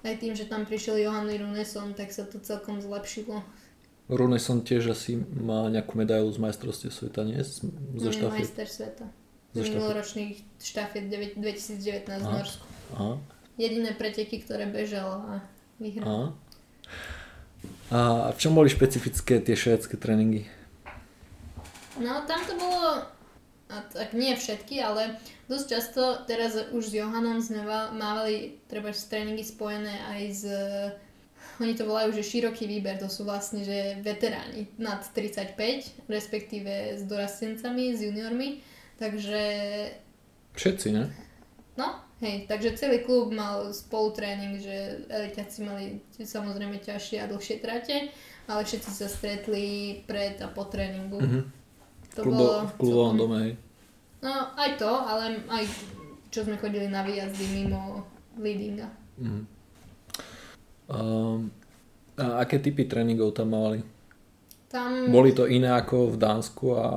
aj 0.01 0.15
tým, 0.17 0.33
že 0.33 0.49
tam 0.49 0.65
prišiel 0.65 0.97
Johan 0.97 1.29
Runeson, 1.29 1.93
tak 1.93 2.09
sa 2.09 2.25
to 2.25 2.41
celkom 2.41 2.81
zlepšilo. 2.81 3.43
Runeson 4.11 4.65
tiež 4.65 4.91
asi 4.91 5.15
má 5.21 5.71
nejakú 5.71 5.95
medailu 5.95 6.27
z 6.33 6.39
majstrovstiev 6.41 6.91
sveta, 6.91 7.23
nie? 7.23 7.39
Z, 7.39 7.63
zo 7.95 8.11
štafet. 8.11 8.43
majster 8.43 8.67
sveta. 8.67 9.05
Z 9.55 9.67
minuloročných 9.67 10.35
štafet 10.59 11.07
2019 11.11 12.07
v 12.07 12.27
Norsku. 12.27 12.65
Aha. 12.95 13.17
Jediné 13.59 13.91
preteky, 13.93 14.41
ktoré 14.41 14.65
bežal 14.67 15.09
a 15.09 15.33
vyhral. 15.77 16.07
Aha. 16.07 16.27
A 17.91 17.99
v 18.31 18.37
čom 18.39 18.55
boli 18.55 18.71
špecifické 18.71 19.43
tie 19.43 19.55
švédske 19.55 19.99
tréningy? 19.99 20.47
No 21.99 22.23
tam 22.23 22.39
to 22.47 22.55
bolo, 22.55 23.03
a 23.67 23.75
tak 23.91 24.15
nie 24.15 24.31
všetky, 24.33 24.79
ale 24.79 25.19
dosť 25.51 25.65
často 25.67 26.01
teraz 26.23 26.55
už 26.71 26.87
s 26.87 26.95
Johanom 26.95 27.43
sme 27.43 27.67
mávali 27.93 28.63
treba 28.71 28.95
tréningy 28.95 29.43
spojené 29.43 29.93
aj 30.07 30.21
s 30.31 30.43
oni 31.61 31.77
to 31.77 31.85
volajú, 31.85 32.09
že 32.17 32.25
široký 32.25 32.65
výber, 32.65 32.97
to 32.97 33.05
sú 33.05 33.21
vlastne, 33.21 33.61
že 33.61 34.01
veteráni 34.01 34.65
nad 34.81 35.05
35, 35.13 36.09
respektíve 36.09 36.97
s 36.97 37.05
dorastencami, 37.05 37.93
s 37.93 38.01
juniormi, 38.01 38.65
takže... 38.97 39.41
Všetci, 40.57 40.87
ne? 40.89 41.13
No, 41.77 42.01
hej, 42.21 42.45
takže 42.45 42.77
celý 42.77 43.01
klub 43.01 43.33
mal 43.33 43.73
spolutréning, 43.73 44.61
že 44.61 45.03
elitiaci 45.09 45.59
mali 45.65 45.85
samozrejme 46.15 46.77
ťažšie 46.77 47.17
a 47.19 47.29
dlhšie 47.29 47.57
trate, 47.59 48.13
ale 48.45 48.61
všetci 48.61 48.91
sa 48.93 49.09
stretli 49.09 49.99
pred 50.05 50.37
a 50.39 50.47
po 50.47 50.69
tréningu. 50.69 51.19
Mm-hmm. 51.19 51.43
To 52.15 52.21
Klubo, 52.21 52.37
bolo 52.37 52.55
v 52.63 52.73
klubovom 52.77 53.15
dome, 53.17 53.37
hej. 53.41 53.53
No 54.21 54.53
aj 54.53 54.77
to, 54.77 54.91
ale 54.91 55.41
aj 55.49 55.63
čo 56.29 56.45
sme 56.45 56.61
chodili 56.61 56.87
na 56.87 57.01
výjazdy 57.01 57.45
mimo 57.57 58.05
leadinga. 58.37 58.87
Mm. 59.17 59.43
Um, 60.91 61.51
a 62.19 62.43
aké 62.45 62.61
typy 62.61 62.85
tréningov 62.85 63.33
tam 63.33 63.55
mali? 63.55 63.81
Tam... 64.69 65.11
Boli 65.11 65.35
to 65.35 65.49
iné 65.49 65.67
ako 65.67 66.15
v 66.15 66.17
Dánsku 66.21 66.65
a... 66.79 66.87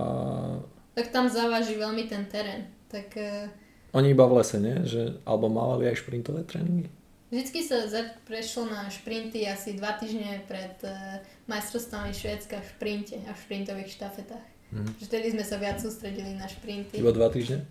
Tak 0.95 1.11
tam 1.11 1.27
závaží 1.27 1.75
veľmi 1.75 2.07
ten 2.07 2.27
terén. 2.31 2.70
Tak, 2.87 3.09
uh... 3.18 3.51
Oni 3.95 4.11
iba 4.11 4.26
v 4.26 4.42
lese, 4.42 4.59
nie? 4.59 4.74
Že, 4.82 5.22
alebo 5.22 5.47
mávali 5.47 5.86
aj 5.86 6.03
šprintové 6.03 6.42
tréningy? 6.42 6.90
Vždycky 7.30 7.66
sa 7.66 7.86
prešlo 8.26 8.70
na 8.70 8.86
šprinty 8.90 9.42
asi 9.47 9.74
dva 9.74 9.95
týždne 9.99 10.42
pred 10.47 10.74
uh, 10.86 11.18
majstrovstvami 11.51 12.14
Švédska 12.14 12.62
v 12.62 12.68
šprinte 12.78 13.16
a 13.26 13.30
v 13.34 13.42
šprintových 13.42 13.90
štafetách. 13.90 14.47
Mm. 14.70 14.90
Že 14.99 15.05
vtedy 15.07 15.26
sme 15.34 15.45
sa 15.47 15.57
viac 15.59 15.78
sústredili 15.82 16.34
na 16.34 16.47
šprinty. 16.47 16.99
Iba 16.99 17.14
dva 17.14 17.30
týždne? 17.30 17.66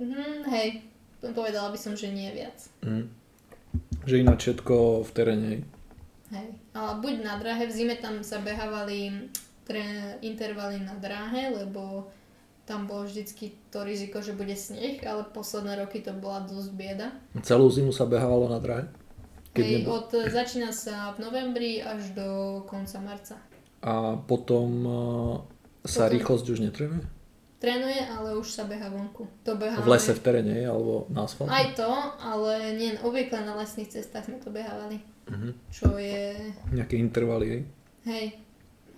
Mm, 0.00 0.44
hej, 0.52 0.84
povedala 1.20 1.68
by 1.72 1.78
som, 1.80 1.96
že 1.96 2.12
nie 2.12 2.28
viac. 2.32 2.56
Mm. 2.84 3.08
Že 4.04 4.14
ináč 4.20 4.38
všetko 4.48 5.04
v 5.04 5.10
teréne. 5.12 5.50
Hej, 6.32 6.48
ale 6.72 6.92
buď 7.00 7.14
na 7.24 7.36
dráhe, 7.36 7.68
v 7.68 7.76
zime 7.76 7.96
tam 8.00 8.24
sa 8.24 8.40
behávali 8.40 9.28
tre, 9.68 10.16
intervaly 10.20 10.80
na 10.80 10.96
dráhe, 10.96 11.52
lebo 11.52 12.08
tam 12.64 12.88
bolo 12.88 13.04
vždycky 13.04 13.52
to 13.68 13.84
riziko, 13.84 14.24
že 14.24 14.32
bude 14.32 14.56
sneh, 14.56 15.04
ale 15.04 15.28
posledné 15.28 15.76
roky 15.84 16.00
to 16.00 16.16
bola 16.16 16.44
dosť 16.48 16.70
bieda. 16.72 17.12
Celú 17.44 17.68
zimu 17.68 17.92
sa 17.92 18.08
behávalo 18.08 18.48
na 18.48 18.56
dráhe? 18.56 18.88
Keď 19.52 19.64
Hej, 19.64 19.74
nebo... 19.84 20.00
od, 20.00 20.08
začína 20.10 20.72
sa 20.74 21.12
v 21.14 21.22
novembri 21.22 21.78
až 21.78 22.10
do 22.16 22.60
konca 22.66 22.98
marca. 23.04 23.36
A 23.84 24.16
potom 24.16 24.68
uh, 24.82 25.34
sa 25.84 26.08
Potom- 26.08 26.12
rýchlosť 26.16 26.46
už 26.50 26.60
netrenuje? 26.64 27.04
Trénuje, 27.54 27.96
ale 27.96 28.36
už 28.36 28.44
sa 28.44 28.68
beha 28.68 28.92
vonku. 28.92 29.24
To 29.40 29.56
beháme. 29.56 29.80
V 29.80 29.88
lese, 29.88 30.12
v 30.12 30.20
teréne, 30.20 30.68
alebo 30.68 31.08
na 31.08 31.24
asfalte? 31.24 31.48
Aj 31.48 31.64
to, 31.72 31.88
ale 32.20 32.76
nie, 32.76 32.92
obvykle 33.00 33.40
na 33.40 33.56
lesných 33.56 33.88
cestách 33.88 34.28
sme 34.28 34.36
to 34.36 34.52
behávali. 34.52 35.00
Mhm. 35.32 35.72
Čo 35.72 35.96
je, 35.96 36.36
Nejaké 36.76 37.00
intervaly, 37.00 37.46
hej? 37.48 37.62
hej, 38.04 38.26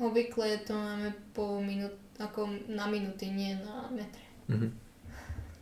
obvykle 0.03 0.67
to 0.67 0.75
máme 0.75 1.15
po 1.31 1.63
minút, 1.63 1.95
ako 2.19 2.49
na 2.69 2.87
minúty, 2.89 3.29
nie 3.31 3.55
na 3.61 3.89
metre. 3.93 4.25
Mhm. 4.49 4.69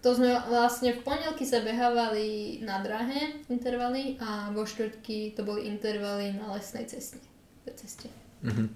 To 0.04 0.12
sme 0.12 0.36
vlastne 0.52 0.92
v 0.92 1.00
pondelky 1.00 1.48
sa 1.48 1.64
behávali 1.64 2.60
na 2.60 2.84
drahe 2.84 3.40
intervaly 3.48 4.20
a 4.20 4.52
vo 4.52 4.68
štvrtky 4.68 5.32
to 5.32 5.48
boli 5.48 5.64
intervaly 5.64 6.36
na 6.36 6.52
lesnej 6.52 6.84
ceste. 6.84 7.24
ceste. 7.64 8.12
Mhm. 8.44 8.68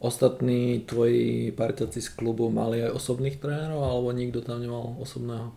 Ostatní 0.00 0.84
tvoji 0.88 1.52
parťaci 1.52 2.00
z 2.00 2.08
klubu 2.16 2.48
mali 2.48 2.80
aj 2.84 2.96
osobných 2.96 3.36
trénerov, 3.36 3.84
alebo 3.84 4.08
nikto 4.16 4.40
tam 4.40 4.60
nemal 4.64 4.96
osobného? 4.96 5.52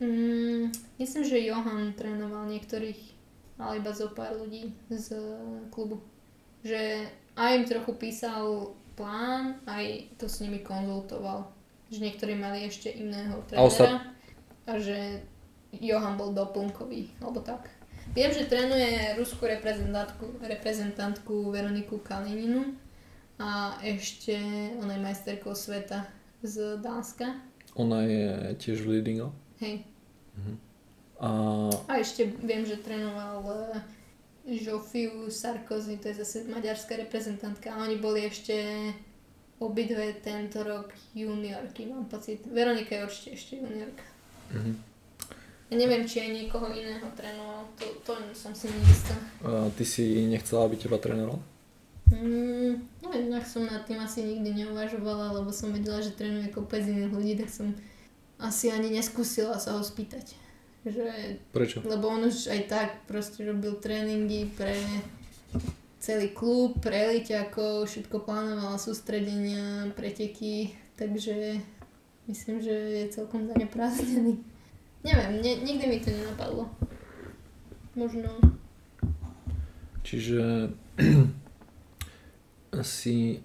Mm, 0.00 0.72
myslím, 1.00 1.22
že 1.24 1.44
Johan 1.44 1.92
trénoval 1.92 2.48
niektorých, 2.48 3.00
ale 3.60 3.84
iba 3.84 3.92
zo 3.92 4.08
pár 4.12 4.40
ľudí 4.40 4.72
z 4.88 5.16
klubu. 5.68 6.00
Že 6.64 7.08
aj 7.36 7.50
im 7.60 7.64
trochu 7.68 7.92
písal 7.96 8.72
plán, 8.94 9.58
aj 9.66 10.14
to 10.18 10.26
s 10.26 10.40
nimi 10.40 10.62
konzultoval. 10.62 11.50
Že 11.90 11.98
niektorí 12.10 12.34
mali 12.34 12.66
ešte 12.66 12.90
iného 12.90 13.38
trénera 13.46 13.66
ostat- 13.68 14.02
a 14.64 14.72
že 14.80 15.20
Johan 15.76 16.16
bol 16.16 16.32
doplnkový, 16.32 17.20
alebo 17.20 17.44
tak. 17.44 17.68
Viem, 18.14 18.30
že 18.32 18.46
trénuje 18.48 19.18
ruskú 19.18 19.44
reprezentantku, 19.44 20.40
reprezentantku 20.40 21.50
Veroniku 21.50 21.98
Kalininu 22.00 22.76
a 23.40 23.74
ešte 23.82 24.36
ona 24.78 24.94
je 24.94 25.04
majsterkou 25.04 25.52
sveta 25.52 26.06
z 26.44 26.78
Dánska. 26.78 27.34
Ona 27.74 28.06
je 28.06 28.54
tiež 28.60 28.86
v 28.86 28.98
Leadingo. 28.98 29.34
Hej, 29.58 29.82
A 31.18 31.30
A 31.88 31.92
ešte 31.98 32.26
viem, 32.42 32.62
že 32.66 32.78
trénoval 32.82 33.42
Jofiu 34.44 35.30
Sarkozy, 35.30 35.96
to 35.96 36.08
je 36.08 36.14
zase 36.14 36.44
maďarská 36.44 36.96
reprezentantka. 36.96 37.72
A 37.72 37.88
oni 37.88 37.96
boli 37.96 38.28
ešte 38.28 38.52
obidve 39.58 40.12
tento 40.20 40.60
rok 40.60 40.92
juniorky, 41.16 41.88
mám 41.88 42.04
pocit. 42.04 42.44
Veronika 42.46 42.94
je 42.94 43.04
určite 43.04 43.30
ešte 43.32 43.52
juniorka. 43.56 44.04
Mhm. 44.52 44.72
Ja 45.72 45.80
neviem, 45.80 46.04
či 46.04 46.20
aj 46.20 46.30
niekoho 46.30 46.68
iného 46.68 47.08
trénoval, 47.16 47.64
to, 47.80 47.88
to 48.04 48.12
som 48.36 48.52
si 48.52 48.68
neistá. 48.68 49.16
a 49.40 49.72
ty 49.72 49.82
si 49.82 50.28
nechcela, 50.28 50.68
aby 50.68 50.76
teba 50.76 51.00
trénoval? 51.00 51.40
Mm, 52.12 52.84
tak 53.00 53.48
som 53.48 53.64
nad 53.64 53.80
tým 53.88 53.96
asi 53.96 54.28
nikdy 54.28 54.60
neuvažovala, 54.60 55.40
lebo 55.40 55.48
som 55.56 55.72
vedela, 55.72 56.04
že 56.04 56.12
trénuje 56.12 56.52
kopec 56.52 56.84
iných 56.84 57.16
ľudí, 57.16 57.32
tak 57.40 57.48
som 57.48 57.72
asi 58.36 58.68
ani 58.68 58.92
neskúsila 58.92 59.56
sa 59.56 59.74
ho 59.74 59.80
spýtať. 59.80 60.36
Že 60.84 61.40
Prečo? 61.48 61.80
Lebo 61.88 62.12
on 62.12 62.28
už 62.28 62.52
aj 62.52 62.60
tak 62.68 62.90
proste 63.08 63.40
robil 63.40 63.72
tréningy 63.80 64.52
pre 64.52 64.76
celý 66.04 66.28
klub, 66.36 66.84
pre 66.84 67.08
eliťakov, 67.08 67.88
všetko 67.88 68.28
plánoval, 68.28 68.76
sústredenia, 68.76 69.88
preteky, 69.96 70.76
takže 71.00 71.56
myslím, 72.28 72.60
že 72.60 72.74
je 72.76 73.04
celkom 73.08 73.48
zaneprázdnený. 73.48 74.36
Neviem, 75.04 75.32
ne, 75.40 75.52
nikdy 75.64 75.84
mi 75.88 75.98
to 76.04 76.12
nenapadlo. 76.12 76.68
Možno. 77.96 78.28
Čiže 80.04 80.68
si 82.84 83.40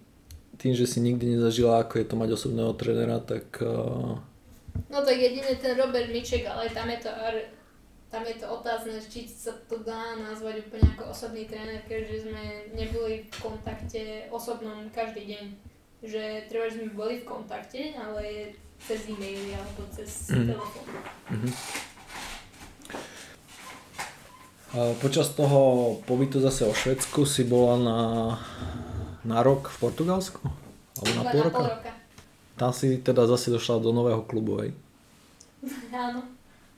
tým, 0.60 0.76
že 0.76 0.84
si 0.84 1.00
nikdy 1.00 1.40
nezažila, 1.40 1.80
ako 1.80 2.04
je 2.04 2.06
to 2.12 2.16
mať 2.20 2.30
osobného 2.36 2.76
trénera, 2.76 3.24
tak 3.24 3.48
uh, 3.64 4.20
No 4.90 5.06
tak 5.06 5.18
jedine 5.18 5.54
ten 5.56 5.78
Robert 5.78 6.10
Miček, 6.10 6.50
ale 6.50 6.70
tam 6.70 6.90
je 6.90 6.98
to 6.98 7.10
tam 8.10 8.26
je 8.26 8.42
to 8.42 8.50
otázne, 8.50 8.98
či 9.06 9.30
sa 9.30 9.54
to 9.70 9.86
dá 9.86 10.18
nazvať 10.18 10.66
úplne 10.66 10.90
ako 10.98 11.14
osobný 11.14 11.46
tréner, 11.46 11.86
keďže 11.86 12.26
sme 12.26 12.44
neboli 12.74 13.22
v 13.30 13.36
kontakte 13.38 14.26
osobnom 14.34 14.90
každý 14.90 15.30
deň. 15.30 15.46
Že 16.02 16.22
treba, 16.50 16.66
že 16.74 16.82
sme 16.82 16.98
boli 16.98 17.22
v 17.22 17.30
kontakte, 17.30 17.94
ale 17.94 18.58
cez 18.82 19.06
e-maily 19.06 19.54
alebo 19.54 19.86
cez 19.94 20.34
Mhm. 20.34 20.48
telefón. 20.58 20.86
mhm. 21.30 21.50
A 24.70 24.94
počas 25.02 25.34
toho 25.34 25.98
pobytu 26.06 26.38
zase 26.42 26.66
o 26.66 26.74
Švedsku 26.74 27.26
si 27.26 27.42
bola 27.46 27.74
na, 27.78 28.00
na 29.26 29.42
rok 29.42 29.70
v 29.70 29.78
Portugalsku? 29.82 30.46
Alebo 30.98 31.14
na 31.14 31.24
pol 31.26 31.40
na 31.42 31.46
roka? 31.46 31.58
pol 31.58 31.70
roka. 31.74 31.92
Tam 32.60 32.76
si 32.76 33.00
teda 33.00 33.24
zase 33.24 33.56
došla 33.56 33.80
do 33.80 33.96
nového 33.96 34.20
klubu, 34.28 34.60
hej? 34.60 34.76
Áno. 35.96 36.28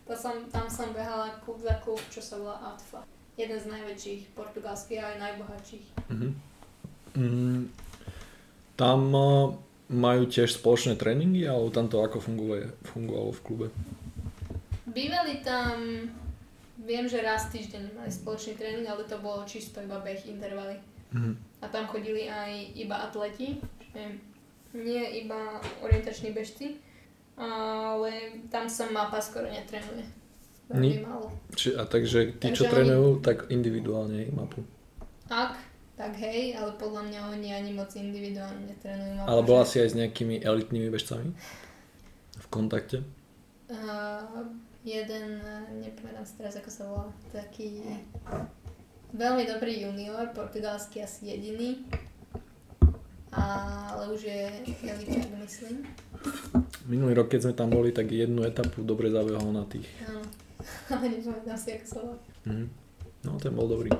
To 0.06 0.14
som, 0.14 0.46
tam 0.54 0.70
som 0.70 0.94
behala 0.94 1.34
klub 1.42 1.58
za 1.64 1.74
klub, 1.82 1.98
čo 2.14 2.22
sa 2.22 2.38
volá 2.38 2.60
ATFA. 2.76 3.02
Jeden 3.40 3.58
z 3.58 3.66
najväčších 3.72 4.22
portugalských 4.38 5.00
a 5.02 5.16
aj 5.16 5.18
najbohatších. 5.18 5.86
Mhm. 6.14 6.30
Mm, 7.12 7.62
tam 8.80 9.00
uh, 9.12 9.52
majú 9.92 10.24
tiež 10.28 10.56
spoločné 10.56 10.96
tréningy, 10.96 11.44
alebo 11.44 11.68
tam 11.72 11.92
to 11.92 12.00
ako 12.00 12.24
funguje, 12.24 12.72
fungovalo 12.88 13.32
v 13.36 13.44
klube? 13.44 13.68
Bývali 14.88 15.44
tam, 15.44 16.08
viem, 16.80 17.06
že 17.08 17.24
raz 17.24 17.52
týždeň 17.52 17.96
mali 17.96 18.12
spoločný 18.12 18.56
tréning, 18.56 18.88
ale 18.88 19.04
to 19.08 19.20
bolo 19.20 19.44
čisto 19.44 19.84
iba 19.84 20.00
beh 20.00 20.28
intervaly. 20.28 20.80
Mhm. 21.12 21.32
A 21.62 21.66
tam 21.68 21.88
chodili 21.88 22.28
aj 22.28 22.76
iba 22.76 23.00
atleti, 23.06 23.60
že 23.92 24.20
nie 24.74 25.24
iba 25.24 25.60
orientační 25.82 26.32
bežci, 26.32 26.80
ale 27.38 28.12
tam 28.52 28.70
sa 28.70 28.88
mapa 28.92 29.20
skoro 29.20 29.48
netrenuje. 29.48 30.06
Veľmi 30.72 31.04
málo. 31.04 31.28
Či, 31.52 31.76
a 31.76 31.84
takže 31.84 32.40
tí, 32.40 32.48
Takže 32.48 32.56
čo 32.56 32.64
oni- 32.64 32.72
trénujú, 32.72 33.10
tak 33.20 33.52
individuálne 33.52 34.32
mapu. 34.32 34.64
Ak, 35.28 35.60
tak 36.00 36.16
hej, 36.16 36.56
ale 36.56 36.72
podľa 36.80 37.12
mňa 37.12 37.20
oni 37.36 37.50
ani 37.52 37.72
moc 37.76 37.92
individuálne 37.92 38.72
netrenujú 38.72 39.12
mapu. 39.20 39.28
Ale 39.28 39.42
bola 39.44 39.64
si 39.68 39.84
aj 39.84 39.92
s 39.92 39.96
nejakými 40.00 40.40
elitnými 40.40 40.88
bežcami? 40.88 41.36
V 42.40 42.48
kontakte? 42.48 43.04
Uh, 43.68 44.48
jeden, 44.84 45.44
nepamätám 45.84 46.24
si 46.24 46.34
teraz, 46.40 46.56
ako 46.56 46.70
sa 46.72 46.84
volá, 46.88 47.06
taký 47.36 47.84
veľmi 49.12 49.44
dobrý 49.48 49.84
junior, 49.84 50.32
portugalský 50.32 51.04
asi 51.04 51.36
jediný, 51.36 51.84
ale 53.32 54.12
už 54.12 54.22
je 54.28 54.42
eliťák, 54.84 55.30
myslím. 55.40 55.76
Minulý 56.86 57.14
rok, 57.16 57.32
keď 57.32 57.40
sme 57.48 57.54
tam 57.56 57.70
boli, 57.72 57.96
tak 57.96 58.12
jednu 58.12 58.44
etapu 58.44 58.84
dobre 58.84 59.08
zabehol 59.08 59.56
na 59.56 59.64
tých. 59.66 59.88
Áno, 60.04 60.22
ale 60.92 61.06
nepamätám 61.10 61.58
si, 61.58 61.70
ako 61.76 61.86
volá. 61.96 62.16
Mhm. 62.46 62.66
No, 63.22 63.38
ten 63.38 63.54
bol 63.54 63.70
dobrý. 63.70 63.94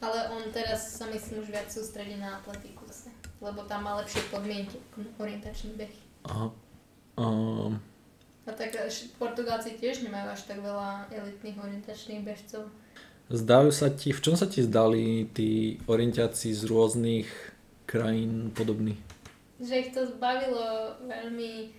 Ale 0.00 0.18
on 0.32 0.48
teraz 0.48 0.96
sa 0.96 1.04
myslím 1.12 1.44
už 1.44 1.52
viac 1.52 1.68
sústredí 1.68 2.16
na 2.16 2.40
atletiku 2.40 2.88
zase, 2.88 3.12
lebo 3.38 3.60
tam 3.68 3.84
má 3.84 4.00
lepšie 4.00 4.24
podmienky 4.32 4.80
ako 4.88 5.04
orientačný 5.20 5.76
beh. 5.76 5.92
Aha. 6.24 6.48
Um, 7.20 7.76
A 8.48 8.56
tak 8.56 8.72
až 8.72 9.12
Portugálci 9.20 9.76
tiež 9.76 10.00
nemajú 10.00 10.32
až 10.32 10.48
tak 10.48 10.64
veľa 10.64 11.12
elitných 11.12 11.60
orientačných 11.60 12.24
bežcov. 12.24 12.72
zdajú 13.28 13.68
sa 13.68 13.92
ti, 13.92 14.16
v 14.16 14.20
čom 14.24 14.40
sa 14.40 14.48
ti 14.48 14.64
zdali 14.64 15.28
tí 15.36 15.76
orientiaci 15.84 16.48
z 16.56 16.62
rôznych 16.64 17.28
krajín 17.90 18.54
podobní? 18.54 18.94
Že 19.58 19.74
ich 19.82 19.90
to 19.90 20.06
zbavilo 20.06 20.94
veľmi 21.10 21.74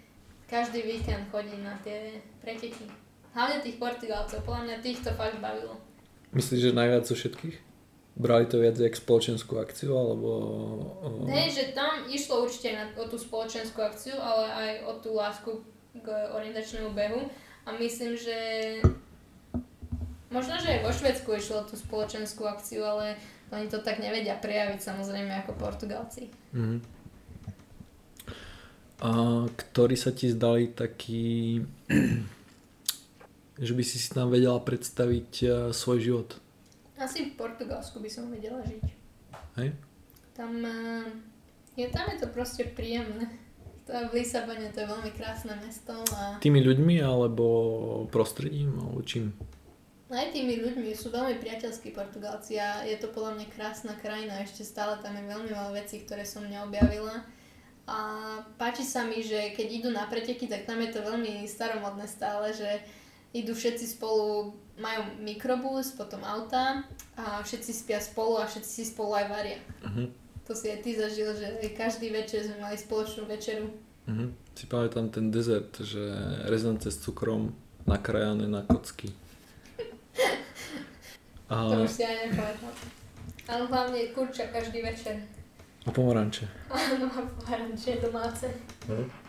každý 0.52 0.84
víkend 0.84 1.32
chodiť 1.32 1.60
na 1.64 1.80
tie 1.80 2.20
preteky. 2.44 2.84
Hlavne 3.32 3.64
tých 3.64 3.80
Portugálcov, 3.80 4.44
podľa 4.44 4.64
mňa 4.68 4.78
tých 4.84 5.00
to 5.00 5.16
fakt 5.16 5.40
bavilo. 5.40 5.80
Myslíš, 6.36 6.68
že 6.68 6.76
najviac 6.76 7.08
zo 7.08 7.16
všetkých? 7.16 7.56
Brali 8.20 8.44
to 8.44 8.60
viac 8.60 8.76
jak 8.76 8.92
spoločenskú 8.92 9.56
akciu, 9.56 9.96
alebo... 9.96 10.30
Hej, 11.32 11.56
že 11.56 11.64
tam 11.72 12.04
išlo 12.12 12.44
určite 12.44 12.76
na, 12.76 12.92
o 13.00 13.08
tú 13.08 13.16
spoločenskú 13.16 13.80
akciu, 13.80 14.20
ale 14.20 14.46
aj 14.52 14.72
o 14.84 14.92
tú 15.00 15.16
lásku 15.16 15.64
k 15.96 16.08
orientačnému 16.36 16.92
behu. 16.92 17.32
A 17.64 17.72
myslím, 17.80 18.20
že 18.20 18.38
možno, 20.28 20.60
že 20.60 20.76
aj 20.76 20.80
vo 20.84 20.92
Švedsku 20.92 21.30
išlo 21.40 21.64
o 21.64 21.68
tú 21.72 21.80
spoločenskú 21.80 22.44
akciu, 22.44 22.84
ale 22.84 23.16
oni 23.52 23.68
to 23.68 23.84
tak 23.84 24.00
nevedia 24.00 24.40
prejaviť 24.40 24.80
samozrejme 24.80 25.44
ako 25.44 25.60
Portugalci. 25.60 26.32
Mhm. 26.56 27.02
A 29.02 29.12
ktorí 29.50 29.98
sa 29.98 30.14
ti 30.14 30.30
zdali 30.30 30.70
taký, 30.70 31.58
že 33.68 33.74
by 33.74 33.84
si 33.84 33.98
si 33.98 34.10
tam 34.14 34.30
vedela 34.30 34.62
predstaviť 34.62 35.32
eh, 35.44 35.52
svoj 35.74 36.00
život? 36.00 36.30
Asi 37.02 37.34
v 37.34 37.34
Portugalsku 37.34 37.98
by 37.98 38.10
som 38.14 38.30
vedela 38.30 38.62
žiť. 38.62 38.84
Hej? 39.58 39.74
Tam, 40.38 40.54
eh, 40.54 41.10
je, 41.76 41.90
tam 41.90 42.14
je 42.14 42.18
to 42.22 42.28
proste 42.30 42.72
príjemné. 42.72 43.28
To 43.90 43.98
v 44.14 44.22
Lisabone 44.22 44.70
to 44.70 44.86
je 44.86 44.88
veľmi 44.88 45.10
krásne 45.18 45.58
mesto 45.58 46.06
a 46.14 46.38
Tými 46.38 46.62
ľuďmi 46.62 47.02
alebo 47.02 47.46
prostredím 48.14 48.78
alebo 48.78 49.02
čím? 49.02 49.34
Aj 50.12 50.28
tými 50.28 50.60
ľuďmi 50.60 50.92
sú 50.92 51.08
veľmi 51.08 51.40
priateľskí 51.40 51.96
Portugalci 51.96 52.60
a 52.60 52.84
je 52.84 53.00
to 53.00 53.08
podľa 53.16 53.40
mňa 53.40 53.48
krásna 53.56 53.96
krajina. 53.96 54.44
Ešte 54.44 54.68
stále 54.68 55.00
tam 55.00 55.16
je 55.16 55.24
veľmi 55.24 55.48
veľa 55.48 55.72
vecí, 55.72 56.04
ktoré 56.04 56.28
som 56.28 56.44
neobjavila. 56.44 57.24
A 57.88 58.00
páči 58.60 58.84
sa 58.84 59.08
mi, 59.08 59.24
že 59.24 59.56
keď 59.56 59.68
idú 59.72 59.90
na 59.90 60.04
preteky, 60.12 60.52
tak 60.52 60.68
tam 60.68 60.84
je 60.84 60.92
to 60.92 61.00
veľmi 61.00 61.48
staromodné 61.48 62.12
stále, 62.12 62.52
že 62.52 62.84
idú 63.32 63.56
všetci 63.56 63.96
spolu, 63.96 64.52
majú 64.76 65.16
mikrobus, 65.24 65.96
potom 65.96 66.20
auta 66.28 66.84
a 67.16 67.40
všetci 67.40 67.72
spia 67.72 68.04
spolu 68.04 68.44
a 68.44 68.52
všetci 68.52 68.72
si 68.72 68.84
spolu 68.84 69.16
aj 69.16 69.26
varia. 69.32 69.60
Uh-huh. 69.88 70.12
To 70.48 70.52
si 70.52 70.68
aj 70.68 70.84
ty 70.84 70.92
zažil, 71.00 71.32
že 71.40 71.72
každý 71.72 72.12
večer 72.12 72.44
sme 72.44 72.60
mali 72.60 72.76
spoločnú 72.76 73.24
večeru. 73.32 73.72
Uh-huh. 74.12 74.28
Si 74.60 74.68
pamätám 74.68 75.08
ten 75.08 75.32
dezert, 75.32 75.80
že 75.80 76.04
rezance 76.52 76.92
s 76.92 77.00
cukrom 77.00 77.56
nakrajané 77.88 78.52
na 78.52 78.68
kocky. 78.68 79.16
A... 81.52 81.56
To 81.68 81.84
už 81.84 81.92
si 81.92 82.04
aj 82.08 82.32
nepamätám. 82.32 82.76
Ale 83.52 83.64
hlavne 83.68 84.00
kurča 84.16 84.48
každý 84.48 84.80
večer. 84.80 85.20
A 85.84 85.90
pomaranče. 85.92 86.48
Áno, 86.72 87.12
a 87.12 87.20
pomaranče 87.26 88.00
domáce. 88.00 88.48
Hm? 88.88 89.22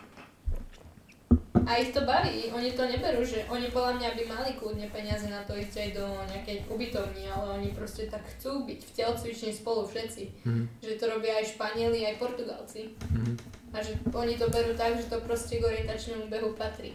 A 1.63 1.79
ich 1.79 1.95
to 1.95 2.03
baví, 2.03 2.51
oni 2.51 2.75
to 2.75 2.83
neberú, 2.83 3.23
že 3.23 3.47
oni 3.47 3.71
podľa 3.71 3.95
mňa 3.95 4.09
by 4.19 4.23
mali 4.27 4.51
kľudne 4.59 4.83
peniaze 4.91 5.31
na 5.31 5.47
to 5.47 5.55
ísť 5.55 5.75
aj 5.79 5.89
do 5.95 6.05
nejakej 6.27 6.57
ubytovny, 6.67 7.23
ale 7.31 7.55
oni 7.55 7.69
proste 7.71 8.11
tak 8.11 8.19
chcú 8.35 8.67
byť 8.67 8.79
v 8.83 8.91
telcvični 8.91 9.51
spolu 9.55 9.87
všetci. 9.87 10.43
Mm. 10.43 10.67
Že 10.83 10.99
to 10.99 11.05
robia 11.07 11.39
aj 11.39 11.55
Španieli, 11.55 12.03
aj 12.03 12.19
Portugalci. 12.19 12.91
Mm. 13.15 13.39
A 13.71 13.79
že 13.79 13.95
oni 14.11 14.35
to 14.35 14.51
berú 14.51 14.75
tak, 14.75 14.99
že 14.99 15.07
to 15.07 15.23
proste 15.23 15.63
k 15.63 15.63
orientačnému 15.63 16.27
behu 16.27 16.51
patrí. 16.51 16.91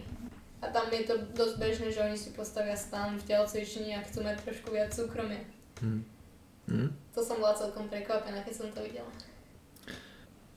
A 0.59 0.65
tam 0.67 0.91
je 0.91 1.07
to 1.07 1.15
dosť 1.31 1.55
bežné, 1.55 1.87
že 1.95 2.03
oni 2.03 2.17
si 2.19 2.35
postavia 2.35 2.75
stan 2.75 3.15
v 3.15 3.23
telocvični 3.23 3.95
a 3.95 4.03
chcú 4.03 4.27
mať 4.27 4.43
trošku 4.43 4.75
viac 4.75 4.91
súkromia. 4.91 5.39
Mm. 5.79 6.03
Mm. 6.67 6.89
To 7.15 7.19
som 7.23 7.39
bola 7.39 7.55
celkom 7.55 7.87
prekvapená, 7.87 8.43
keď 8.43 8.53
som 8.53 8.67
to 8.75 8.83
videla. 8.83 9.09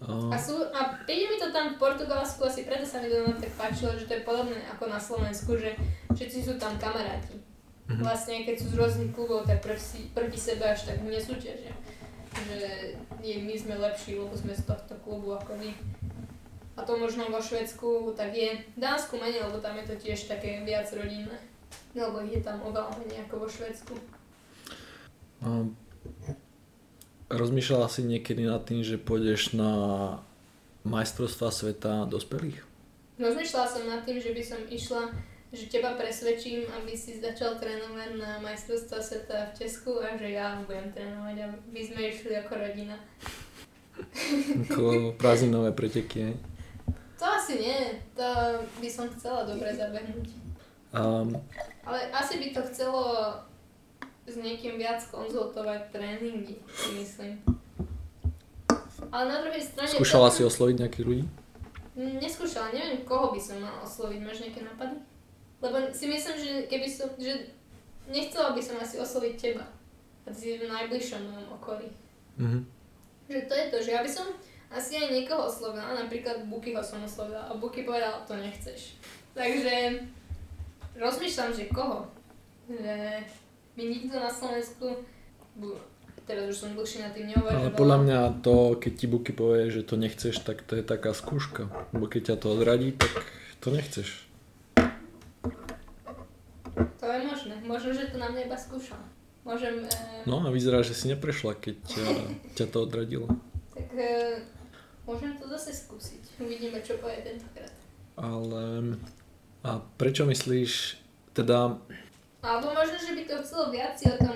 Uh. 0.02 0.34
A, 0.34 0.36
sú, 0.36 0.58
a 0.74 0.98
príde 1.06 1.30
mi 1.30 1.38
to 1.38 1.54
tam 1.54 1.78
v 1.78 1.80
Portugalsku, 1.80 2.42
asi 2.42 2.66
preto 2.66 2.82
sa 2.82 2.98
mi 2.98 3.06
to 3.06 3.30
tak 3.38 3.54
páčilo, 3.54 3.94
že 3.94 4.10
to 4.10 4.18
je 4.18 4.26
podobné 4.26 4.58
ako 4.74 4.90
na 4.90 4.98
Slovensku, 4.98 5.54
že 5.54 5.78
všetci 6.10 6.38
sú 6.42 6.52
tam 6.58 6.74
kamaráti. 6.82 7.38
Mm-hmm. 7.38 8.02
Vlastne 8.02 8.42
keď 8.42 8.56
sú 8.58 8.66
z 8.74 8.78
rôznych 8.78 9.14
klubov, 9.14 9.46
tak 9.46 9.62
proti, 9.62 10.10
proti 10.10 10.38
sebe 10.38 10.66
až 10.66 10.90
tak 10.90 10.98
nesúťažia. 11.06 11.70
Že 12.32 12.58
nie, 13.22 13.44
my 13.46 13.54
sme 13.54 13.74
lepší, 13.78 14.18
lebo 14.18 14.34
sme 14.34 14.56
z 14.56 14.66
tohto 14.66 14.98
klubu 15.06 15.38
ako 15.38 15.54
vy. 15.60 15.70
A 16.72 16.80
to 16.88 16.96
možno 16.96 17.28
vo 17.28 17.40
Švedsku 17.44 18.16
tak 18.16 18.32
je. 18.32 18.64
V 18.76 18.78
Dánsku 18.80 19.20
menej, 19.20 19.44
lebo 19.44 19.60
tam 19.60 19.76
je 19.76 19.92
to 19.92 19.94
tiež 20.00 20.24
také 20.24 20.64
viac 20.64 20.88
rodinné. 20.92 21.36
Lebo 21.92 22.24
je 22.24 22.40
tam 22.40 22.64
oveľa 22.64 22.96
menej 23.04 23.28
ako 23.28 23.44
vo 23.44 23.48
Švedsku. 23.48 23.92
Um, 25.42 25.76
rozmýšľala 27.28 27.88
si 27.92 28.04
niekedy 28.04 28.48
nad 28.48 28.64
tým, 28.64 28.80
že 28.80 29.00
pôjdeš 29.00 29.52
na 29.52 29.72
majstrovstvá 30.84 31.48
sveta 31.52 32.08
dospelých? 32.08 32.62
Rozmýšľala 33.20 33.68
som 33.68 33.82
nad 33.86 34.02
tým, 34.08 34.18
že 34.18 34.32
by 34.32 34.42
som 34.42 34.60
išla, 34.66 35.02
že 35.52 35.68
teba 35.68 35.94
presvedčím, 35.94 36.64
aby 36.80 36.96
si 36.96 37.20
začal 37.20 37.60
trénovať 37.60 38.16
na 38.16 38.40
majstrovstvá 38.40 38.98
sveta 38.98 39.52
v 39.52 39.56
Česku 39.60 40.00
a 40.00 40.16
že 40.16 40.32
ja 40.32 40.58
budem 40.64 40.88
trénovať 40.90 41.36
a 41.42 41.46
my 41.52 41.80
sme 41.84 42.00
išli 42.08 42.32
ako 42.40 42.52
rodina. 42.56 42.96
Ako 44.66 45.12
prázdninové 45.20 45.76
preteky, 45.76 46.32
to 47.22 47.26
asi 47.30 47.54
nie, 47.62 48.02
to 48.18 48.26
by 48.82 48.88
som 48.90 49.06
chcela 49.14 49.46
dobre 49.46 49.70
zabehnúť. 49.70 50.26
Um, 50.90 51.30
Ale 51.86 52.10
asi 52.10 52.42
by 52.42 52.50
to 52.50 52.66
chcelo 52.66 53.38
s 54.26 54.34
niekým 54.34 54.74
viac 54.74 54.98
konzultovať 55.06 55.94
tréningy, 55.94 56.58
si 56.66 56.90
myslím. 56.98 57.38
Ale 59.14 59.24
na 59.30 59.38
druhej 59.38 59.62
strane... 59.62 59.86
Skúšala 59.86 60.34
to... 60.34 60.34
si 60.34 60.42
osloviť 60.42 60.74
nejakých 60.82 61.06
ľudí? 61.06 61.24
Neskúšala, 61.94 62.74
neviem, 62.74 63.06
koho 63.06 63.30
by 63.30 63.38
som 63.38 63.62
mala 63.62 63.86
osloviť. 63.86 64.18
Máš 64.18 64.42
nejaké 64.42 64.66
nápady? 64.66 64.98
Lebo 65.62 65.76
si 65.94 66.10
myslím, 66.10 66.34
že 66.34 66.50
keby 66.66 66.88
som... 66.90 67.06
Že 67.22 67.54
nechcela 68.10 68.50
by 68.50 68.62
som 68.62 68.82
asi 68.82 68.98
osloviť 68.98 69.34
teba. 69.38 69.66
A 70.26 70.34
ty 70.34 70.38
si 70.38 70.58
v 70.58 70.66
najbližšom 70.66 71.22
mojom 71.22 71.48
okolí. 71.54 71.86
Mm-hmm. 72.40 72.62
Že 73.30 73.40
to 73.46 73.54
je 73.54 73.66
to, 73.70 73.78
že 73.78 73.90
ja 73.94 74.00
by 74.02 74.10
som 74.10 74.26
asi 74.72 74.96
aj 74.96 75.12
niekoho 75.12 75.46
oslovila, 75.46 75.92
napríklad 75.92 76.48
Bukyho 76.48 76.80
som 76.80 77.04
oslovila 77.04 77.44
a 77.46 77.52
Buky 77.54 77.84
povedal, 77.84 78.24
to 78.24 78.34
nechceš. 78.40 78.96
Takže 79.36 80.00
rozmýšľam, 80.96 81.50
že 81.52 81.68
koho. 81.68 82.08
Že 82.68 83.20
mi 83.76 83.84
nikto 83.88 84.16
na 84.16 84.32
Slovensku, 84.32 85.04
teraz 86.24 86.44
už 86.48 86.56
som 86.56 86.70
dlhšie 86.72 87.04
na 87.04 87.10
tým 87.12 87.32
neuvažovala. 87.32 87.68
Ale 87.68 87.76
podľa 87.76 87.98
mňa 88.04 88.18
to, 88.40 88.56
keď 88.80 88.92
ti 88.96 89.06
Buky 89.08 89.32
povie, 89.36 89.68
že 89.68 89.84
to 89.84 90.00
nechceš, 90.00 90.40
tak 90.40 90.64
to 90.64 90.80
je 90.80 90.84
taká 90.84 91.12
skúška. 91.12 91.68
Lebo 91.92 92.08
keď 92.08 92.32
ťa 92.32 92.36
to 92.40 92.46
odradí, 92.52 92.96
tak 92.96 93.12
to 93.60 93.68
nechceš. 93.72 94.08
To 96.72 97.06
je 97.10 97.20
možné. 97.26 97.54
Možno, 97.66 97.90
že 97.92 98.08
to 98.08 98.16
na 98.16 98.30
mňa 98.32 98.48
iba 98.48 98.56
skúšala. 98.56 99.04
Môžem... 99.42 99.84
E... 99.84 100.22
No 100.24 100.46
a 100.46 100.48
vyzerá, 100.54 100.86
že 100.86 100.94
si 100.94 101.10
neprešla, 101.10 101.58
keď 101.58 101.74
ťa, 101.82 102.04
ťa 102.54 102.66
to 102.70 102.78
odradilo. 102.86 103.26
Tak 103.74 103.90
e, 103.98 104.38
Môžem 105.02 105.34
to 105.34 105.50
zase 105.50 105.86
skúsiť. 105.86 106.38
Uvidíme, 106.38 106.78
čo 106.82 106.98
povie 107.02 107.26
tentokrát. 107.26 107.74
Ale... 108.14 108.94
A 109.62 109.78
prečo 109.94 110.26
myslíš, 110.26 110.98
teda... 111.38 111.78
Alebo 112.42 112.74
možno, 112.74 112.98
že 112.98 113.14
by 113.14 113.22
to 113.30 113.34
chcelo 113.46 113.70
viac 113.70 113.94
si 113.94 114.10
o 114.10 114.18
tom 114.18 114.34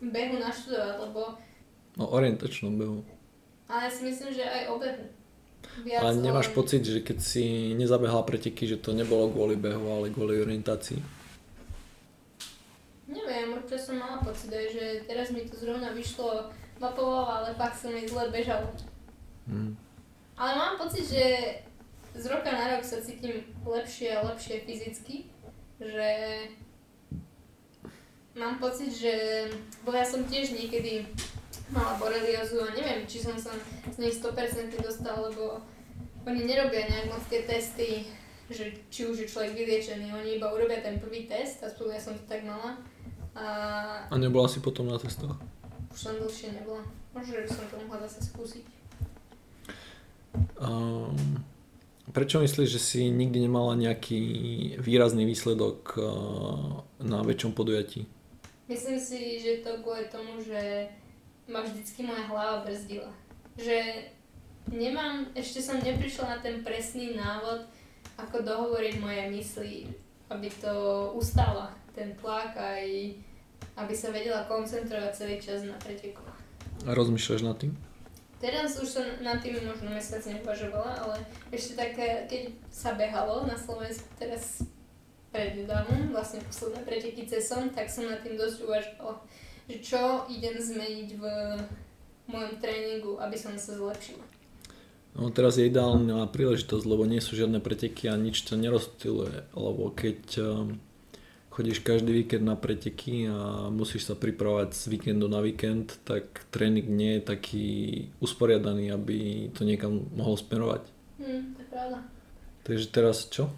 behu 0.00 0.36
naštudovať, 0.40 0.96
lebo... 1.04 1.20
O 2.00 2.06
orientačnom 2.08 2.72
behu. 2.80 3.04
Ale 3.68 3.86
ja 3.86 3.90
si 3.92 4.08
myslím, 4.08 4.32
že 4.32 4.40
aj 4.40 4.62
o 4.72 4.80
behu. 4.80 5.04
Viac 5.84 6.00
ale 6.00 6.24
nemáš 6.24 6.48
o... 6.50 6.56
pocit, 6.56 6.80
že 6.80 7.04
keď 7.04 7.18
si 7.20 7.76
nezabehla 7.76 8.24
preteky, 8.24 8.64
že 8.64 8.80
to 8.80 8.96
nebolo 8.96 9.28
kvôli 9.28 9.60
behu, 9.60 9.84
ale 9.92 10.08
kvôli 10.08 10.40
orientácii? 10.40 11.04
Neviem, 13.12 13.60
určite 13.60 13.76
som 13.76 14.00
mala 14.00 14.24
pocit 14.24 14.48
aj, 14.48 14.66
že 14.72 14.84
teraz 15.04 15.28
mi 15.36 15.44
to 15.44 15.52
zrovna 15.60 15.92
vyšlo 15.92 16.48
mapovo, 16.80 17.28
ale 17.28 17.52
fakt 17.60 17.76
som 17.76 17.92
mi 17.92 18.08
zle 18.08 18.32
bežalo. 18.32 18.72
Mm. 19.46 19.76
Ale 20.36 20.52
mám 20.56 20.74
pocit, 20.80 21.04
že 21.04 21.24
z 22.16 22.24
roka 22.26 22.50
na 22.50 22.76
rok 22.76 22.84
sa 22.84 22.98
cítim 22.98 23.44
lepšie 23.62 24.16
a 24.16 24.24
lepšie 24.26 24.64
fyzicky, 24.66 25.30
že 25.78 26.10
mám 28.34 28.58
pocit, 28.58 28.90
že, 28.90 29.46
bo 29.84 29.92
ja 29.92 30.04
som 30.04 30.24
tiež 30.26 30.56
niekedy 30.56 31.06
mala 31.70 31.94
boreliozu 32.00 32.66
a 32.66 32.74
neviem, 32.74 33.06
či 33.06 33.22
som 33.22 33.38
sa 33.38 33.54
z 33.86 33.96
nej 34.00 34.10
100% 34.10 34.74
dostal, 34.82 35.22
lebo 35.30 35.62
oni 36.26 36.44
nerobia 36.44 36.88
nejak 36.90 37.06
moc 37.14 37.22
tie 37.30 37.46
testy, 37.46 38.08
že 38.50 38.74
či 38.90 39.06
už 39.06 39.24
je 39.24 39.30
človek 39.30 39.54
vyliečený, 39.54 40.10
oni 40.10 40.30
iba 40.42 40.50
urobia 40.50 40.82
ten 40.82 40.98
prvý 40.98 41.30
test, 41.30 41.62
aspoň 41.62 41.86
ja 41.94 42.00
som 42.02 42.14
to 42.18 42.24
tak 42.26 42.42
mala. 42.42 42.74
A, 43.38 43.46
a 44.10 44.14
nebola 44.18 44.50
si 44.50 44.58
potom 44.58 44.90
na 44.90 44.98
testoch? 44.98 45.38
Už 45.94 45.98
som 45.98 46.18
dlhšie 46.18 46.58
nebola. 46.58 46.82
Možno, 47.14 47.38
že 47.38 47.42
by 47.46 47.50
som 47.50 47.66
to 47.70 47.76
mohla 47.86 48.02
zase 48.10 48.26
skúsiť. 48.26 48.79
Um, 50.60 51.16
prečo 52.12 52.44
myslíš, 52.44 52.68
že 52.68 52.80
si 52.80 53.00
nikdy 53.08 53.48
nemala 53.48 53.72
nejaký 53.74 54.20
výrazný 54.76 55.24
výsledok 55.24 55.96
uh, 55.96 56.84
na 57.00 57.24
väčšom 57.24 57.56
podujatí? 57.56 58.04
Myslím 58.68 59.00
si, 59.00 59.40
že 59.40 59.64
to 59.66 59.82
kvôli 59.82 60.06
tomu, 60.12 60.38
že 60.38 60.92
ma 61.50 61.64
vždycky 61.64 62.06
moja 62.06 62.22
hlava 62.30 62.62
brzdila. 62.62 63.10
Že 63.58 64.06
nemám, 64.70 65.32
ešte 65.34 65.58
som 65.58 65.82
neprišla 65.82 66.36
na 66.36 66.38
ten 66.38 66.62
presný 66.62 67.18
návod, 67.18 67.66
ako 68.14 68.44
dohovoriť 68.46 68.94
moje 69.02 69.22
mysli, 69.32 69.74
aby 70.30 70.46
to 70.60 70.72
ustála, 71.18 71.74
ten 71.96 72.14
tlak 72.20 72.54
aj 72.54 73.16
aby 73.76 73.94
sa 73.96 74.12
vedela 74.12 74.44
koncentrovať 74.44 75.10
celý 75.16 75.36
čas 75.40 75.64
na 75.64 75.76
pretekoch. 75.80 76.28
A 76.84 76.90
rozmýšľaš 76.92 77.42
nad 77.44 77.56
tým? 77.56 77.72
Teraz 78.40 78.80
už 78.80 78.88
som 78.88 79.04
nad 79.20 79.44
tým 79.44 79.60
možno 79.68 79.92
mesiac 79.92 80.24
neuvažovala, 80.24 81.04
ale 81.04 81.16
ešte 81.52 81.76
tak, 81.76 81.92
keď 82.24 82.56
sa 82.72 82.96
behalo 82.96 83.44
na 83.44 83.52
Slovensku 83.52 84.08
teraz 84.16 84.64
prednedávnom, 85.28 86.08
vlastne 86.08 86.40
posledné 86.48 86.80
preteky 86.88 87.28
cesom, 87.28 87.68
tak 87.70 87.92
som 87.92 88.08
nad 88.08 88.24
tým 88.24 88.40
dosť 88.40 88.64
uvažovala, 88.64 89.14
že 89.68 89.76
čo 89.84 90.24
idem 90.32 90.56
zmeniť 90.56 91.08
v 91.20 91.24
mojom 92.32 92.54
tréningu, 92.64 93.20
aby 93.20 93.36
som 93.36 93.52
sa 93.60 93.76
zlepšila. 93.76 94.24
No 95.20 95.28
teraz 95.28 95.58
je 95.58 95.68
ideálna 95.68 96.24
príležitosť, 96.30 96.84
lebo 96.86 97.04
nie 97.04 97.20
sú 97.20 97.36
žiadne 97.36 97.60
preteky 97.60 98.08
a 98.08 98.16
nič 98.16 98.40
to 98.46 98.56
nerozptýluje, 98.56 99.52
lebo 99.52 99.90
keď 99.92 100.20
um, 100.40 100.80
chodíš 101.60 101.84
každý 101.84 102.24
víkend 102.24 102.48
na 102.48 102.56
preteky 102.56 103.28
a 103.28 103.68
musíš 103.68 104.08
sa 104.08 104.16
pripravovať 104.16 104.72
z 104.72 104.96
víkendu 104.96 105.28
na 105.28 105.44
víkend, 105.44 106.00
tak 106.08 106.48
tréning 106.48 106.88
nie 106.88 107.20
je 107.20 107.28
taký 107.36 107.68
usporiadaný, 108.16 108.88
aby 108.88 109.52
to 109.52 109.68
niekam 109.68 110.08
mohol 110.16 110.40
smerovať. 110.40 110.88
Hmm, 111.20 111.52
to 111.52 111.60
je 111.60 111.68
pravda. 111.68 111.98
Takže 112.64 112.86
teraz 112.88 113.28
čo? 113.28 113.52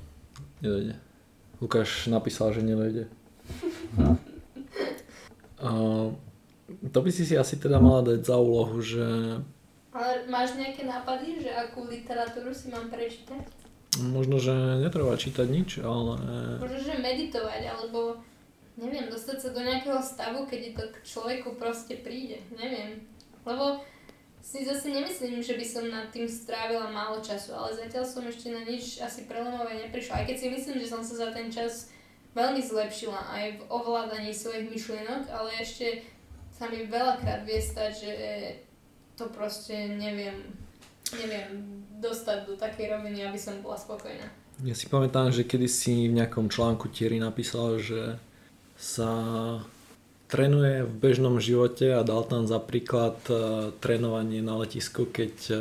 Nedojde. 0.66 0.98
Lukáš 1.62 2.10
napísal, 2.10 2.50
že 2.50 2.66
nedojde. 2.66 3.06
Uh, 5.62 6.10
to 6.90 7.06
by 7.06 7.14
si 7.14 7.22
si 7.22 7.38
asi 7.38 7.54
teda 7.54 7.78
mala 7.78 8.02
dať 8.02 8.26
za 8.26 8.34
úlohu, 8.34 8.82
že... 8.82 9.06
Ale 9.94 10.26
máš 10.26 10.58
nejaké 10.58 10.82
nápady, 10.82 11.38
že 11.38 11.54
akú 11.54 11.86
literatúru 11.86 12.50
si 12.50 12.66
mám 12.66 12.90
prečítať? 12.90 13.61
Možno, 14.00 14.40
že 14.40 14.80
netreba 14.80 15.12
čítať 15.20 15.44
nič, 15.52 15.70
ale... 15.84 16.16
Možno, 16.56 16.80
že 16.80 16.96
meditovať, 16.96 17.60
alebo 17.68 18.16
neviem, 18.80 19.12
dostať 19.12 19.36
sa 19.36 19.48
do 19.52 19.60
nejakého 19.60 20.00
stavu, 20.00 20.48
keď 20.48 20.60
to 20.72 20.84
k 20.88 20.96
človeku 21.04 21.60
proste 21.60 22.00
príde. 22.00 22.40
Neviem. 22.56 23.04
Lebo 23.44 23.84
si 24.40 24.64
zase 24.64 24.88
nemyslím, 24.88 25.44
že 25.44 25.60
by 25.60 25.66
som 25.68 25.84
nad 25.92 26.08
tým 26.08 26.24
strávila 26.24 26.88
málo 26.88 27.20
času, 27.20 27.52
ale 27.52 27.76
zatiaľ 27.76 28.08
som 28.08 28.24
ešte 28.24 28.48
na 28.48 28.64
nič 28.64 28.98
asi 28.98 29.28
prelomovej 29.28 29.86
neprišla. 29.86 30.24
Aj 30.24 30.26
keď 30.26 30.36
si 30.40 30.48
myslím, 30.48 30.76
že 30.80 30.88
som 30.88 31.04
sa 31.04 31.14
za 31.14 31.28
ten 31.30 31.52
čas 31.52 31.92
veľmi 32.32 32.64
zlepšila 32.64 33.28
aj 33.28 33.60
v 33.60 33.62
ovládaní 33.68 34.32
svojich 34.32 34.72
myšlienok, 34.72 35.28
ale 35.28 35.52
ešte 35.60 36.00
sa 36.50 36.64
mi 36.72 36.88
veľakrát 36.88 37.44
vie 37.44 37.60
stať, 37.60 37.92
že 37.92 38.12
to 39.20 39.28
proste 39.28 40.00
neviem, 40.00 40.48
neviem 41.12 41.81
dostať 42.02 42.50
do 42.50 42.54
takej 42.58 42.98
roviny, 42.98 43.22
aby 43.22 43.38
som 43.38 43.62
bola 43.62 43.78
spokojná. 43.78 44.26
Ja 44.66 44.74
si 44.74 44.90
pamätám, 44.90 45.30
že 45.30 45.46
kedy 45.46 45.70
si 45.70 46.10
v 46.10 46.18
nejakom 46.18 46.50
článku 46.50 46.90
Thierry 46.90 47.22
napísal, 47.22 47.78
že 47.78 48.18
sa 48.76 49.10
trénuje 50.26 50.88
v 50.88 50.92
bežnom 50.96 51.36
živote 51.38 51.94
a 51.94 52.02
dal 52.02 52.26
tam 52.26 52.48
za 52.50 52.58
príklad 52.58 53.20
uh, 53.30 53.70
trénovanie 53.78 54.40
na 54.40 54.58
letisku, 54.58 55.06
keď 55.06 55.34
uh, 55.52 55.58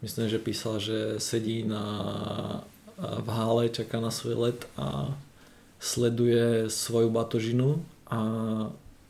myslím, 0.00 0.30
že 0.30 0.38
písal, 0.38 0.78
že 0.78 1.18
sedí 1.18 1.66
na, 1.66 1.84
uh, 2.96 3.18
v 3.18 3.28
hále, 3.28 3.68
čaká 3.68 3.98
na 3.98 4.14
svoj 4.14 4.50
let 4.50 4.60
a 4.78 5.10
sleduje 5.82 6.72
svoju 6.72 7.12
batožinu 7.12 7.82
a 8.08 8.18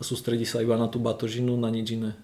sústredí 0.00 0.48
sa 0.48 0.64
iba 0.64 0.74
na 0.74 0.90
tú 0.90 0.98
batožinu, 0.98 1.54
na 1.54 1.70
nič 1.70 1.94
iné. 1.94 2.18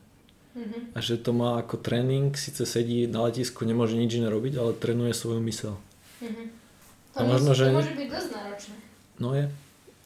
Mm-hmm. 0.50 0.82
A 0.94 0.98
že 0.98 1.14
to 1.14 1.30
má 1.30 1.62
ako 1.62 1.78
tréning, 1.78 2.34
síce 2.34 2.66
sedí 2.66 3.06
na 3.06 3.30
letisku, 3.30 3.62
nemôže 3.62 3.94
nič 3.94 4.18
iné 4.18 4.26
robiť, 4.26 4.58
ale 4.58 4.74
trénuje 4.74 5.14
svoju 5.14 5.38
mysel. 5.46 5.78
Mm-hmm. 6.18 6.46
To, 7.14 7.18
a 7.18 7.22
možno, 7.26 7.50
že... 7.54 7.70
to 7.70 7.78
môže 7.78 7.94
byť 7.94 8.08
dosť 8.10 8.28
náročné. 8.34 8.76
No 9.22 9.28
je. 9.34 9.44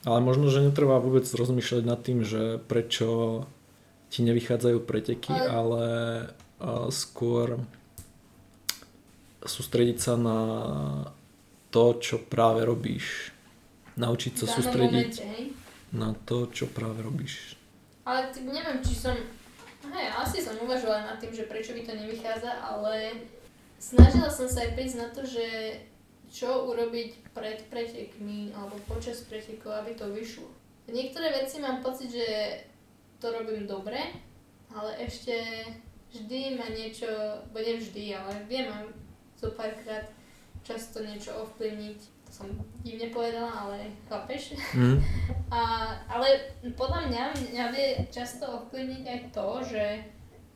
Ale 0.05 0.19
možno, 0.21 0.53
že 0.53 0.61
netreba 0.61 1.01
vôbec 1.01 1.25
rozmýšľať 1.25 1.83
nad 1.89 2.01
tým, 2.05 2.21
že 2.29 2.61
prečo 2.69 3.45
ti 4.13 4.21
nevychádzajú 4.21 4.79
preteky, 4.85 5.33
ale, 5.33 5.87
ale 6.61 6.87
skôr 6.93 7.57
sústrediť 9.45 9.99
sa 10.01 10.15
na 10.21 10.41
to, 11.73 11.97
čo 11.99 12.21
práve 12.21 12.69
robíš. 12.69 13.33
Naučiť 13.97 14.33
sa 14.45 14.47
sústrediť 14.47 15.09
momente, 15.09 15.57
na 15.97 16.13
to, 16.29 16.53
čo 16.53 16.69
práve 16.69 17.01
robíš. 17.01 17.57
Ale 18.05 18.29
neviem, 18.45 18.85
či 18.85 18.93
som 18.93 19.17
Hej, 19.93 20.07
asi 20.17 20.39
som 20.41 20.57
uvažovala 20.65 21.13
nad 21.13 21.17
tým, 21.21 21.35
že 21.37 21.45
prečo 21.45 21.77
mi 21.77 21.85
to 21.85 21.93
nevychádza, 21.93 22.49
ale 22.65 23.21
snažila 23.77 24.33
som 24.33 24.49
sa 24.49 24.65
aj 24.65 24.73
prísť 24.73 24.97
na 24.97 25.09
to, 25.13 25.27
že 25.27 25.77
čo 26.33 26.67
urobiť 26.73 27.31
pred 27.37 27.63
pretekmi 27.69 28.51
alebo 28.57 28.81
počas 28.89 29.23
pretekov, 29.29 29.71
aby 29.85 29.95
to 29.95 30.09
vyšlo. 30.11 30.49
Niektoré 30.89 31.31
veci 31.31 31.61
mám 31.61 31.85
pocit, 31.85 32.11
že 32.11 32.29
to 33.21 33.31
robím 33.33 33.69
dobre, 33.69 34.01
ale 34.75 34.91
ešte 35.05 35.65
vždy 36.13 36.59
ma 36.59 36.69
niečo, 36.73 37.09
bo 37.55 37.63
nevždy, 37.63 38.13
ale 38.13 38.45
viem 38.51 38.69
zo 39.39 39.55
párkrát 39.55 40.11
často 40.65 41.05
niečo 41.05 41.33
ovplyvniť 41.45 42.14
som 42.35 42.51
divne 42.83 43.15
povedala, 43.15 43.47
ale 43.47 43.95
chápeš? 44.11 44.59
Mm. 44.75 44.99
A, 45.55 45.95
ale 46.11 46.51
podľa 46.75 47.07
mňa 47.07 47.23
mňa 47.55 47.65
vie 47.71 47.89
často 48.11 48.43
ovplyvniť 48.43 49.05
aj 49.07 49.21
to, 49.31 49.49
že 49.63 49.85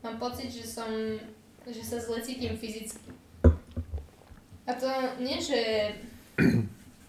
mám 0.03 0.19
pocit, 0.19 0.51
že 0.51 0.67
som, 0.67 0.91
že 1.63 1.83
sa 1.87 2.03
zle 2.03 2.19
cítim 2.19 2.59
fyzicky. 2.59 3.15
A 4.67 4.75
to 4.75 4.91
nie, 5.23 5.39
že 5.39 5.95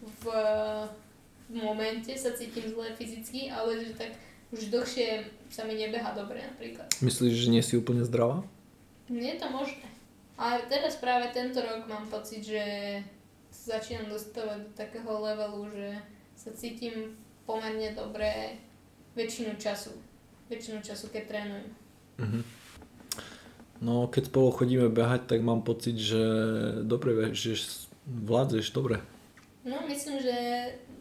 v, 0.05 0.24
v 1.49 1.55
momente 1.57 2.13
sa 2.13 2.30
cítim 2.38 2.70
zle 2.70 2.93
fyzicky, 2.93 3.49
ale 3.49 3.82
že 3.82 3.97
tak 3.97 4.13
už 4.53 4.70
dlhšie 4.70 5.26
sa 5.49 5.65
mi 5.65 5.82
nebeha 5.82 6.13
dobre 6.13 6.45
napríklad. 6.45 6.93
Myslíš, 7.01 7.34
že 7.34 7.47
nie 7.49 7.65
si 7.65 7.74
úplne 7.74 8.05
zdravá? 8.05 8.45
Nie 9.09 9.34
je 9.34 9.41
to 9.41 9.49
možné. 9.49 9.89
A 10.39 10.61
teraz 10.70 10.95
práve 11.01 11.34
tento 11.34 11.59
rok 11.59 11.89
mám 11.89 12.05
pocit, 12.07 12.45
že 12.45 12.63
začínam 13.70 14.09
dostávať 14.09 14.65
do 14.65 14.72
takého 14.74 15.11
levelu, 15.22 15.61
že 15.70 15.88
sa 16.34 16.49
cítim 16.57 17.13
pomerne 17.45 17.93
dobre 17.93 18.57
väčšinu 19.13 19.61
času. 19.61 19.93
Väčšinu 20.49 20.82
času, 20.82 21.13
keď 21.13 21.24
trénujem. 21.30 21.70
Mm-hmm. 22.17 22.43
No, 23.86 24.09
keď 24.09 24.34
spolu 24.34 24.49
chodíme 24.51 24.89
behať, 24.89 25.30
tak 25.30 25.39
mám 25.45 25.61
pocit, 25.61 25.95
že 25.95 26.20
dobre 26.84 27.32
že 27.32 27.55
vládzeš 28.09 28.74
dobre. 28.74 28.99
No, 29.63 29.86
myslím, 29.86 30.20
že 30.20 30.36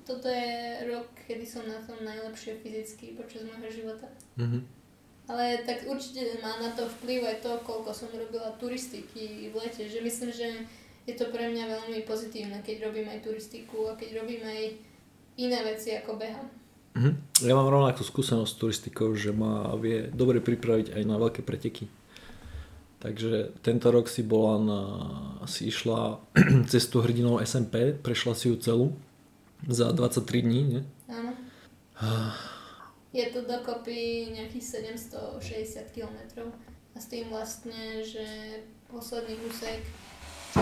toto 0.04 0.28
je 0.28 0.84
rok, 0.92 1.08
kedy 1.26 1.44
som 1.48 1.64
na 1.64 1.80
tom 1.84 2.00
najlepšie 2.04 2.60
fyzicky 2.60 3.16
počas 3.16 3.48
môjho 3.48 3.72
života. 3.72 4.08
Mm-hmm. 4.36 4.62
Ale 5.28 5.60
tak 5.68 5.84
určite 5.84 6.40
má 6.40 6.56
na 6.56 6.72
to 6.72 6.88
vplyv 6.88 7.20
aj 7.28 7.44
to, 7.44 7.52
koľko 7.60 7.92
som 7.92 8.08
robila 8.16 8.48
turistiky 8.56 9.52
v 9.52 9.54
lete. 9.60 9.84
Že 9.84 10.00
myslím, 10.00 10.30
že 10.32 10.48
je 11.08 11.14
to 11.16 11.32
pre 11.32 11.48
mňa 11.48 11.64
veľmi 11.64 12.04
pozitívne, 12.04 12.60
keď 12.60 12.92
robím 12.92 13.08
aj 13.08 13.24
turistiku 13.24 13.88
a 13.88 13.96
keď 13.96 14.20
robím 14.20 14.44
aj 14.44 14.76
iné 15.40 15.58
veci 15.64 15.96
ako 15.96 16.20
behám. 16.20 16.46
Mhm. 16.98 17.12
Ja 17.48 17.56
mám 17.56 17.72
rovnakú 17.72 18.04
skúsenosť 18.04 18.52
s 18.52 18.60
turistikou, 18.60 19.16
že 19.16 19.32
ma 19.32 19.72
vie 19.80 20.12
dobre 20.12 20.44
pripraviť 20.44 20.92
aj 20.92 21.02
na 21.08 21.16
veľké 21.16 21.40
preteky. 21.40 21.88
Takže 22.98 23.62
tento 23.62 23.94
rok 23.94 24.10
si 24.10 24.26
bola 24.26 24.58
na, 24.58 24.80
si 25.46 25.70
išla 25.70 26.18
cestu 26.72 26.98
hrdinou 27.00 27.38
SMP, 27.40 27.94
prešla 27.94 28.34
si 28.34 28.50
ju 28.50 28.58
celú 28.58 28.86
za 29.64 29.94
23 29.94 30.42
dní, 30.42 30.60
nie? 30.66 30.82
Áno. 31.06 31.32
Je 33.14 33.24
to 33.30 33.46
dokopy 33.46 34.34
nejakých 34.34 34.84
760 34.84 35.94
km 35.94 36.50
a 36.94 36.98
s 36.98 37.06
tým 37.06 37.30
vlastne, 37.30 38.02
že 38.02 38.26
posledný 38.90 39.38
úsek 39.46 39.82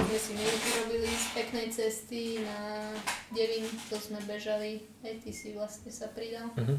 sme 0.05 0.19
si 0.21 0.33
my 0.37 0.45
robili 0.85 1.09
z 1.09 1.27
peknej 1.33 1.67
cesty 1.73 2.23
na 2.45 2.93
Devin, 3.33 3.65
to 3.89 3.97
sme 3.97 4.21
bežali, 4.29 4.85
aj 5.01 5.25
ty 5.25 5.31
si 5.33 5.57
vlastne 5.57 5.89
sa 5.89 6.13
pridal. 6.13 6.53
Uh-huh. 6.53 6.77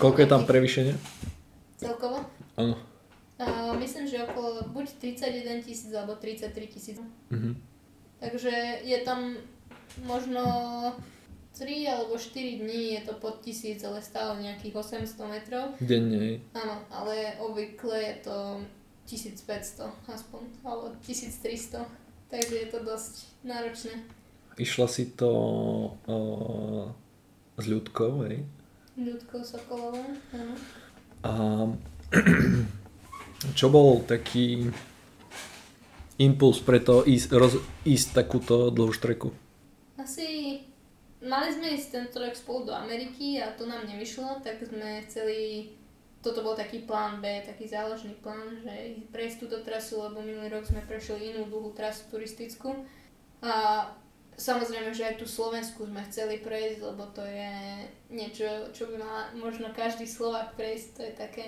Koľko 0.00 0.18
je 0.24 0.28
tam 0.28 0.42
prevýšenie? 0.48 0.94
Celkovo? 1.76 2.24
Áno. 2.56 2.76
Uh, 3.38 3.76
myslím, 3.78 4.08
že 4.08 4.24
okolo 4.24 4.66
buď 4.72 4.98
31 5.20 5.62
tisíc 5.62 5.92
alebo 5.92 6.16
33 6.16 6.50
tisíc. 6.72 6.96
Uh-huh. 6.98 7.52
Takže 8.18 8.82
je 8.82 8.98
tam 9.04 9.36
možno 10.08 10.42
3 11.58 11.90
alebo 11.90 12.14
4 12.18 12.62
dní 12.64 12.94
je 12.94 13.02
to 13.06 13.14
pod 13.18 13.42
tisíc, 13.42 13.82
ale 13.84 14.02
stále 14.02 14.38
nejakých 14.40 14.74
800 15.04 15.26
metrov. 15.26 15.64
Denne. 15.82 16.40
Áno, 16.54 16.82
ale 16.90 17.34
obvykle 17.42 17.98
je 17.98 18.14
to 18.24 18.36
1500 19.08 19.88
aspoň, 20.12 20.42
alebo 20.60 20.92
1300, 21.00 21.88
takže 22.28 22.54
je 22.60 22.68
to 22.68 22.78
dosť 22.84 23.14
náročné. 23.40 24.04
Išla 24.60 24.86
si 24.90 25.08
to 25.16 25.30
o, 26.04 26.16
s 27.56 27.64
ľudkou, 27.64 28.28
hej? 28.28 28.44
Ľudkou 29.00 29.40
Sokolovou, 29.40 30.04
áno. 30.36 30.54
A 31.24 31.32
čo 33.58 33.66
bol 33.72 34.04
taký 34.04 34.68
impuls 36.20 36.60
pre 36.60 36.82
to 36.82 37.06
ísť, 37.06 37.28
roz, 37.32 37.54
ísť 37.88 38.08
takúto 38.12 38.68
dlhú 38.74 38.92
štreku? 38.92 39.30
Asi 39.96 40.60
mali 41.22 41.48
sme 41.54 41.78
ísť 41.78 41.88
tento 41.94 42.18
rok 42.18 42.34
spolu 42.34 42.68
do 42.68 42.74
Ameriky 42.74 43.38
a 43.38 43.54
to 43.54 43.64
nám 43.64 43.86
nevyšlo, 43.86 44.42
tak 44.42 44.58
sme 44.66 45.06
chceli 45.06 45.70
toto 46.18 46.42
bol 46.42 46.58
taký 46.58 46.82
plán 46.82 47.22
B, 47.22 47.46
taký 47.46 47.70
záložný 47.70 48.18
plán, 48.18 48.58
že 48.66 49.06
prejsť 49.14 49.36
túto 49.38 49.62
trasu, 49.62 50.02
lebo 50.02 50.18
minulý 50.18 50.50
rok 50.50 50.66
sme 50.66 50.82
prešli 50.82 51.34
inú 51.34 51.46
dlhú 51.46 51.70
trasu 51.78 52.10
turistickú. 52.10 52.74
A 53.38 53.86
samozrejme, 54.34 54.90
že 54.90 55.06
aj 55.06 55.22
tú 55.22 55.26
Slovensku 55.30 55.86
sme 55.86 56.02
chceli 56.10 56.42
prejsť, 56.42 56.78
lebo 56.82 57.06
to 57.14 57.22
je 57.22 57.86
niečo, 58.10 58.74
čo 58.74 58.90
by 58.90 58.96
mal 58.98 59.18
možno 59.38 59.70
každý 59.70 60.10
Slovak 60.10 60.58
prejsť, 60.58 60.86
to 60.98 61.00
je 61.06 61.12
také... 61.14 61.46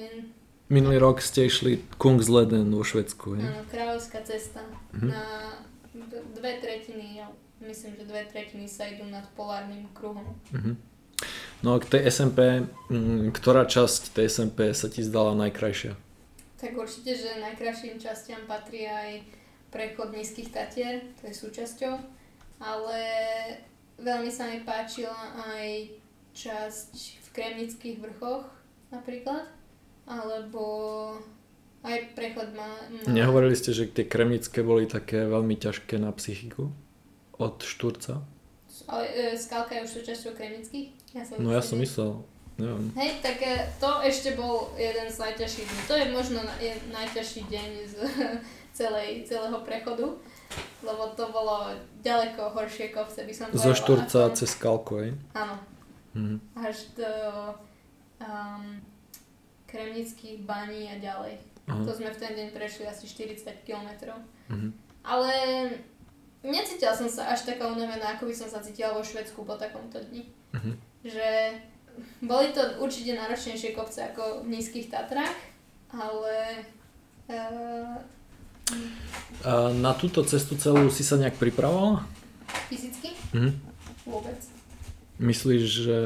Minulý 0.71 1.03
rok 1.03 1.19
ste 1.19 1.51
išli 1.51 1.83
Kungsleden 1.99 2.71
vo 2.71 2.87
Švedsku, 2.87 3.35
je? 3.35 3.43
Áno, 3.43 3.67
kráľovská 3.67 4.23
cesta. 4.23 4.63
Mm-hmm. 4.95 5.11
Na 5.11 5.23
dve 6.31 6.63
tretiny, 6.63 7.19
myslím, 7.59 7.99
že 7.99 8.07
dve 8.07 8.23
tretiny 8.31 8.71
sa 8.71 8.87
idú 8.87 9.03
nad 9.11 9.27
polárnym 9.35 9.91
kruhom. 9.91 10.39
Mm-hmm. 10.55 10.75
No 11.61 11.77
a 11.77 11.83
k 11.83 11.93
tej 11.93 12.09
SMP, 12.09 12.65
mm, 12.89 13.37
ktorá 13.37 13.69
časť 13.69 14.17
tej 14.17 14.33
SMP 14.33 14.73
sa 14.73 14.89
ti 14.89 15.05
zdala 15.05 15.37
najkrajšia? 15.37 15.93
Tak 16.57 16.73
určite, 16.77 17.17
že 17.17 17.41
najkrajším 17.41 18.01
častiam 18.01 18.41
patrí 18.49 18.85
aj 18.89 19.25
prechod 19.69 20.13
nízkych 20.13 20.53
tatier, 20.53 21.05
to 21.21 21.29
je 21.29 21.35
súčasťou, 21.37 21.95
ale 22.61 23.01
veľmi 24.01 24.29
sa 24.33 24.49
mi 24.49 24.65
páčila 24.65 25.37
aj 25.37 25.95
časť 26.33 26.93
v 26.97 27.29
Kremnických 27.33 27.97
vrchoch 28.01 28.49
napríklad, 28.89 29.47
alebo 30.09 30.65
aj 31.81 32.13
prechod 32.13 32.53
má... 32.53 32.69
má... 32.93 33.01
Nehovorili 33.09 33.57
ste, 33.57 33.73
že 33.73 33.89
tie 33.89 34.05
kremnické 34.05 34.61
boli 34.61 34.85
také 34.85 35.25
veľmi 35.25 35.57
ťažké 35.57 35.97
na 35.97 36.13
psychiku 36.13 36.69
od 37.41 37.57
Štúrca? 37.65 38.21
Ale 38.91 39.05
e, 39.13 39.39
skalka 39.39 39.81
je 39.81 39.85
už 39.89 39.93
súčasťou 40.03 40.37
Kremnických? 40.37 41.00
Ja 41.11 41.23
som 41.23 41.37
No 41.37 41.51
ja 41.51 41.59
som 41.59 41.77
myslel, 41.77 42.23
neviem. 42.57 42.87
Hej, 42.95 43.19
tak 43.19 43.39
e, 43.41 43.51
to 43.77 43.91
ešte 44.01 44.33
bol 44.33 44.71
jeden 44.75 45.07
z 45.07 45.17
najťažších 45.19 45.67
dní. 45.67 45.81
To 45.85 45.95
je 45.95 46.07
možno 46.09 46.39
najťažší 46.89 47.43
deň 47.45 47.69
z 47.85 47.95
celej, 48.79 49.27
celého 49.27 49.59
prechodu, 49.61 50.07
lebo 50.81 51.03
to 51.13 51.27
bolo 51.29 51.73
ďaleko 51.99 52.51
horšie 52.51 52.91
kopce, 52.91 53.21
by 53.21 53.33
som 53.33 53.47
Zo 53.49 53.59
povedala, 53.65 53.75
Štúrca 53.77 54.19
ako- 54.25 54.37
cez 54.37 54.49
Skalku, 54.51 54.93
hej? 54.99 55.11
Áno, 55.33 55.57
Mhm. 56.11 56.37
až 56.57 56.77
do 56.95 57.11
um, 58.21 58.83
Kremnických 59.65 60.43
baní 60.43 60.91
a 60.91 60.99
ďalej. 60.99 61.39
Aha. 61.67 61.79
To 61.81 61.93
sme 61.93 62.11
v 62.11 62.19
ten 62.19 62.35
deň 62.35 62.49
prešli 62.51 62.83
asi 62.83 63.07
40 63.07 63.63
km. 63.63 64.19
Mhm. 64.49 64.75
Ale 65.01 65.31
necítila 66.43 66.91
som 66.91 67.07
sa 67.07 67.31
až 67.31 67.47
taká 67.47 67.67
unavená, 67.67 68.15
ako 68.15 68.27
by 68.27 68.35
som 68.37 68.47
sa 68.47 68.59
cítila 68.59 68.91
vo 68.91 69.01
Švedsku 69.01 69.39
po 69.41 69.55
takomto 69.55 70.03
dni. 70.03 70.27
Mhm. 70.53 70.90
Že 71.01 71.29
boli 72.25 72.53
to 72.53 72.61
určite 72.81 73.17
náročnejšie 73.17 73.73
kopce 73.73 74.13
ako 74.13 74.45
v 74.45 74.57
nízkych 74.57 74.93
Tatrách, 74.93 75.37
ale 75.91 76.65
uh, 77.29 77.97
na 79.75 79.93
túto 79.97 80.23
cestu 80.23 80.55
celú 80.61 80.93
si 80.93 81.03
sa 81.03 81.17
nejak 81.17 81.41
pripravovala? 81.41 82.05
fyzicky 82.71 83.11
Mhm. 83.35 83.51
vôbec. 84.07 84.39
Myslíš, 85.21 85.63
že 85.85 85.99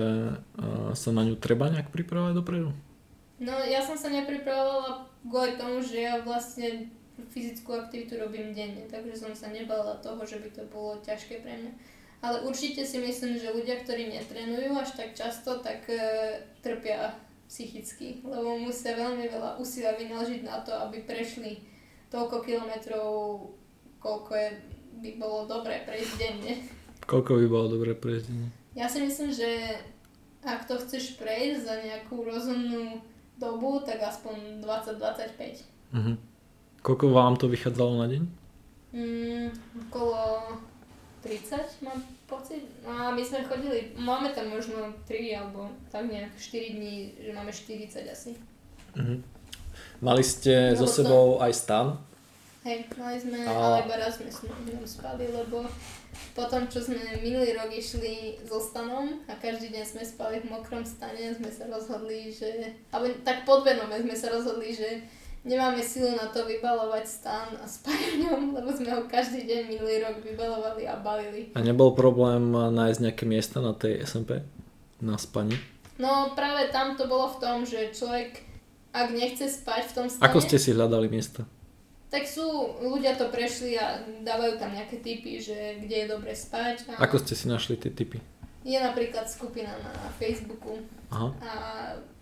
a, 0.59 0.90
sa 0.90 1.11
na 1.14 1.22
ňu 1.22 1.38
treba 1.38 1.70
nejak 1.70 1.95
pripravovať 1.95 2.34
dopredu? 2.34 2.74
No 3.38 3.55
ja 3.62 3.78
som 3.78 3.95
sa 3.95 4.11
nepripravovala 4.11 5.07
kvôli 5.22 5.55
tomu, 5.55 5.78
že 5.78 6.03
ja 6.03 6.18
vlastne 6.26 6.90
fyzickú 7.30 7.78
aktivitu 7.78 8.18
robím 8.18 8.51
denne, 8.51 8.90
takže 8.90 9.14
som 9.14 9.30
sa 9.30 9.55
nebala 9.55 10.03
toho, 10.03 10.18
že 10.26 10.42
by 10.42 10.51
to 10.51 10.62
bolo 10.66 10.99
ťažké 11.07 11.47
pre 11.47 11.55
mňa. 11.62 11.72
Ale 12.24 12.40
určite 12.48 12.88
si 12.88 12.96
myslím, 13.04 13.36
že 13.36 13.52
ľudia, 13.52 13.84
ktorí 13.84 14.08
netrenujú 14.08 14.80
až 14.80 14.96
tak 14.96 15.12
často, 15.12 15.60
tak 15.60 15.84
e, 15.92 16.00
trpia 16.64 17.12
psychicky, 17.44 18.24
lebo 18.24 18.56
musia 18.56 18.96
veľmi 18.96 19.28
veľa 19.28 19.60
úsilia 19.60 19.92
vynaložiť 19.92 20.40
na 20.48 20.64
to, 20.64 20.72
aby 20.72 21.04
prešli 21.04 21.60
toľko 22.08 22.40
kilometrov, 22.40 23.08
koľko 24.00 24.32
je, 24.32 24.48
by 25.04 25.10
bolo 25.20 25.44
dobré 25.44 25.84
prejsť 25.84 26.12
denne. 26.16 26.64
Koľko 27.04 27.44
by 27.44 27.46
bolo 27.52 27.66
dobre 27.76 27.92
prejsť? 27.92 28.26
denne? 28.32 28.48
Ja 28.72 28.88
si 28.88 29.04
myslím, 29.04 29.28
že 29.28 29.76
ak 30.40 30.64
to 30.64 30.80
chceš 30.80 31.20
prejsť 31.20 31.60
za 31.60 31.76
nejakú 31.76 32.24
rozumnú 32.24 33.04
dobu, 33.36 33.84
tak 33.84 34.00
aspoň 34.00 34.64
20-25. 34.64 35.60
Mhm. 35.92 36.16
Koľko 36.80 37.04
vám 37.12 37.36
to 37.36 37.52
vychádzalo 37.52 38.00
na 38.00 38.06
deň? 38.08 38.22
Mm, 38.94 39.50
okolo 39.88 40.20
30 41.24 41.56
mám 41.80 41.98
pocit. 42.26 42.60
No 42.84 42.92
a 42.92 43.10
my 43.10 43.24
sme 43.24 43.40
chodili, 43.42 43.96
máme 43.96 44.28
tam 44.30 44.52
možno 44.52 44.92
3 45.08 45.32
alebo 45.34 45.72
tak 45.88 46.04
nejak 46.04 46.30
4 46.36 46.76
dní, 46.76 46.96
že 47.16 47.30
máme 47.32 47.48
40 47.48 48.04
asi. 48.06 48.36
Mhm. 48.94 49.24
Mali 50.00 50.20
ste 50.20 50.76
so 50.76 50.84
Lebo 50.84 50.86
to- 50.86 50.94
sebou 50.94 51.26
aj 51.40 51.52
stan? 51.56 51.86
Hej, 52.64 52.88
mali 52.96 53.20
sme, 53.20 53.44
A- 53.44 53.52
ale 53.52 53.76
iba 53.84 53.96
raz 53.96 54.16
sme 54.16 54.32
spali, 54.84 55.24
lebo 55.28 55.68
potom, 56.32 56.64
čo 56.64 56.80
sme 56.80 56.96
minulý 57.20 57.52
rok 57.52 57.68
išli 57.68 58.40
so 58.40 58.56
stanom 58.56 59.20
a 59.28 59.36
každý 59.36 59.68
deň 59.68 59.84
sme 59.84 60.00
spali 60.00 60.40
v 60.40 60.48
mokrom 60.48 60.80
stane, 60.80 61.28
sme 61.34 61.52
sa 61.52 61.68
rozhodli, 61.68 62.32
že, 62.32 62.72
alebo 62.88 63.12
tak 63.20 63.44
podvedome 63.44 64.00
sme 64.00 64.16
sa 64.16 64.32
rozhodli, 64.32 64.72
že 64.72 65.04
nemáme 65.45 65.84
silu 65.84 66.16
na 66.16 66.32
to 66.32 66.49
vybalovať 66.49 67.05
stan 67.05 67.49
a 67.61 67.68
spať 67.68 68.16
v 68.16 68.16
ňom, 68.24 68.40
lebo 68.57 68.72
sme 68.72 68.90
ho 68.97 69.05
každý 69.05 69.45
deň 69.45 69.61
minulý 69.68 70.01
rok 70.01 70.24
vybalovali 70.24 70.88
a 70.88 70.97
balili. 70.97 71.53
A 71.53 71.61
nebol 71.61 71.92
problém 71.92 72.51
nájsť 72.51 73.01
nejaké 73.05 73.24
miesta 73.28 73.61
na 73.61 73.76
tej 73.76 74.03
SMP? 74.09 74.40
Na 75.05 75.20
spani? 75.20 75.55
No 76.01 76.32
práve 76.34 76.72
tam 76.72 76.97
to 76.97 77.05
bolo 77.07 77.30
v 77.36 77.38
tom, 77.38 77.57
že 77.62 77.92
človek, 77.95 78.40
ak 78.90 79.12
nechce 79.14 79.47
spať 79.47 79.82
v 79.90 79.95
tom 79.95 80.07
stane, 80.11 80.24
Ako 80.26 80.40
ste 80.42 80.57
si 80.59 80.72
hľadali 80.74 81.07
miesta? 81.12 81.45
tak 82.14 82.30
sú, 82.30 82.47
ľudia 82.78 83.18
to 83.18 83.26
prešli 83.26 83.74
a 83.74 83.99
dávajú 84.22 84.55
tam 84.62 84.70
nejaké 84.70 85.03
tipy, 85.03 85.42
že 85.42 85.82
kde 85.82 85.97
je 85.99 86.07
dobre 86.07 86.30
spať. 86.30 86.86
A 86.95 87.11
Ako 87.11 87.18
ste 87.18 87.34
si 87.34 87.51
našli 87.51 87.74
tie 87.74 87.90
typy? 87.90 88.22
Je 88.64 88.80
napríklad 88.80 89.28
skupina 89.28 89.68
na 89.76 89.92
Facebooku 90.16 90.80
Aha. 91.12 91.28
a 91.36 91.50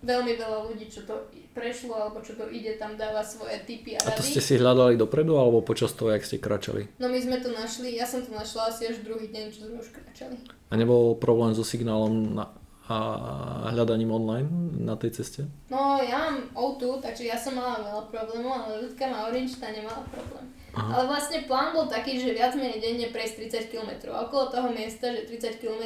veľmi 0.03 0.35
veľa 0.35 0.67
ľudí, 0.67 0.91
čo 0.91 1.07
to 1.07 1.15
prešlo 1.55 1.95
alebo 1.95 2.19
čo 2.19 2.35
to 2.35 2.51
ide, 2.51 2.75
tam 2.77 2.99
dáva 2.99 3.23
svoje 3.23 3.63
tipy 3.63 3.95
a 3.95 4.03
A 4.03 4.11
to 4.11 4.27
rady. 4.27 4.31
ste 4.35 4.41
si 4.43 4.55
hľadali 4.59 4.99
dopredu 4.99 5.39
alebo 5.39 5.63
počas 5.63 5.95
toho, 5.95 6.11
jak 6.11 6.27
ste 6.27 6.43
kračali? 6.43 6.91
No 6.99 7.07
my 7.07 7.19
sme 7.23 7.39
to 7.39 7.55
našli, 7.55 7.95
ja 7.95 8.03
som 8.03 8.27
to 8.27 8.35
našla 8.35 8.75
asi 8.75 8.91
až 8.91 9.07
druhý 9.07 9.31
deň, 9.31 9.45
čo 9.55 9.71
sme 9.71 9.79
už 9.79 9.95
kráčali. 9.95 10.35
A 10.67 10.75
nebol 10.75 11.15
problém 11.15 11.55
so 11.55 11.63
signálom 11.63 12.35
na, 12.35 12.51
a 12.91 12.97
hľadaním 13.71 14.11
online 14.11 14.51
na 14.83 14.99
tej 14.99 15.23
ceste? 15.23 15.47
No 15.71 16.03
ja 16.03 16.27
mám 16.27 16.51
O2, 16.53 16.99
takže 16.99 17.31
ja 17.31 17.39
som 17.39 17.55
mala 17.55 17.79
veľa 17.87 18.03
problémov, 18.11 18.51
ale 18.51 18.91
ľudka 18.91 19.07
má 19.07 19.31
Orange, 19.31 19.63
tá 19.63 19.71
nemala 19.71 20.03
problém. 20.11 20.51
Aha. 20.73 20.89
Ale 20.97 21.05
vlastne 21.05 21.45
plán 21.45 21.77
bol 21.77 21.85
taký, 21.85 22.17
že 22.17 22.33
viac 22.33 22.57
menej 22.57 22.81
denne 22.81 23.07
prejsť 23.13 23.69
30 23.69 23.73
km. 23.73 23.91
Okolo 24.09 24.49
toho 24.49 24.73
miesta, 24.73 25.13
že 25.13 25.29
30 25.29 25.61
km 25.61 25.85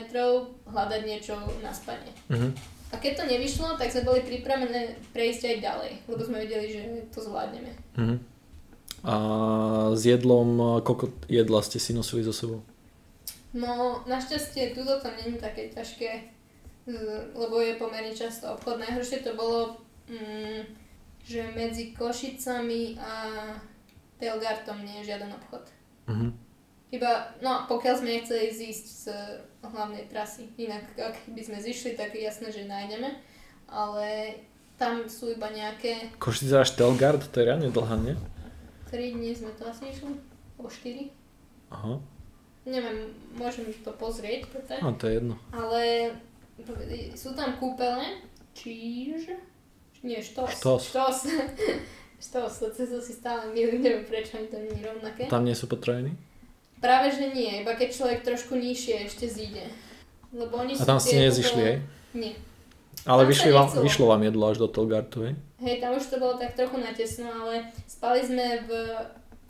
hľadať 0.71 1.01
niečo 1.03 1.35
na 1.59 1.75
spanie. 1.75 2.15
Mhm. 2.31 2.55
A 2.95 3.03
keď 3.03 3.13
to 3.19 3.25
nevyšlo, 3.27 3.75
tak 3.75 3.91
sme 3.91 4.07
boli 4.07 4.23
pripravené 4.23 4.95
prejsť 5.11 5.43
aj 5.43 5.57
ďalej, 5.59 5.93
lebo 6.07 6.23
sme 6.23 6.47
vedeli, 6.47 6.67
že 6.71 6.83
to 7.11 7.19
zvládneme. 7.19 7.73
Mhm. 7.99 8.17
A 9.07 9.15
s 9.95 10.03
jedlom, 10.07 10.83
koľko 10.83 11.15
jedla 11.31 11.63
ste 11.63 11.79
si 11.79 11.95
nosili 11.95 12.27
so 12.27 12.35
sebou? 12.35 12.63
No, 13.55 14.03
našťastie 14.07 14.75
tuto 14.75 14.99
to 14.99 15.09
není 15.15 15.39
také 15.39 15.71
ťažké, 15.71 16.31
lebo 17.35 17.57
je 17.63 17.79
pomerne 17.79 18.15
často 18.15 18.55
obchod. 18.55 18.83
Najhoršie 18.83 19.23
to 19.23 19.33
bolo, 19.39 19.79
mm, 20.11 20.63
že 21.23 21.43
medzi 21.55 21.95
Košicami 21.95 22.99
a 22.99 23.13
Telgartom 24.17 24.81
nie 24.85 25.03
je 25.03 25.13
žiaden 25.13 25.33
obchod. 25.33 25.65
Mhm. 26.09 26.29
Iba, 26.95 27.35
no 27.43 27.67
pokiaľ 27.67 27.95
sme 27.99 28.15
nechceli 28.15 28.47
zísť 28.55 28.87
z 28.87 29.05
hlavnej 29.67 30.07
trasy. 30.07 30.47
Inak, 30.55 30.87
ak 30.95 31.19
by 31.35 31.43
sme 31.43 31.59
zišli, 31.59 31.99
tak 31.99 32.15
je 32.15 32.23
jasné, 32.23 32.55
že 32.55 32.71
nájdeme. 32.71 33.11
Ale 33.67 34.39
tam 34.79 35.11
sú 35.11 35.35
iba 35.35 35.51
nejaké 35.51 36.15
Košice 36.23 36.63
až 36.63 36.79
Telgard, 36.79 37.27
to 37.27 37.43
je 37.43 37.49
reálne 37.51 37.75
dlhá, 37.75 37.99
nie? 37.99 38.15
3 38.87 39.19
dní 39.19 39.35
sme 39.35 39.51
to 39.59 39.67
asi 39.67 39.91
išli, 39.91 40.15
o 40.63 40.71
4. 40.71 41.11
Aha, 41.75 41.99
Neviem, 42.67 43.15
môžem 43.35 43.67
to 43.83 43.95
pozrieť, 43.95 44.51
to 44.51 44.59
tak. 44.67 44.83
no 44.83 44.95
to 44.95 45.07
je 45.07 45.23
jedno. 45.23 45.35
Ale 45.51 46.11
sú 47.15 47.35
tam 47.35 47.59
kúpele, 47.59 48.23
číž, 48.55 49.35
nie, 50.07 50.23
štos. 50.23 50.51
Štos. 50.55 50.83
Štos. 50.91 51.19
štos, 52.21 52.53
to 52.59 52.67
cez 52.73 52.89
to 52.91 53.01
si 53.01 53.13
stále 53.13 53.53
milím, 53.53 53.83
neviem 53.83 54.05
prečo 54.05 54.41
to 54.49 54.57
nie 54.57 54.73
je 54.77 54.83
rovnaké. 54.85 55.29
Tam 55.29 55.45
nie 55.45 55.57
sú 55.57 55.69
potraviny? 55.69 56.17
Práve 56.81 57.13
že 57.13 57.33
nie, 57.33 57.65
iba 57.65 57.73
keď 57.73 57.89
človek 57.93 58.21
trošku 58.25 58.57
nižšie 58.57 59.09
ešte 59.09 59.27
zíde. 59.29 59.65
Lebo 60.33 60.61
oni 60.61 60.77
A 60.77 60.85
tam 60.85 61.01
ste 61.01 61.25
nezišli, 61.25 61.63
hej? 61.65 61.77
Nie. 62.13 62.33
Ale 63.07 63.23
vyšli 63.25 63.55
vám, 63.55 63.71
vyšlo 63.71 64.11
vám 64.11 64.23
jedlo 64.27 64.45
až 64.51 64.57
do 64.61 64.69
Telgartu, 64.69 65.31
hej? 65.31 65.35
Hej, 65.63 65.81
tam 65.81 65.97
už 65.97 66.05
to 66.11 66.17
bolo 66.21 66.37
tak 66.37 66.53
trochu 66.59 66.77
natesno, 66.77 67.31
ale 67.31 67.73
spali 67.89 68.21
sme 68.21 68.67
v 68.67 68.71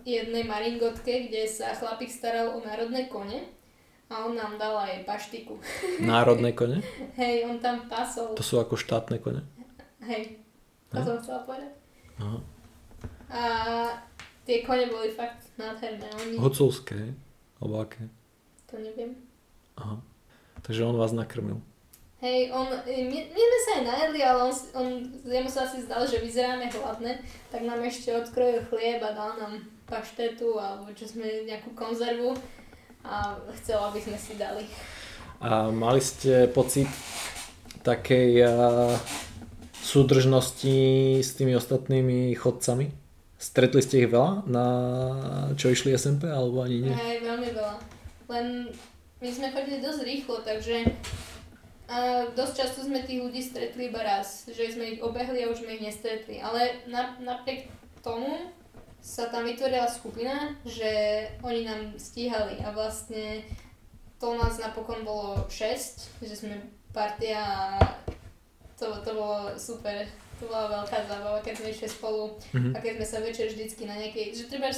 jednej 0.06 0.46
maringotke, 0.46 1.26
kde 1.26 1.50
sa 1.50 1.74
chlapík 1.74 2.12
staral 2.12 2.54
o 2.54 2.62
národné 2.62 3.10
kone 3.10 3.42
a 4.06 4.22
on 4.22 4.38
nám 4.38 4.54
dal 4.54 4.78
aj 4.78 5.02
paštiku. 5.02 5.58
Národné 6.04 6.54
kone? 6.54 6.78
Hej, 7.18 7.50
on 7.50 7.58
tam 7.58 7.90
pasol. 7.90 8.38
To 8.38 8.44
sú 8.46 8.62
ako 8.62 8.78
štátne 8.78 9.18
kone? 9.18 9.42
Hej, 10.06 10.38
to 10.94 11.02
Hej. 11.02 11.04
som 11.10 11.16
chcela 11.18 11.40
povedať. 11.42 11.72
Aha. 12.22 12.38
A 13.30 13.42
tie 14.46 14.62
kone 14.62 14.86
boli 14.90 15.10
fakt 15.10 15.42
nádherné. 15.58 16.06
Oni, 16.22 16.34
Huculské, 16.38 16.94
hej? 16.94 17.12
Alebo 17.58 17.82
aké? 17.82 18.06
to 18.66 18.82
neviem. 18.82 19.16
Aha. 19.78 20.02
Takže 20.62 20.84
on 20.84 20.98
vás 20.98 21.14
nakrmil. 21.14 21.62
Hej, 22.20 22.50
on, 22.50 22.66
my, 22.88 23.18
my 23.28 23.42
sme 23.44 23.60
sa 23.60 23.70
aj 23.76 23.84
najedli, 23.84 24.20
ale 24.24 24.40
on, 24.48 24.52
on, 24.72 24.88
jemu 25.22 25.50
sa 25.52 25.68
asi 25.68 25.84
zdal, 25.84 26.08
že 26.08 26.24
vyzeráme 26.24 26.72
hladné, 26.72 27.20
tak 27.52 27.62
nám 27.62 27.84
ešte 27.84 28.08
odkrojil 28.10 28.64
chlieb 28.72 29.04
a 29.04 29.12
dal 29.12 29.36
nám 29.36 29.52
paštetu 29.84 30.56
alebo 30.56 30.90
čo 30.96 31.06
sme 31.06 31.44
nejakú 31.44 31.76
konzervu 31.76 32.34
a 33.04 33.36
chcel, 33.60 33.78
aby 33.78 34.00
sme 34.00 34.18
si 34.18 34.34
dali. 34.34 34.64
A 35.44 35.68
mali 35.68 36.00
ste 36.00 36.48
pocit 36.48 36.88
takej 37.84 38.30
a, 38.42 38.48
súdržnosti 39.84 40.78
s 41.20 41.30
tými 41.36 41.54
ostatnými 41.54 42.32
chodcami? 42.34 43.05
Stretli 43.46 43.78
ste 43.78 44.02
ich 44.02 44.10
veľa 44.10 44.42
na 44.50 44.66
čo 45.54 45.70
išli 45.70 45.94
SMP 45.94 46.26
alebo 46.26 46.66
ani 46.66 46.82
nie? 46.82 46.94
Hej, 46.94 47.22
veľmi 47.22 47.48
veľa. 47.54 47.74
Len 48.26 48.46
my 49.22 49.30
sme 49.30 49.54
chodili 49.54 49.78
dosť 49.78 50.02
rýchlo, 50.02 50.42
takže 50.42 50.82
A 51.86 52.26
dosť 52.34 52.54
často 52.58 52.82
sme 52.82 53.06
tých 53.06 53.22
ľudí 53.22 53.38
stretli 53.38 53.86
iba 53.86 54.02
raz, 54.02 54.50
že 54.50 54.74
sme 54.74 54.98
ich 54.98 55.00
obehli 55.02 55.46
a 55.46 55.50
už 55.54 55.62
sme 55.62 55.78
ich 55.78 55.86
nestretli. 55.86 56.42
Ale 56.42 56.82
na, 56.90 57.14
napriek 57.22 57.70
tomu 58.02 58.50
sa 58.98 59.30
tam 59.30 59.46
vytvorila 59.46 59.86
skupina, 59.86 60.58
že 60.66 60.90
oni 61.46 61.62
nám 61.62 61.94
stíhali 61.94 62.58
a 62.66 62.74
vlastne 62.74 63.46
to 64.18 64.34
nás 64.34 64.58
napokon 64.58 65.06
bolo 65.06 65.46
6, 65.46 66.26
že 66.26 66.34
sme 66.34 66.58
partia 66.90 67.38
a 67.38 67.78
to, 68.74 68.90
to 69.06 69.10
bolo 69.14 69.54
super. 69.54 70.10
To 70.36 70.44
bola 70.52 70.84
veľká 70.84 70.98
zábava, 71.08 71.40
keď 71.40 71.54
sme 71.64 71.68
išli 71.72 71.88
spolu 71.88 72.36
mm-hmm. 72.52 72.72
a 72.76 72.78
keď 72.84 72.92
sme 73.00 73.06
sa 73.08 73.18
večer 73.24 73.46
vždycky 73.48 73.82
na 73.88 73.96
nejakej, 73.96 74.36
že 74.36 74.44
treba 74.52 74.68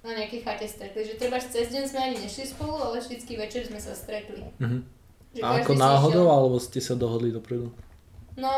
na 0.00 0.12
nejakej 0.16 0.40
chate 0.46 0.66
stretli, 0.70 1.02
že 1.04 1.20
treba 1.20 1.36
cez 1.36 1.68
deň 1.68 1.84
sme 1.84 2.00
ani 2.00 2.16
nešli 2.24 2.44
spolu, 2.48 2.74
ale 2.80 3.02
vždycky 3.02 3.36
večer 3.36 3.68
sme 3.68 3.76
sa 3.76 3.92
stretli. 3.92 4.48
Mm-hmm. 4.56 4.80
Že 5.36 5.42
a 5.44 5.48
ako 5.60 5.72
náhodou, 5.76 6.24
išiel... 6.24 6.32
alebo 6.32 6.56
ste 6.56 6.80
sa 6.80 6.94
dohodli 6.96 7.28
dopredu? 7.28 7.68
No, 8.38 8.50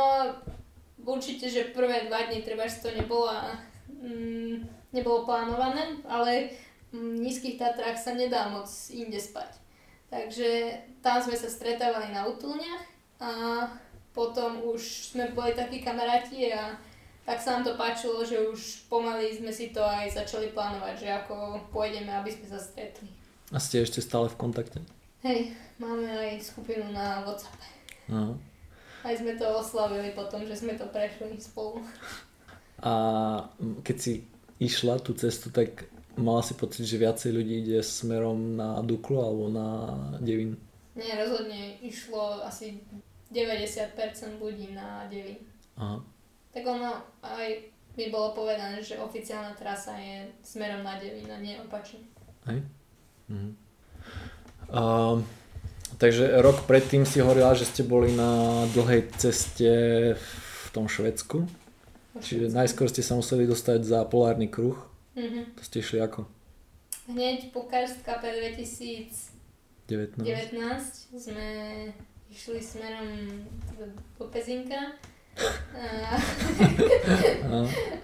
určite, 1.02 1.50
že 1.50 1.74
prvé 1.74 2.06
dva 2.06 2.30
dní 2.30 2.46
treba, 2.46 2.68
to 2.68 2.94
nebolo, 2.94 3.32
mm, 3.90 4.54
nebolo 4.94 5.26
plánované, 5.26 5.98
ale 6.06 6.54
v 6.94 7.22
nízkych 7.22 7.58
Tatrách 7.58 7.98
sa 7.98 8.14
nedá 8.14 8.50
moc 8.50 8.70
inde 8.90 9.18
spať. 9.18 9.58
Takže 10.10 10.74
tam 11.02 11.22
sme 11.22 11.38
sa 11.38 11.46
stretávali 11.46 12.10
na 12.10 12.26
útulniach 12.26 12.82
a 13.22 13.30
potom 14.10 14.62
už 14.66 15.12
sme 15.14 15.30
boli 15.32 15.54
takí 15.54 15.82
kamaráti 15.82 16.50
a 16.50 16.74
tak 17.24 17.38
sa 17.38 17.58
nám 17.58 17.62
to 17.62 17.72
páčilo, 17.78 18.26
že 18.26 18.42
už 18.42 18.90
pomaly 18.90 19.30
sme 19.36 19.54
si 19.54 19.70
to 19.70 19.84
aj 19.84 20.10
začali 20.10 20.50
plánovať, 20.50 20.94
že 20.98 21.08
ako 21.14 21.62
pôjdeme, 21.70 22.10
aby 22.10 22.30
sme 22.32 22.46
sa 22.50 22.58
stretli. 22.58 23.06
A 23.54 23.62
ste 23.62 23.82
ešte 23.82 24.02
stále 24.02 24.26
v 24.26 24.38
kontakte? 24.38 24.82
Hej, 25.22 25.54
máme 25.78 26.10
aj 26.10 26.42
skupinu 26.42 26.90
na 26.90 27.22
WhatsApp. 27.22 27.60
Aha. 28.10 28.34
Aj 29.00 29.14
sme 29.16 29.36
to 29.36 29.46
oslavili 29.46 30.12
potom, 30.12 30.42
že 30.44 30.58
sme 30.58 30.74
to 30.74 30.88
prešli 30.88 31.38
spolu. 31.40 31.84
A 32.80 32.92
keď 33.84 33.96
si 34.00 34.12
išla 34.60 35.00
tú 35.00 35.12
cestu, 35.16 35.52
tak 35.52 35.88
mala 36.16 36.44
si 36.44 36.56
pocit, 36.56 36.84
že 36.84 37.00
viacej 37.00 37.30
ľudí 37.32 37.64
ide 37.64 37.80
smerom 37.84 38.56
na 38.56 38.80
Duklu 38.84 39.20
alebo 39.20 39.48
na 39.48 39.66
Devin? 40.20 40.56
Nie, 40.96 41.16
rozhodne 41.20 41.80
išlo 41.80 42.44
asi 42.44 42.80
90% 43.30 44.42
ľudí 44.42 44.74
na 44.74 45.06
Devin. 45.06 45.38
Aha. 45.78 46.02
Tak 46.50 46.66
ono 46.66 46.98
aj 47.22 47.48
mi 47.94 48.10
bolo 48.10 48.34
povedané, 48.34 48.82
že 48.82 48.98
oficiálna 48.98 49.54
trasa 49.54 49.94
je 49.98 50.26
smerom 50.42 50.82
na 50.82 50.98
Devin 50.98 51.30
a 51.30 51.38
nie 51.38 51.54
opačne. 51.62 52.02
Hej? 52.46 52.62
Mhm. 53.30 53.50
Uh, 54.70 55.18
takže 55.98 56.30
rok 56.42 56.66
predtým 56.66 57.02
si 57.02 57.18
hovorila, 57.18 57.58
že 57.58 57.66
ste 57.66 57.82
boli 57.82 58.14
na 58.14 58.62
dlhej 58.70 59.10
ceste 59.18 59.70
v 60.14 60.66
tom 60.70 60.86
Švedsku. 60.86 61.42
Čiže 62.18 62.50
najskôr 62.50 62.90
ste 62.90 63.06
sa 63.06 63.14
museli 63.14 63.46
dostať 63.46 63.86
za 63.86 64.02
polárny 64.06 64.50
kruh. 64.50 64.74
Mm-hmm. 65.14 65.44
To 65.58 65.62
ste 65.62 65.82
išli 65.82 66.00
ako? 66.02 66.26
Hneď 67.10 67.50
po 67.50 67.66
Karst 67.66 68.06
Cup 68.06 68.22
2019 68.22 70.22
sme 71.18 71.48
išli 72.30 72.62
smerom 72.62 73.44
do 74.18 74.24
Pezinka. 74.30 74.94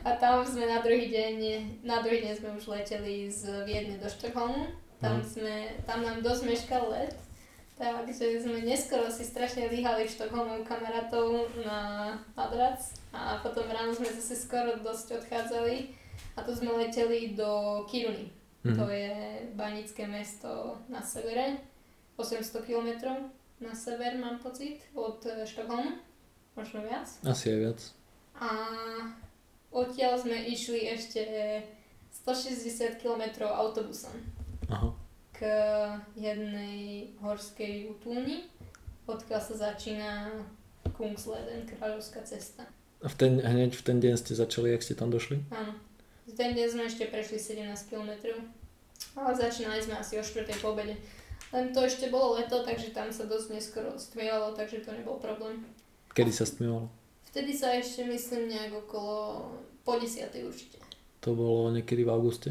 A, 0.06 0.10
tam 0.20 0.46
sme 0.46 0.66
na 0.66 0.82
druhý 0.82 1.10
deň, 1.10 1.34
na 1.82 2.00
druhý 2.02 2.22
deň 2.22 2.32
sme 2.38 2.50
už 2.54 2.70
leteli 2.70 3.30
z 3.30 3.66
Viedne 3.66 3.98
do 3.98 4.08
Štokholmu 4.08 4.86
tam, 5.00 5.20
mm. 5.20 5.24
sme, 5.24 5.54
tam 5.84 6.00
nám 6.02 6.24
dosť 6.24 6.42
meškal 6.48 6.88
let, 6.88 7.12
takže 7.76 8.40
sme 8.40 8.64
neskoro 8.64 9.12
si 9.12 9.28
strašne 9.28 9.68
líhali 9.68 10.08
Štokholmom 10.08 10.64
kamarátov 10.64 11.52
na 11.60 12.12
madrac 12.32 12.80
a 13.12 13.36
potom 13.44 13.68
ráno 13.68 13.92
sme 13.92 14.08
zase 14.08 14.40
skoro 14.40 14.80
dosť 14.80 15.20
odchádzali 15.20 15.92
a 16.36 16.38
tu 16.40 16.50
sme 16.56 16.72
leteli 16.72 17.36
do 17.36 17.84
Kiruny. 17.92 18.32
Mm. 18.64 18.76
To 18.80 18.84
je 18.88 19.14
banické 19.52 20.08
mesto 20.08 20.80
na 20.88 21.04
severe, 21.04 21.60
800 22.16 22.64
km 22.64 22.88
na 23.60 23.74
sever 23.74 24.18
mám 24.18 24.38
pocit 24.38 24.80
od 24.94 25.24
Štokholmu, 25.44 25.96
možno 26.56 26.84
viac. 26.84 27.08
Asi 27.24 27.52
aj 27.52 27.58
viac. 27.58 27.80
A 28.36 28.48
odtiaľ 29.72 30.20
sme 30.20 30.36
išli 30.48 30.84
ešte 30.92 31.22
160 32.24 33.00
km 33.00 33.48
autobusom. 33.48 34.12
Aha. 34.66 34.90
k 35.36 35.44
jednej 36.16 37.12
horskej 37.20 37.92
útulni, 37.92 38.48
odkiaľ 39.04 39.40
sa 39.44 39.54
začína 39.68 40.32
Kungsleden, 40.96 41.68
kráľovská 41.68 42.24
cesta. 42.24 42.64
A 43.04 43.06
v 43.12 43.14
ten, 43.20 43.32
hneď 43.44 43.76
v 43.76 43.82
ten 43.84 44.00
deň 44.00 44.16
ste 44.16 44.32
začali, 44.32 44.72
jak 44.72 44.80
ste 44.80 44.96
tam 44.96 45.12
došli? 45.12 45.44
Áno. 45.52 45.76
V 46.26 46.32
ten 46.32 46.56
deň 46.56 46.66
sme 46.72 46.82
ešte 46.88 47.06
prešli 47.12 47.36
17 47.36 47.68
km. 47.92 48.16
Ale 49.12 49.30
začínali 49.36 49.78
sme 49.84 50.00
asi 50.00 50.16
o 50.16 50.24
4. 50.24 50.48
po 50.58 50.72
obede. 50.72 50.96
Len 51.54 51.70
to 51.70 51.86
ešte 51.86 52.10
bolo 52.10 52.34
leto, 52.34 52.66
takže 52.66 52.90
tam 52.90 53.14
sa 53.14 53.26
dosť 53.30 53.54
neskoro 53.54 53.94
stmievalo, 53.94 54.56
takže 54.56 54.82
to 54.82 54.90
nebol 54.90 55.22
problém. 55.22 55.62
Kedy 56.10 56.32
sa 56.34 56.42
stmievalo? 56.42 56.90
Vtedy 57.30 57.52
sa 57.54 57.76
ešte 57.76 58.02
myslím 58.08 58.50
nejak 58.50 58.72
okolo 58.86 59.46
po 59.86 59.94
10. 59.94 60.32
určite. 60.42 60.82
To 61.22 61.36
bolo 61.36 61.70
niekedy 61.70 62.02
v 62.02 62.10
auguste? 62.10 62.50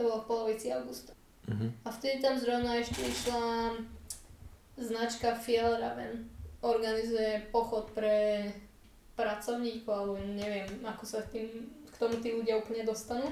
To 0.00 0.08
bolo 0.08 0.18
v 0.24 0.26
polovici 0.26 0.72
augusta. 0.74 1.12
Uh-huh. 1.46 1.70
A 1.86 1.88
vtedy 1.90 2.22
tam 2.22 2.38
zrovna 2.38 2.78
ešte 2.78 3.02
išla 3.02 3.76
značka 4.78 5.36
Fjellraven. 5.36 6.26
Organizuje 6.62 7.46
pochod 7.50 7.90
pre 7.94 8.50
pracovníkov, 9.18 9.92
alebo 9.92 10.14
neviem, 10.22 10.66
ako 10.82 11.04
sa 11.04 11.20
tým, 11.28 11.68
k 11.92 11.94
tomu 12.00 12.18
tí 12.18 12.32
ľudia 12.32 12.58
úplne 12.58 12.82
dostanú 12.82 13.28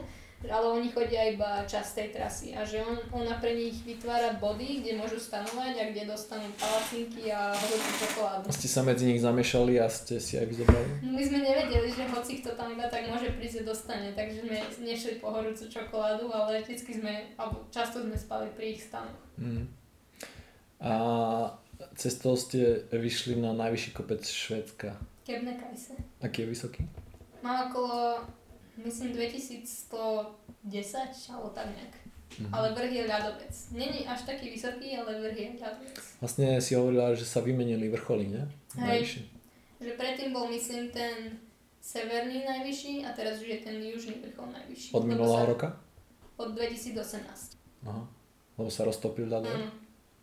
ale 0.48 0.66
oni 0.72 0.88
chodia 0.88 1.28
iba 1.28 1.68
čas 1.68 1.92
tej 1.92 2.16
trasy 2.16 2.56
a 2.56 2.64
že 2.64 2.80
on, 2.80 2.96
ona 3.12 3.36
pre 3.36 3.52
nich 3.52 3.76
vytvára 3.84 4.40
body, 4.40 4.80
kde 4.80 4.96
môžu 4.96 5.20
stanovať 5.20 5.74
a 5.76 5.84
kde 5.92 6.08
dostanú 6.08 6.48
palacinky 6.56 7.28
a 7.28 7.52
horúcu 7.52 7.90
čokoládu. 8.00 8.46
Ste 8.48 8.68
sa 8.72 8.80
medzi 8.80 9.04
nich 9.12 9.20
zamiešali 9.20 9.76
a 9.76 9.86
ste 9.92 10.16
si 10.16 10.40
aj 10.40 10.48
vyzobrali? 10.48 11.04
No 11.04 11.12
my 11.12 11.22
sme 11.28 11.38
nevedeli, 11.44 11.88
že 11.92 12.08
hoci 12.08 12.40
kto 12.40 12.56
tam 12.56 12.72
iba 12.72 12.88
tak 12.88 13.04
môže 13.12 13.36
prísť 13.36 13.60
a 13.60 13.68
dostane, 13.68 14.08
takže 14.16 14.48
sme 14.48 14.56
nešli 14.80 15.20
po 15.20 15.28
horúcu 15.28 15.68
čokoládu, 15.68 16.32
ale 16.32 16.64
vždycky 16.64 16.96
sme, 16.96 17.36
alebo 17.36 17.68
často 17.68 18.00
sme 18.00 18.16
spali 18.16 18.48
pri 18.56 18.66
ich 18.72 18.80
stanoch. 18.80 19.20
Mm. 19.36 19.68
A 20.80 20.92
cestou 22.00 22.32
ste 22.40 22.88
vyšli 22.88 23.36
na 23.36 23.52
najvyšší 23.52 23.92
kopec 23.92 24.24
Švedska. 24.24 24.96
Kebnekaise. 25.28 26.00
Aký 26.24 26.48
je 26.48 26.48
vysoký? 26.48 26.82
Má 27.44 27.68
okolo 27.68 28.24
myslím 28.84 29.12
2110 29.12 31.32
alebo 31.32 31.48
tak 31.54 31.66
nejak. 31.72 31.94
Mm-hmm. 32.30 32.54
Ale 32.54 32.66
vrch 32.78 32.92
je 32.94 33.04
ľadovec. 33.10 33.54
Není 33.74 34.06
až 34.06 34.22
taký 34.22 34.54
vysoký, 34.54 34.94
ale 34.94 35.18
vrch 35.18 35.38
je 35.38 35.48
ľadovec. 35.58 35.98
Vlastne 36.22 36.46
si 36.62 36.78
hovorila, 36.78 37.18
že 37.18 37.26
sa 37.26 37.42
vymenili 37.42 37.90
vrcholy, 37.90 38.30
nie? 38.30 38.44
Hej. 38.78 39.26
Že 39.82 39.98
predtým 39.98 40.30
bol 40.30 40.46
myslím 40.48 40.94
ten 40.94 41.42
severný 41.80 42.44
najvyšší 42.44 43.08
a 43.08 43.16
teraz 43.16 43.40
už 43.40 43.48
je 43.48 43.60
ten 43.64 43.82
južný 43.82 44.20
vrchol 44.20 44.52
najvyšší. 44.52 44.92
Od 44.94 45.04
minulého 45.04 45.46
roka? 45.48 45.80
Od 46.36 46.54
2018. 46.54 47.56
Aha. 47.88 48.04
Lebo 48.60 48.68
sa 48.68 48.84
roztopil 48.84 49.26
ľadovec? 49.26 49.66
Mm. 49.66 49.72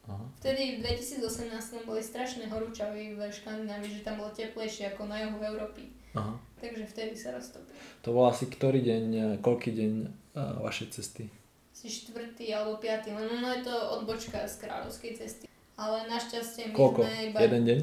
Aha. 0.07 0.25
Vtedy 0.39 0.79
v 0.79 0.87
2018 0.87 1.83
boli 1.83 1.99
strašné 1.99 2.47
horúčavy 2.47 3.17
v 3.17 3.19
Škandinávii, 3.27 3.99
že 3.99 4.05
tam 4.07 4.23
bolo 4.23 4.31
teplejšie 4.31 4.95
ako 4.95 5.11
na 5.11 5.27
juhu 5.27 5.43
Európy. 5.43 5.91
Aha. 6.15 6.39
Takže 6.57 6.83
vtedy 6.89 7.13
sa 7.13 7.37
roztopil. 7.37 7.73
To 8.01 8.09
bol 8.17 8.25
asi 8.29 8.49
ktorý 8.49 8.81
deň, 8.81 9.05
e, 9.13 9.25
koľký 9.45 9.71
deň 9.77 9.91
uh, 10.33 10.57
vašej 10.65 10.87
cesty? 10.89 11.29
Si 11.69 11.85
štvrtý 11.85 12.49
alebo 12.49 12.81
piatý, 12.81 13.13
len 13.13 13.29
ono 13.29 13.53
je 13.53 13.61
to 13.61 13.75
odbočka 14.01 14.41
z 14.49 14.65
kráľovskej 14.65 15.13
cesty. 15.13 15.45
Ale 15.77 16.09
našťastie 16.09 16.73
my 16.73 16.73
Koľko? 16.73 17.05
sme 17.05 17.29
iba... 17.29 17.37
Jeden 17.37 17.63
deň? 17.69 17.79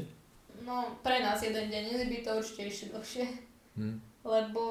No, 0.67 0.91
pre 0.99 1.23
nás 1.23 1.39
jeden 1.39 1.71
deň, 1.71 2.03
by 2.11 2.17
to 2.27 2.31
určite 2.35 2.61
išli 2.67 2.87
dlhšie. 2.91 3.25
Hmm. 3.79 4.03
Lebo 4.27 4.63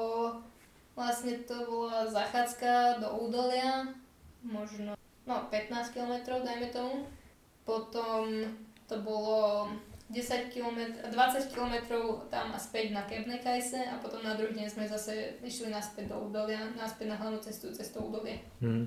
vlastne 0.93 1.41
to 1.49 1.65
bola 1.65 2.05
zachádzka 2.05 3.01
do 3.01 3.09
údolia, 3.25 3.89
možno 4.45 4.93
no 5.25 5.35
15 5.49 5.93
km, 5.93 6.13
dajme 6.45 6.69
tomu. 6.69 7.09
Potom 7.65 8.45
to 8.85 9.01
bolo 9.01 9.73
10 10.05 10.53
km, 10.53 10.79
20 11.09 11.49
km 11.49 11.75
tam 12.29 12.53
a 12.53 12.59
späť 12.61 12.93
na 12.93 13.01
Kebnekaise 13.09 13.89
a 13.89 13.97
potom 13.97 14.21
na 14.21 14.37
druhý 14.37 14.53
deň 14.53 14.67
sme 14.69 14.85
zase 14.85 15.41
išli 15.41 15.73
naspäť 15.73 16.13
do 16.13 16.29
Udolia, 16.29 16.61
naspäť 16.77 17.09
na 17.09 17.17
hlavnú 17.17 17.41
cestu 17.41 17.73
cestou 17.73 18.05
Udolie. 18.05 18.37
Hmm. 18.61 18.85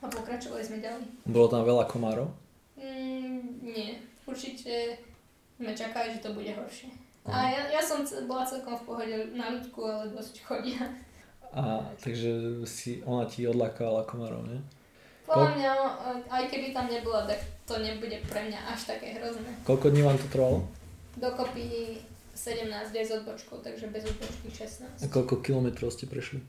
A 0.00 0.08
pokračovali 0.08 0.64
sme 0.64 0.80
ďalej. 0.80 1.04
Bolo 1.28 1.52
tam 1.52 1.66
veľa 1.66 1.84
komárov? 1.84 2.32
Mm, 2.80 3.60
nie, 3.60 4.00
určite 4.24 4.96
sme 5.60 5.76
čakali, 5.76 6.16
že 6.16 6.24
to 6.24 6.32
bude 6.32 6.56
horšie. 6.56 6.88
Aha. 7.28 7.34
A 7.34 7.38
ja, 7.52 7.62
ja 7.76 7.82
som 7.84 8.00
bola 8.24 8.48
celkom 8.48 8.80
v 8.80 8.86
pohode 8.88 9.16
na 9.36 9.52
ľudku, 9.52 9.84
ale 9.84 10.14
dosť 10.14 10.40
chodia. 10.40 10.88
A 11.52 11.84
takže 12.00 12.64
si, 12.64 13.04
ona 13.04 13.28
ti 13.28 13.44
odlákala 13.44 14.08
komárov, 14.08 14.48
nie? 14.48 14.60
Podľa 15.28 15.50
mňa, 15.60 15.72
aj 16.32 16.44
keby 16.48 16.72
tam 16.72 16.88
nebola, 16.88 17.28
tak 17.28 17.36
to 17.68 17.76
nebude 17.84 18.16
pre 18.32 18.48
mňa 18.48 18.72
až 18.72 18.96
také 18.96 19.20
hrozné. 19.20 19.52
Koľko 19.68 19.92
dní 19.92 20.00
vám 20.00 20.16
to 20.16 20.26
trvalo? 20.32 20.64
Dokopy 21.20 22.00
17 22.32 22.72
s 22.96 23.10
odbočkou, 23.12 23.60
takže 23.60 23.92
bez 23.92 24.08
odbočky 24.08 24.48
16. 24.48 25.04
A 25.04 25.06
koľko 25.12 25.44
kilometrov 25.44 25.92
ste 25.92 26.08
prešli? 26.08 26.40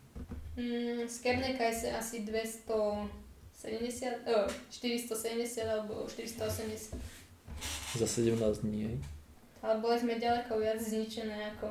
Mm, 0.55 1.11
z 1.11 1.15
Kebnekaise 1.19 1.91
asi 1.91 2.23
270, 2.23 3.11
oh, 4.31 4.47
470 4.71 5.67
alebo 5.67 6.07
480. 6.07 6.95
Za 7.99 8.07
17 8.07 8.63
dní, 8.63 8.79
hej? 8.87 8.97
Ale 9.59 9.83
boli 9.83 9.99
sme 9.99 10.15
ďaleko 10.15 10.55
viac 10.55 10.79
zničené 10.79 11.51
ako 11.51 11.67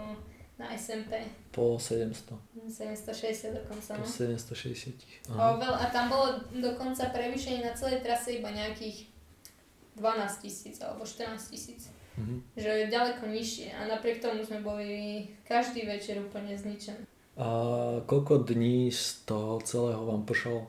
na 0.59 0.75
SMP. 0.75 1.23
Po 1.55 1.79
700. 1.79 2.35
760 2.67 3.55
dokonca, 3.55 3.95
Po 3.95 4.03
no. 4.03 4.11
760. 4.11 5.39
A, 5.39 5.55
veľ, 5.55 5.75
a 5.79 5.87
tam 5.95 6.11
bolo 6.11 6.43
dokonca 6.51 7.15
prevýšenie 7.15 7.63
na 7.63 7.73
celej 7.79 8.03
trase 8.03 8.43
iba 8.43 8.51
nejakých 8.51 9.07
12 9.95 10.43
tisíc 10.43 10.77
alebo 10.83 11.07
14 11.07 11.39
tisíc. 11.51 11.89
Mhm. 12.19 12.59
Že 12.59 12.71
je 12.75 12.87
ďaleko 12.91 13.25
nižšie 13.31 13.69
a 13.79 13.81
napriek 13.87 14.19
tomu 14.19 14.43
sme 14.43 14.59
boli 14.59 15.31
každý 15.47 15.87
večer 15.87 16.19
úplne 16.19 16.59
zničení. 16.59 17.07
A 17.39 17.47
koľko 18.03 18.43
dní 18.43 18.91
z 18.91 19.23
toho 19.23 19.63
celého 19.63 20.03
vám 20.03 20.27
pršalo? 20.27 20.67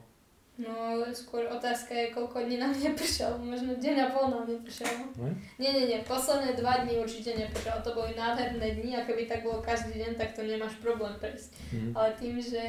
No, 0.60 1.00
skôr 1.16 1.48
otázka 1.48 1.96
je, 1.96 2.12
koľko 2.12 2.44
dní 2.44 2.60
nám 2.60 2.76
nepršalo. 2.76 3.40
Možno 3.40 3.80
deň 3.80 3.96
a 3.96 4.06
pol 4.12 4.28
nám 4.28 4.44
nepršalo. 4.44 5.08
Ne? 5.16 5.32
Nie, 5.56 5.72
nie, 5.72 5.88
nie. 5.88 5.98
Posledné 6.04 6.52
dva 6.52 6.84
dní 6.84 7.00
určite 7.00 7.32
nepršalo. 7.32 7.80
To 7.80 7.96
boli 7.96 8.12
nádherné 8.12 8.76
dni 8.76 9.00
a 9.00 9.08
keby 9.08 9.24
tak 9.24 9.40
bolo 9.40 9.64
každý 9.64 9.96
deň, 9.96 10.20
tak 10.20 10.36
to 10.36 10.44
nemáš 10.44 10.76
problém 10.84 11.16
prejsť. 11.16 11.50
Mhm. 11.72 11.90
Ale 11.96 12.08
tým, 12.20 12.36
že 12.36 12.62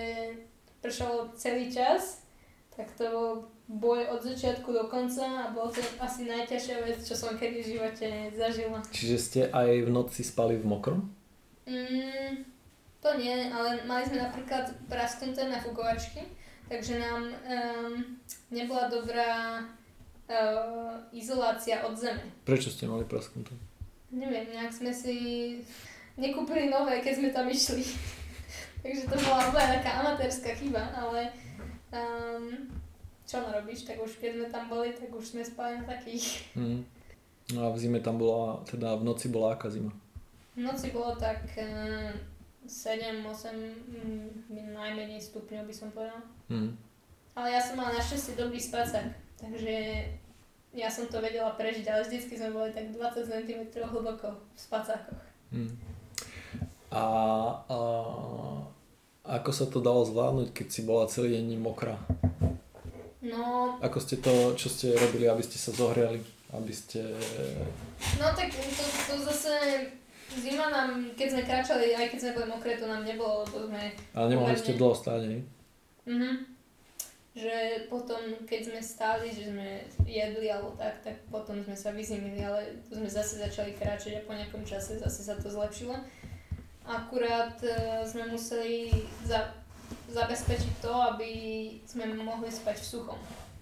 pršalo 0.79 1.35
celý 1.35 1.67
čas, 1.67 2.23
tak 2.71 2.87
to 2.95 3.03
bol 3.11 3.29
boj 3.67 4.07
od 4.11 4.19
začiatku 4.23 4.71
do 4.71 4.87
konca 4.87 5.47
a 5.47 5.51
bolo 5.51 5.71
to 5.71 5.79
asi 5.99 6.27
najťažšia 6.27 6.77
vec, 6.83 6.99
čo 7.03 7.15
som 7.15 7.35
kedy 7.35 7.63
v 7.63 7.71
živote 7.75 8.07
zažila. 8.35 8.79
Čiže 8.91 9.17
ste 9.19 9.41
aj 9.51 9.87
v 9.87 9.89
noci 9.91 10.23
spali 10.23 10.59
v 10.59 10.65
mokrom? 10.67 10.99
Mm, 11.67 12.43
to 12.99 13.09
nie, 13.15 13.47
ale 13.47 13.83
mali 13.87 14.03
sme 14.03 14.19
napríklad 14.19 14.75
prasknuté 14.91 15.47
na 15.47 15.61
fukovačky, 15.61 16.25
takže 16.71 17.03
nám 17.03 17.27
um, 17.27 17.93
nebola 18.47 18.87
dobrá 18.87 19.59
uh, 20.31 20.95
izolácia 21.11 21.83
od 21.83 21.99
zeme. 21.99 22.23
Prečo 22.47 22.71
ste 22.71 22.87
mali 22.87 23.03
prasknuté? 23.03 23.51
Neviem, 24.07 24.55
nejak 24.55 24.71
sme 24.71 24.95
si 24.95 25.15
nekúpili 26.15 26.71
nové, 26.71 27.03
keď 27.03 27.13
sme 27.19 27.29
tam 27.35 27.51
išli. 27.51 27.83
takže 28.87 29.11
to 29.11 29.15
bola 29.19 29.51
úplne 29.51 29.83
taká 29.83 29.99
amatérska 29.99 30.55
chyba, 30.55 30.95
ale 30.95 31.35
um, 31.91 32.71
čo 33.27 33.43
narobíš, 33.43 33.83
tak 33.83 33.99
už 33.99 34.23
keď 34.23 34.31
sme 34.39 34.47
tam 34.47 34.71
boli, 34.71 34.95
tak 34.95 35.11
už 35.11 35.35
sme 35.35 35.43
spali 35.43 35.75
na 35.75 35.83
takých. 35.83 36.55
Mhm. 36.55 36.79
No 37.51 37.67
a 37.67 37.75
v 37.75 37.83
zime 37.83 37.99
tam 37.99 38.15
bola, 38.15 38.63
teda 38.63 38.95
v 38.95 39.03
noci 39.03 39.27
bola 39.27 39.59
aká 39.59 39.67
zima? 39.67 39.91
V 40.55 40.63
noci 40.63 40.87
bolo 40.95 41.19
tak 41.19 41.43
uh, 41.59 42.15
7-8 42.67 43.25
mm, 43.57 44.73
najmenej 44.73 45.21
stupňov 45.21 45.65
by 45.65 45.73
som 45.73 45.89
povedala. 45.91 46.23
Mhm. 46.49 46.77
Ale 47.31 47.47
ja 47.55 47.61
som 47.63 47.79
mala 47.79 47.95
našťastie 47.95 48.35
dobrý 48.35 48.59
spacák, 48.59 49.07
takže 49.39 50.03
ja 50.75 50.87
som 50.91 51.07
to 51.07 51.23
vedela 51.23 51.55
prežiť, 51.55 51.87
ale 51.87 52.03
vždycky 52.03 52.35
sme 52.35 52.51
boli 52.51 52.69
tak 52.75 52.91
20 52.91 53.23
cm 53.23 53.61
hlboko 53.71 54.35
v 54.35 54.59
spacákoch. 54.59 55.23
Mhm. 55.51 55.73
A, 56.91 57.03
a 57.71 57.77
ako 59.23 59.51
sa 59.55 59.65
to 59.69 59.79
dalo 59.79 60.03
zvládnuť, 60.03 60.51
keď 60.51 60.67
si 60.67 60.81
bola 60.83 61.07
celý 61.07 61.39
deň 61.39 61.55
mokrá? 61.61 61.95
No, 63.21 63.77
Ako 63.79 64.01
ste 64.01 64.17
to, 64.17 64.57
čo 64.57 64.67
ste 64.67 64.97
robili, 64.97 65.29
aby 65.29 65.45
ste 65.45 65.61
sa 65.61 65.69
zohriali? 65.71 66.19
Aby 66.51 66.73
ste... 66.73 66.99
no 68.19 68.27
tak 68.33 68.49
to, 68.51 68.83
to 69.07 69.15
zase 69.23 69.53
zima 70.39 70.71
nám, 70.71 71.11
keď 71.17 71.27
sme 71.27 71.43
kráčali, 71.43 71.91
aj 71.91 72.07
keď 72.13 72.19
sme 72.19 72.35
boli 72.39 72.47
mokré, 72.47 72.79
to 72.79 72.87
nám 72.87 73.03
nebolo, 73.03 73.43
lebo 73.43 73.67
sme... 73.67 73.91
Ale 74.15 74.27
nemohli 74.31 74.55
ste 74.55 74.79
dlho 74.79 74.95
stáť, 74.95 75.21
hej? 75.27 75.41
Mhm. 76.07 76.31
Že 77.31 77.55
potom, 77.87 78.19
keď 78.43 78.61
sme 78.67 78.79
stáli, 78.83 79.31
že 79.31 79.55
sme 79.55 79.87
jedli 80.03 80.51
alebo 80.51 80.75
tak, 80.75 80.99
tak 80.99 81.15
potom 81.31 81.63
sme 81.63 81.75
sa 81.79 81.95
vyzimili, 81.95 82.43
ale 82.43 82.83
tu 82.83 82.99
sme 82.99 83.07
zase 83.07 83.39
začali 83.39 83.71
kráčať 83.79 84.19
a 84.19 84.27
po 84.27 84.35
nejakom 84.35 84.67
čase 84.67 84.99
zase 84.99 85.23
sa 85.23 85.39
to 85.39 85.47
zlepšilo. 85.47 85.95
Akurát 86.83 87.55
e, 87.63 88.03
sme 88.03 88.35
museli 88.35 88.91
za, 89.23 89.55
zabezpečiť 90.11 90.83
to, 90.83 90.91
aby 90.91 91.31
sme 91.87 92.11
mohli 92.19 92.51
spať 92.51 92.83
v 92.83 92.89
suchom. 92.99 93.19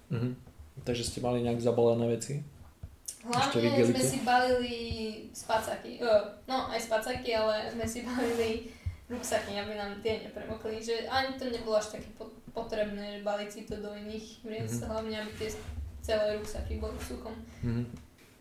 Mhm. 0.09 0.33
Takže 0.81 1.05
ste 1.05 1.19
mali 1.21 1.45
nejak 1.45 1.61
zabalené 1.61 2.09
veci? 2.09 2.41
Hlavne 3.21 3.83
sme 3.83 3.99
si 3.99 4.17
balili 4.19 4.77
spacáky, 5.29 5.99
uh, 5.99 6.23
no 6.45 6.67
aj 6.67 6.79
spacáky, 6.81 7.33
ale 7.33 7.67
sme 7.67 7.83
si 7.83 7.99
balili 8.01 8.71
ruksaky, 9.05 9.53
aby 9.53 9.73
nám 9.73 9.99
tie 9.99 10.21
nepremokli, 10.21 10.79
že 10.79 11.03
ani 11.05 11.35
to 11.35 11.45
nebolo 11.45 11.75
až 11.75 11.93
také 11.93 12.07
po- 12.13 12.31
potrebné, 12.49 13.17
že 13.17 13.25
baliť 13.25 13.49
si 13.49 13.61
to 13.63 13.75
do 13.75 13.91
iných 13.91 14.25
vriec, 14.39 14.71
Mhm. 14.71 14.85
hlavne 14.85 15.15
aby 15.17 15.31
tie 15.35 15.49
celé 15.99 16.37
ruksaky 16.37 16.77
boli 16.77 16.95
v 16.95 17.05
suchom. 17.05 17.35
Mhm. 17.61 17.83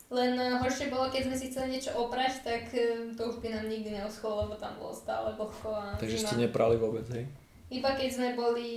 Len 0.08 0.32
eh, 0.34 0.56
horšie 0.56 0.88
bolo, 0.88 1.10
keď 1.10 1.22
sme 1.22 1.36
si 1.36 1.48
chceli 1.48 1.68
niečo 1.70 1.92
oprať, 1.94 2.40
tak 2.40 2.64
eh, 2.70 3.12
to 3.12 3.22
už 3.26 3.40
by 3.40 3.50
nám 3.50 3.66
nikdy 3.66 3.92
neoschlo, 3.92 4.40
lebo 4.40 4.54
tam 4.54 4.72
bolo 4.76 4.94
stále 4.94 5.34
vlhko 5.34 5.68
a 5.68 5.92
Takže 5.96 6.16
zima. 6.16 6.28
ste 6.28 6.36
neprali 6.40 6.76
vôbec, 6.76 7.04
hej? 7.10 7.26
Iba 7.68 7.92
keď 7.92 8.08
sme 8.08 8.28
boli 8.32 8.70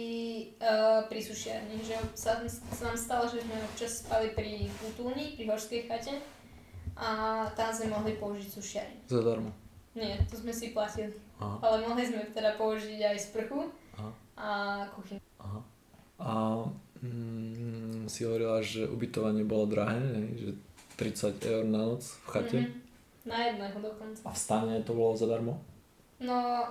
uh, 0.59 1.07
pri 1.07 1.23
sušiarni, 1.23 1.79
že 1.79 1.95
sa, 2.11 2.43
sa 2.51 2.83
nám 2.91 2.97
stalo, 2.99 3.23
že 3.23 3.39
sme 3.39 3.55
občas 3.63 4.03
spali 4.03 4.35
pri 4.35 4.67
útulni, 4.83 5.31
pri 5.39 5.47
horskej 5.47 5.87
chate 5.87 6.19
a 6.99 7.43
tam 7.55 7.71
sme 7.71 7.87
mohli 7.87 8.19
použiť 8.19 8.51
sušiareň. 8.51 8.97
Zadarmo. 9.07 9.51
Nie, 9.95 10.19
to 10.27 10.35
sme 10.39 10.51
si 10.51 10.75
platili, 10.75 11.11
Aha, 11.39 11.59
ale 11.63 11.87
mohli 11.87 12.03
sme 12.03 12.23
teda 12.31 12.55
použiť 12.59 12.99
aj 12.99 13.17
sprchu 13.31 13.67
aha, 13.95 14.11
a 14.35 14.47
kuchyňu. 14.91 15.19
aha. 15.39 15.59
A 16.19 16.31
mm, 16.99 18.07
si 18.11 18.27
hovorila, 18.27 18.59
že 18.59 18.87
ubytovanie 18.87 19.47
bolo 19.47 19.71
drahé, 19.71 20.31
že 20.35 20.51
30 20.99 21.39
eur 21.47 21.63
na 21.63 21.95
noc 21.95 22.03
v 22.03 22.27
chate. 22.27 22.59
Mhm. 22.59 22.71
Na 23.21 23.37
jedného 23.47 23.77
dokonca. 23.79 24.21
A 24.27 24.31
v 24.33 24.39
stane 24.39 24.75
to 24.83 24.91
bolo 24.97 25.15
zadarmo? 25.15 25.53
No, 26.19 26.67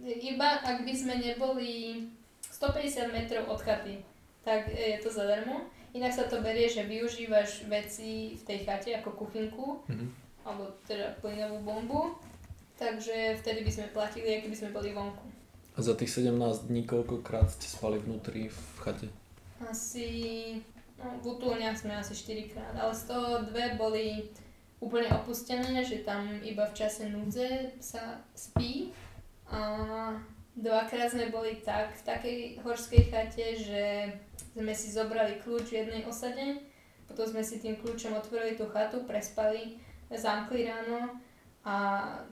iba 0.00 0.48
ak 0.58 0.82
by 0.82 0.92
sme 0.92 1.14
neboli 1.16 2.06
150 2.42 3.10
metrov 3.10 3.48
od 3.48 3.60
chaty, 3.60 4.00
tak 4.42 4.66
je 4.68 4.98
to 4.98 5.08
zadarmo. 5.08 5.66
Inak 5.92 6.10
sa 6.10 6.24
to 6.24 6.40
berie, 6.40 6.66
že 6.66 6.88
využívaš 6.88 7.68
veci 7.68 8.32
v 8.32 8.42
tej 8.42 8.58
chate 8.64 8.90
ako 8.94 9.12
kuchynku, 9.14 9.84
Mhm. 9.88 10.06
alebo 10.42 10.72
teda 10.82 11.14
plynovú 11.20 11.60
bombu, 11.60 12.00
takže 12.74 13.36
vtedy 13.38 13.62
by 13.62 13.70
sme 13.70 13.86
platili, 13.88 14.40
ak 14.40 14.48
by 14.48 14.56
sme 14.56 14.70
boli 14.70 14.90
vonku. 14.90 15.26
A 15.72 15.80
za 15.80 15.94
tých 15.94 16.12
17 16.12 16.66
dní 16.66 16.84
koľkokrát 16.84 17.48
ste 17.48 17.64
spali 17.64 17.96
vnútri 17.96 18.48
v 18.48 18.60
chate? 18.78 19.08
Asi, 19.62 20.08
no 20.98 21.16
v 21.22 21.24
útulniach 21.28 21.78
sme 21.78 21.94
asi 21.94 22.12
4 22.12 22.50
krát, 22.50 22.74
ale 22.74 22.92
z 22.92 23.04
toho 23.06 23.46
dve 23.46 23.76
boli 23.76 24.28
úplne 24.80 25.12
opustené, 25.14 25.80
že 25.80 26.02
tam 26.02 26.42
iba 26.42 26.66
v 26.66 26.74
čase 26.74 27.06
núdze 27.06 27.70
sa 27.78 28.18
spí 28.34 28.90
a 29.52 29.60
dvakrát 30.56 31.12
sme 31.12 31.28
boli 31.28 31.60
tak 31.60 31.92
v 31.92 32.02
takej 32.02 32.38
horskej 32.64 33.12
chate, 33.12 33.46
že 33.60 33.84
sme 34.56 34.72
si 34.72 34.88
zobrali 34.88 35.36
kľúč 35.40 35.68
v 35.68 35.78
jednej 35.84 36.02
osade, 36.08 36.60
potom 37.04 37.28
sme 37.28 37.44
si 37.44 37.60
tým 37.60 37.76
kľúčom 37.76 38.16
otvorili 38.16 38.56
tú 38.56 38.64
chatu, 38.72 39.04
prespali, 39.04 39.76
zamkli 40.08 40.64
ráno 40.64 41.20
a 41.62 41.76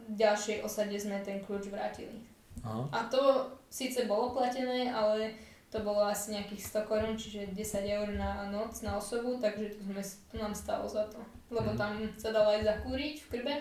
v 0.08 0.16
ďalšej 0.16 0.64
osade 0.64 0.96
sme 0.96 1.20
ten 1.20 1.44
kľúč 1.44 1.68
vrátili. 1.68 2.24
Aha. 2.64 2.88
A 2.92 2.98
to 3.08 3.52
síce 3.68 4.04
bolo 4.04 4.32
platené, 4.32 4.88
ale 4.92 5.32
to 5.70 5.80
bolo 5.80 6.02
asi 6.02 6.34
nejakých 6.34 6.82
100 6.82 6.90
korún, 6.90 7.14
čiže 7.14 7.54
10 7.54 7.86
eur 7.86 8.08
na 8.10 8.50
noc 8.50 8.74
na 8.82 8.98
osobu, 8.98 9.38
takže 9.38 9.70
to, 9.70 9.80
sme, 9.86 10.02
to 10.02 10.34
nám 10.36 10.52
stalo 10.52 10.84
za 10.88 11.06
to. 11.08 11.22
Lebo 11.48 11.72
Mhm. 11.72 11.78
tam 11.78 11.92
sa 12.18 12.34
dalo 12.34 12.50
aj 12.52 12.66
zakúriť 12.66 13.16
v 13.22 13.28
krbe, 13.38 13.54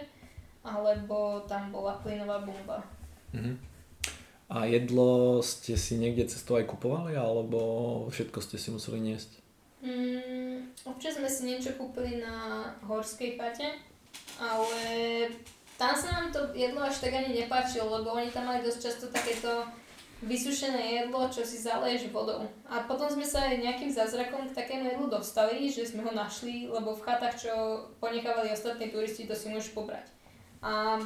alebo 0.65 1.45
tam 1.47 1.71
bola 1.71 1.95
plynová 2.01 2.43
bomba. 2.43 2.81
Mhm. 3.33 3.53
A 4.49 4.65
jedlo 4.65 5.45
ste 5.45 5.77
si 5.77 5.93
niekde 6.01 6.25
cestou 6.25 6.57
aj 6.57 6.65
kupovali, 6.65 7.13
alebo 7.13 7.59
všetko 8.09 8.41
ste 8.41 8.57
si 8.57 8.73
museli 8.73 8.97
niesť? 8.97 9.29
Mm, 9.85 10.73
občas 10.89 11.21
sme 11.21 11.29
si 11.29 11.45
niečo 11.45 11.77
kúpili 11.77 12.17
na 12.17 12.65
horskej 12.81 13.37
chate, 13.37 13.77
ale 14.41 14.81
tam 15.77 15.93
sa 15.93 16.09
nám 16.17 16.27
to 16.33 16.49
jedlo 16.57 16.81
až 16.81 16.97
tak 16.97 17.13
ani 17.13 17.45
nepáčilo, 17.45 18.01
lebo 18.01 18.17
oni 18.17 18.33
tam 18.33 18.49
mali 18.49 18.65
dosť 18.65 18.79
často 18.81 19.05
takéto 19.13 19.69
vysušené 20.19 20.99
jedlo, 20.99 21.31
čo 21.31 21.47
si 21.47 21.55
zaleješ 21.61 22.11
vodou. 22.11 22.43
A 22.67 22.83
potom 22.83 23.07
sme 23.07 23.23
sa 23.23 23.47
aj 23.47 23.63
nejakým 23.63 23.87
zázrakom 23.87 24.51
k 24.51 24.57
takému 24.57 24.91
jedlu 24.91 25.07
dostali, 25.07 25.71
že 25.71 25.87
sme 25.87 26.03
ho 26.03 26.11
našli, 26.11 26.67
lebo 26.67 26.91
v 26.91 27.05
chatách, 27.07 27.35
čo 27.39 27.53
ponechávali 28.03 28.51
ostatní 28.51 28.91
turisti, 28.91 29.23
to 29.23 29.37
si 29.37 29.47
môžeš 29.47 29.71
pobrať. 29.71 30.03
A 30.59 30.99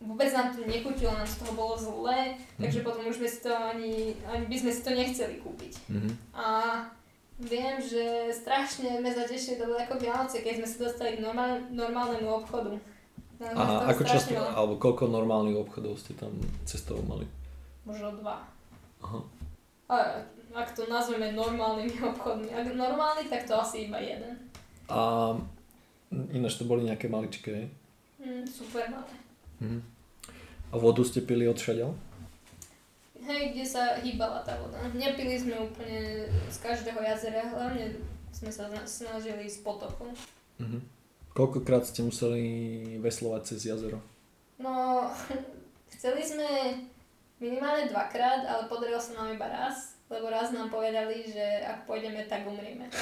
vôbec 0.00 0.28
nám 0.32 0.52
to 0.52 0.64
nechutilo, 0.68 1.12
nám 1.12 1.26
z 1.26 1.40
toho 1.40 1.52
bolo 1.56 1.74
zle, 1.76 2.36
takže 2.60 2.84
potom 2.84 3.08
už 3.08 3.16
sme 3.16 3.28
si 3.28 3.38
to 3.40 3.52
ani, 3.52 4.12
ani 4.28 4.44
by 4.44 4.56
sme 4.60 4.70
si 4.72 4.80
to 4.84 4.90
nechceli 4.92 5.36
kúpiť. 5.40 5.72
Mhm. 5.88 6.10
A 6.36 6.46
viem, 7.40 7.76
že 7.80 8.32
strašne 8.32 9.00
sme 9.00 9.10
zatešili, 9.12 9.60
to 9.60 9.68
bolo 9.68 9.80
ako 9.80 10.00
Vianoce, 10.00 10.40
keď 10.40 10.60
sme 10.60 10.68
sa 10.68 10.76
dostali 10.88 11.10
k 11.16 11.24
normál, 11.24 11.60
normálnemu 11.72 12.28
obchodu. 12.44 12.72
A 13.36 13.92
ako 13.92 14.02
často, 14.08 14.32
alebo 14.32 14.80
koľko 14.80 15.12
normálnych 15.12 15.60
obchodov 15.60 16.00
ste 16.00 16.16
tam 16.16 16.32
cestou 16.64 16.96
mali? 17.04 17.28
Možno 17.84 18.16
dva. 18.24 18.40
Aha. 19.04 19.20
A, 19.92 19.96
ak 20.56 20.72
to 20.72 20.88
nazveme 20.88 21.36
normálnymi 21.36 22.00
obchodmi. 22.16 22.48
Ak 22.48 22.72
normálny, 22.72 23.28
tak 23.28 23.44
to 23.44 23.60
asi 23.60 23.92
iba 23.92 24.00
jeden. 24.00 24.40
A 24.88 25.32
ináč 26.32 26.56
to 26.56 26.64
boli 26.64 26.88
nejaké 26.88 27.12
maličké? 27.12 27.68
Mm, 28.16 28.48
super 28.48 28.88
malé. 28.88 29.25
Mhm. 29.60 29.80
A 30.72 30.74
vodu 30.76 31.02
ste 31.06 31.22
pili 31.22 31.46
od 31.46 31.56
všadiaľ? 31.56 31.94
Hej, 33.26 33.42
kde 33.54 33.64
sa 33.66 33.98
hýbala 33.98 34.42
tá 34.46 34.54
voda. 34.60 34.78
Nepili 34.94 35.34
sme 35.34 35.58
úplne 35.58 36.30
z 36.46 36.56
každého 36.62 37.02
jazera, 37.02 37.42
hlavne 37.50 37.98
sme 38.30 38.50
sa 38.52 38.70
snažili 38.86 39.50
z 39.50 39.66
potoku. 39.66 40.12
Mhm. 40.62 40.78
Koľkokrát 41.36 41.84
ste 41.84 42.00
museli 42.00 42.44
veslovať 43.02 43.42
cez 43.44 43.68
jazero? 43.68 44.00
No, 44.56 45.04
chceli 45.92 46.24
sme 46.24 46.48
minimálne 47.36 47.92
dvakrát, 47.92 48.48
ale 48.48 48.70
podarilo 48.70 49.00
sa 49.00 49.20
nám 49.20 49.36
iba 49.36 49.44
raz, 49.48 50.00
lebo 50.08 50.32
raz 50.32 50.54
nám 50.54 50.72
povedali, 50.72 51.28
že 51.28 51.66
ak 51.66 51.84
pôjdeme, 51.84 52.24
tak 52.24 52.48
umrieme. 52.48 52.88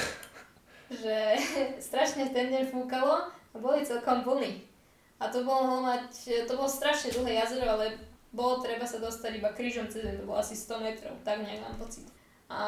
že 1.02 1.38
strašne 1.86 2.30
ten 2.30 2.50
deň 2.50 2.70
fúkalo 2.70 3.30
a 3.30 3.56
boli 3.56 3.86
celkom 3.86 4.26
vlny. 4.26 4.73
A 5.22 5.30
to 5.30 5.46
bolo 5.46 5.80
mať, 5.82 6.44
to 6.44 6.52
bolo 6.58 6.66
strašne 6.66 7.14
dlhé 7.14 7.38
jazero, 7.38 7.78
ale 7.78 7.94
bolo 8.34 8.58
treba 8.58 8.82
sa 8.82 8.98
dostať 8.98 9.38
iba 9.38 9.54
krížom 9.54 9.86
cez 9.86 10.02
to 10.02 10.26
bolo 10.26 10.42
asi 10.42 10.58
100 10.58 10.82
metrov, 10.82 11.14
tak 11.22 11.38
nejak 11.38 11.62
mám 11.62 11.78
pocit. 11.78 12.04
A 12.50 12.60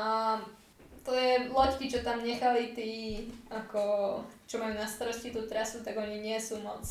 to 1.03 1.15
je 1.15 1.51
loďky, 1.51 1.91
čo 1.91 2.07
tam 2.07 2.23
nechali 2.23 2.75
tí, 2.75 2.91
ako, 3.51 4.19
čo 4.47 4.59
majú 4.59 4.75
na 4.75 4.87
starosti 4.87 5.31
tú 5.35 5.47
trasu, 5.47 5.83
tak 5.83 5.99
oni 5.99 6.19
nie 6.23 6.39
sú 6.39 6.63
moc 6.63 6.83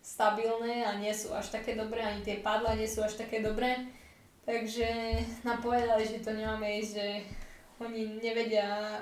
stabilné 0.00 0.84
a 0.84 0.96
nie 0.96 1.12
sú 1.12 1.32
až 1.36 1.52
také 1.52 1.76
dobré, 1.76 2.00
ani 2.00 2.24
tie 2.24 2.40
padla 2.40 2.72
nie 2.72 2.88
sú 2.88 3.04
až 3.04 3.20
také 3.20 3.44
dobré. 3.44 3.88
Takže 4.48 4.88
nám 5.44 5.60
povedali, 5.60 6.08
že 6.08 6.24
to 6.24 6.32
nemáme 6.32 6.80
ísť, 6.80 6.92
že 6.96 7.08
oni 7.80 8.20
nevedia 8.20 9.00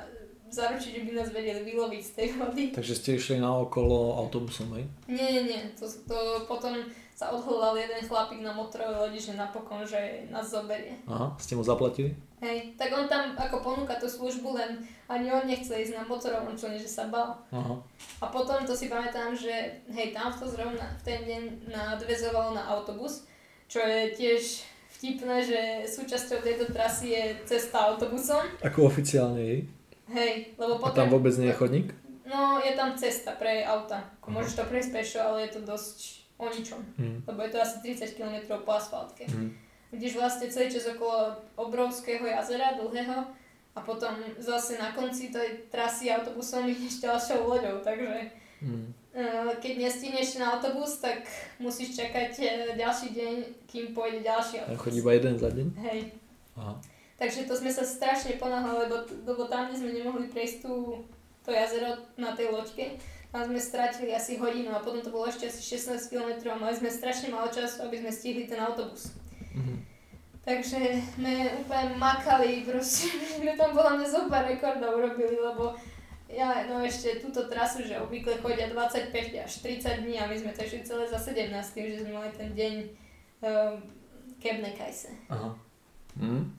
zaručiť, 0.49 0.91
že 0.99 1.05
by 1.05 1.13
nás 1.15 1.29
vedeli 1.31 1.61
vyloviť 1.65 2.03
z 2.05 2.13
tej 2.17 2.29
vody. 2.37 2.65
Takže 2.73 2.95
ste 2.97 3.11
išli 3.17 3.37
na 3.41 3.53
okolo 3.53 4.17
autobusom, 4.21 4.73
hej? 4.77 4.85
Nie, 5.09 5.29
nie, 5.39 5.43
nie. 5.53 5.61
To, 5.77 5.85
to 5.85 6.49
potom 6.49 6.77
sa 7.19 7.35
odhľadal 7.35 7.75
jeden 7.75 8.03
chlapík 8.07 8.41
na 8.47 8.55
motorovej 8.55 8.95
lodi, 8.95 9.19
že 9.19 9.35
napokon, 9.35 9.83
že 9.83 10.31
nás 10.31 10.47
zoberie. 10.47 10.95
Aha, 11.11 11.35
ste 11.43 11.59
mu 11.59 11.67
zaplatili? 11.67 12.15
Hej, 12.39 12.79
tak 12.79 12.95
on 12.95 13.11
tam 13.11 13.35
ako 13.35 13.59
ponúka 13.59 13.99
tú 13.99 14.07
službu, 14.07 14.55
len 14.55 14.79
ani 15.11 15.27
on 15.27 15.43
nechce 15.43 15.75
ísť 15.75 15.99
na 15.99 16.07
motorovom 16.07 16.55
člene, 16.55 16.79
že 16.79 16.87
sa 16.87 17.11
bal. 17.11 17.35
Aha. 17.51 17.75
A 18.23 18.27
potom 18.31 18.63
to 18.63 18.79
si 18.79 18.87
pamätám, 18.87 19.35
že 19.35 19.83
hej, 19.91 20.15
tam 20.15 20.31
to 20.31 20.47
zrovna 20.47 20.87
v 21.03 21.03
ten 21.03 21.21
deň 21.27 21.43
nadvezovalo 21.67 22.55
na 22.55 22.63
autobus, 22.71 23.27
čo 23.67 23.83
je 23.83 24.15
tiež 24.15 24.63
vtipné, 24.99 25.43
že 25.43 25.61
súčasťou 25.91 26.39
tejto 26.39 26.71
trasy 26.71 27.19
je 27.19 27.25
cesta 27.51 27.91
autobusom. 27.91 28.47
Ako 28.63 28.87
oficiálne 28.87 29.43
jej? 29.43 29.61
Hej, 30.09 30.57
lebo 30.57 30.75
A 30.77 30.81
potom... 30.81 30.97
tam 30.97 31.09
vôbec 31.13 31.35
nie 31.37 31.53
je 31.53 31.57
chodník? 31.57 31.89
No, 32.25 32.61
je 32.61 32.73
tam 32.77 32.93
cesta 32.97 33.33
pre 33.37 33.65
auta. 33.65 34.05
Aha. 34.05 34.29
môžeš 34.29 34.61
to 34.61 34.65
prejsť 34.69 34.91
pešo, 34.93 35.19
ale 35.21 35.49
je 35.49 35.57
to 35.57 35.61
dosť 35.65 35.99
o 36.37 36.47
ničom. 36.49 36.81
Mhm. 37.01 37.17
Lebo 37.25 37.39
je 37.45 37.51
to 37.51 37.59
asi 37.61 37.77
30 37.81 38.17
km 38.17 38.37
po 38.65 38.73
asfaltke. 38.77 39.25
Mhm. 39.29 39.49
Vidíš 39.89 40.21
vlastne 40.21 40.53
celý 40.53 40.69
čas 40.69 40.85
okolo 40.85 41.33
obrovského 41.57 42.21
jazera, 42.29 42.77
dlhého 42.77 43.25
a 43.73 43.81
potom 43.81 44.13
zase 44.37 44.77
na 44.77 44.93
konci 44.93 45.33
tej 45.33 45.65
trasy 45.73 46.13
autobusom 46.13 46.69
ideš 46.69 47.01
ďalšou 47.01 47.49
loďou, 47.49 47.81
takže 47.81 48.29
eh, 48.29 49.49
keď 49.57 49.73
nestihneš 49.81 50.37
na 50.37 50.61
autobus, 50.61 51.01
tak 51.01 51.25
musíš 51.57 51.97
čakať 51.97 52.33
eh, 52.37 52.51
ďalší 52.77 53.17
deň, 53.17 53.35
kým 53.65 53.97
pôjde 53.97 54.21
ďalší 54.21 54.61
autobus. 54.61 54.83
chodí 54.85 54.99
iba 55.01 55.13
jeden 55.17 55.35
za 55.41 55.49
deň? 55.49 55.67
Hej, 55.81 56.01
Aha. 56.61 56.75
Takže 57.19 57.51
to 57.51 57.55
sme 57.59 57.69
sa 57.75 57.83
strašne 57.83 58.39
ponáhali, 58.39 58.87
lebo, 58.87 59.03
lebo 59.27 59.43
tam, 59.51 59.69
kde 59.69 59.83
sme 59.83 59.91
nemohli 59.93 60.31
prejsť 60.31 60.65
tú, 60.65 61.03
to 61.43 61.51
jazero 61.51 61.99
na 62.15 62.33
tej 62.33 62.55
loďke, 62.55 62.97
tam 63.29 63.45
sme 63.45 63.61
stratili 63.61 64.15
asi 64.15 64.41
hodinu 64.41 64.73
a 64.73 64.81
potom 64.81 65.05
to 65.05 65.13
bolo 65.13 65.29
ešte 65.29 65.53
asi 65.53 65.61
16 65.61 66.09
km 66.09 66.31
a 66.49 66.57
mali 66.57 66.73
sme 66.73 66.89
strašne 66.89 67.29
málo 67.29 67.53
času, 67.53 67.85
aby 67.85 68.01
sme 68.01 68.09
stihli 68.15 68.49
ten 68.49 68.63
autobus. 68.63 69.13
Mhm. 69.53 69.85
Takže 70.49 70.81
sme 71.13 71.61
úplne 71.61 72.01
makali, 72.01 72.65
proste 72.65 73.13
sme 73.43 73.53
tam 73.53 73.77
podľa 73.77 74.01
mňa 74.01 74.07
zo 74.09 74.21
pár 74.33 74.49
rekordov 74.49 74.97
urobili, 74.97 75.37
lebo 75.37 75.77
ja, 76.29 76.65
no 76.69 76.81
ešte 76.81 77.21
túto 77.21 77.49
trasu, 77.49 77.85
že 77.85 78.01
obvykle 78.01 78.41
chodia 78.41 78.69
25 78.69 79.13
až 79.45 79.53
30 79.65 80.05
dní 80.05 80.21
a 80.21 80.29
my 80.29 80.37
sme 80.37 80.53
to 80.53 80.65
išli 80.65 80.85
celé 80.85 81.05
za 81.09 81.21
17 81.21 81.53
tým, 81.73 81.87
že 81.89 82.01
sme 82.05 82.13
mali 82.17 82.31
ten 82.37 82.53
deň 82.53 82.75
um, 83.45 83.75
Kebne 84.41 84.73
Kajse. 84.73 85.13
Aha. 85.29 85.53
Mhm. 86.17 86.58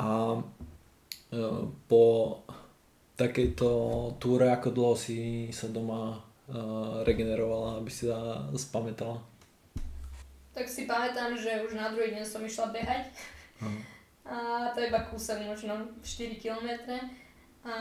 A 0.00 0.32
e, 0.32 0.40
po 1.84 2.04
takejto 3.20 3.68
túre, 4.16 4.48
ako 4.48 4.72
dlho 4.72 4.96
si 4.96 5.52
sa 5.52 5.68
doma 5.68 6.16
e, 6.16 6.18
regenerovala, 7.04 7.84
aby 7.84 7.92
si 7.92 8.08
sa 8.08 8.48
spamätala? 8.56 9.20
Tak 10.56 10.64
si 10.64 10.88
pamätám, 10.88 11.36
že 11.36 11.60
už 11.60 11.76
na 11.76 11.92
druhý 11.92 12.16
deň 12.16 12.24
som 12.24 12.40
išla 12.40 12.72
behať 12.72 13.12
Aha. 13.60 13.78
a 14.24 14.36
to 14.72 14.82
iba 14.82 15.04
kúsok, 15.12 15.44
možno 15.44 15.84
4 16.02 16.40
km 16.40 16.96
a 17.60 17.74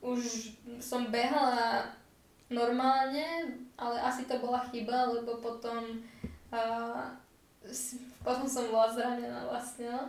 už 0.00 0.54
som 0.80 1.10
behala 1.12 1.90
normálne, 2.48 3.50
ale 3.76 3.96
asi 4.00 4.24
to 4.24 4.38
bola 4.38 4.62
chyba, 4.70 5.10
lebo 5.10 5.42
potom 5.42 6.00
a, 6.54 6.60
potom 8.24 8.46
som 8.48 8.70
bola 8.72 8.88
zranená 8.88 9.44
vlastne, 9.46 9.90
no. 9.90 10.02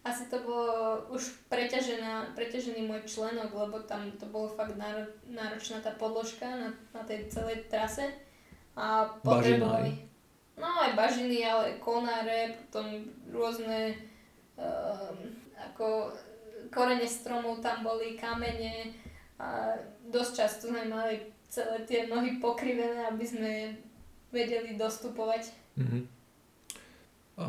Asi 0.00 0.32
to 0.32 0.40
bolo 0.40 1.04
už 1.12 1.44
preťažená, 1.52 2.32
preťažený 2.32 2.88
môj 2.88 3.04
členok, 3.04 3.52
lebo 3.52 3.84
tam 3.84 4.08
to 4.16 4.24
bolo 4.24 4.48
fakt 4.48 4.72
náro, 4.80 5.04
náročná 5.28 5.84
tá 5.84 5.92
podložka 5.92 6.48
na, 6.48 6.68
na 6.96 7.04
tej 7.04 7.28
celej 7.28 7.68
trase 7.68 8.08
a 8.72 9.12
Bažina, 9.20 9.60
potrebovali. 9.60 9.90
No 10.60 10.68
aj 10.80 10.92
bažiny, 10.96 11.44
ale 11.44 11.80
konáre, 11.80 12.56
potom 12.64 13.04
rôzne 13.32 13.96
um, 14.60 15.16
ako 15.56 16.12
korene 16.68 17.08
stromov 17.08 17.64
tam 17.64 17.80
boli, 17.80 18.16
kamene 18.16 18.92
a 19.40 19.76
dosť 20.08 20.32
často 20.36 20.68
sme 20.68 20.84
mali 20.84 21.16
celé 21.48 21.84
tie 21.88 22.06
nohy 22.12 22.36
pokrivené, 22.40 23.08
aby 23.08 23.24
sme 23.24 23.52
vedeli 24.28 24.76
dostupovať. 24.76 25.48
Mhm. 25.80 26.00
A 27.40 27.46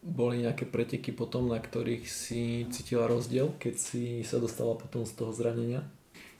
boli 0.00 0.40
nejaké 0.40 0.64
preteky 0.64 1.12
potom, 1.12 1.52
na 1.52 1.60
ktorých 1.60 2.08
si 2.08 2.64
cítila 2.72 3.04
rozdiel, 3.04 3.52
keď 3.60 3.74
si 3.76 4.24
sa 4.24 4.40
dostala 4.40 4.72
potom 4.72 5.04
z 5.04 5.12
toho 5.12 5.32
zranenia? 5.36 5.84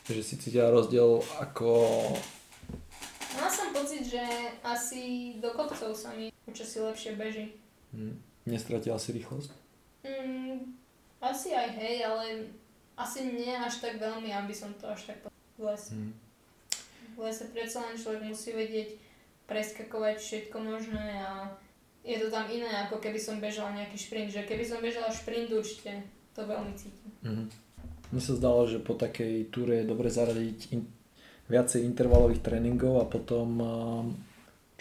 Že 0.08 0.22
si 0.24 0.34
cítila 0.40 0.72
rozdiel 0.72 1.20
ako... 1.38 1.68
Mala 3.36 3.50
som 3.52 3.70
pocit, 3.76 4.08
že 4.08 4.24
asi 4.64 5.36
do 5.38 5.52
kopcov 5.52 5.92
sa 5.92 6.10
mi 6.16 6.32
počasí 6.48 6.80
lepšie 6.80 7.20
beží. 7.20 7.52
Hm, 7.92 8.16
nestratila 8.48 8.96
si 8.96 9.12
rýchlosť? 9.12 9.52
Mm, 10.08 10.74
asi 11.20 11.52
aj 11.52 11.68
hej, 11.76 11.96
ale 12.08 12.26
asi 12.96 13.28
nie 13.28 13.52
až 13.52 13.84
tak 13.84 14.00
veľmi, 14.00 14.32
aby 14.32 14.56
som 14.56 14.72
to 14.80 14.88
až 14.88 15.12
tak 15.12 15.28
v 15.60 15.62
lese. 15.68 15.92
Hm. 15.92 16.12
V 17.14 17.18
lese 17.20 17.44
predsa 17.52 17.84
len 17.84 18.00
človek 18.00 18.24
musí 18.24 18.56
vedieť 18.56 18.96
preskakovať 19.44 20.16
všetko 20.16 20.56
možné 20.56 21.20
a 21.20 21.52
je 22.00 22.16
to 22.16 22.28
tam 22.32 22.48
iné, 22.48 22.68
ako 22.88 22.96
keby 22.96 23.20
som 23.20 23.42
bežala 23.42 23.76
nejaký 23.76 23.96
šprint, 24.00 24.32
že 24.32 24.48
keby 24.48 24.64
som 24.64 24.80
bežala 24.80 25.12
šprint 25.12 25.52
určite 25.52 26.00
to 26.32 26.42
veľmi 26.44 26.72
cítim. 26.76 27.10
Mhm. 27.24 27.44
Mne 28.10 28.22
sa 28.22 28.34
zdalo, 28.34 28.66
že 28.66 28.82
po 28.82 28.98
takej 28.98 29.54
túre 29.54 29.82
je 29.82 29.86
dobre 29.86 30.10
zaradiť 30.10 30.74
in, 30.74 30.82
viacej 31.46 31.86
intervalových 31.86 32.42
tréningov 32.42 32.98
a 32.98 33.06
potom 33.06 33.48
a, 33.62 33.70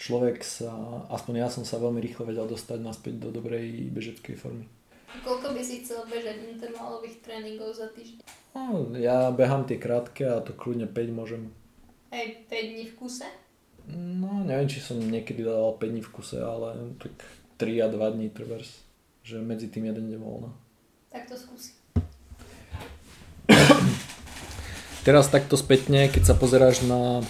človek 0.02 0.42
sa, 0.42 0.74
aspoň 1.14 1.46
ja 1.46 1.48
som 1.52 1.62
sa 1.62 1.78
veľmi 1.78 2.02
rýchlo 2.02 2.26
vedel 2.26 2.50
dostať 2.50 2.78
naspäť 2.82 3.14
do 3.22 3.30
dobrej 3.30 3.92
bežeckej 3.94 4.34
formy. 4.34 4.66
Koľko 5.22 5.54
by 5.54 5.62
si 5.62 5.82
chcel 5.82 6.06
bežať 6.06 6.42
intervalových 6.58 7.22
tréningov 7.22 7.74
za 7.74 7.90
týždeň? 7.90 8.22
No, 8.54 8.94
ja 8.98 9.30
behám 9.30 9.66
tie 9.66 9.78
krátke 9.78 10.26
a 10.26 10.42
to 10.42 10.54
kľudne 10.54 10.90
5 10.90 11.14
môžem. 11.14 11.50
Aj 12.10 12.26
5 12.26 12.50
dní 12.50 12.90
v 12.90 12.94
kuse? 12.98 13.26
No, 13.96 14.46
neviem, 14.46 14.70
či 14.70 14.78
som 14.78 14.98
niekedy 14.98 15.42
dal 15.42 15.74
5 15.74 15.82
dní 15.82 16.02
v 16.02 16.12
kuse, 16.12 16.38
ale 16.38 16.96
tak 16.98 17.12
3 17.58 17.84
a 17.84 17.88
2 17.90 18.14
dní 18.16 18.28
trebárs. 18.30 18.82
Že 19.26 19.44
medzi 19.44 19.68
tým 19.68 19.90
jeden 19.90 20.08
deň 20.10 20.20
voľno. 20.20 20.50
Tak 21.10 21.28
to 21.28 21.36
skúsi. 21.36 21.76
Teraz 25.00 25.32
takto 25.32 25.56
spätne, 25.56 26.12
keď 26.12 26.22
sa 26.28 26.34
pozeráš 26.36 26.84
na 26.84 27.24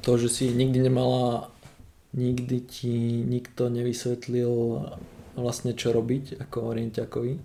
to, 0.00 0.16
že 0.16 0.32
si 0.32 0.44
nikdy 0.48 0.88
nemala, 0.88 1.52
nikdy 2.16 2.64
ti 2.64 3.20
nikto 3.28 3.68
nevysvetlil 3.68 4.82
vlastne 5.36 5.76
čo 5.76 5.92
robiť 5.94 6.42
ako 6.48 6.74
orientiakovi 6.74 7.38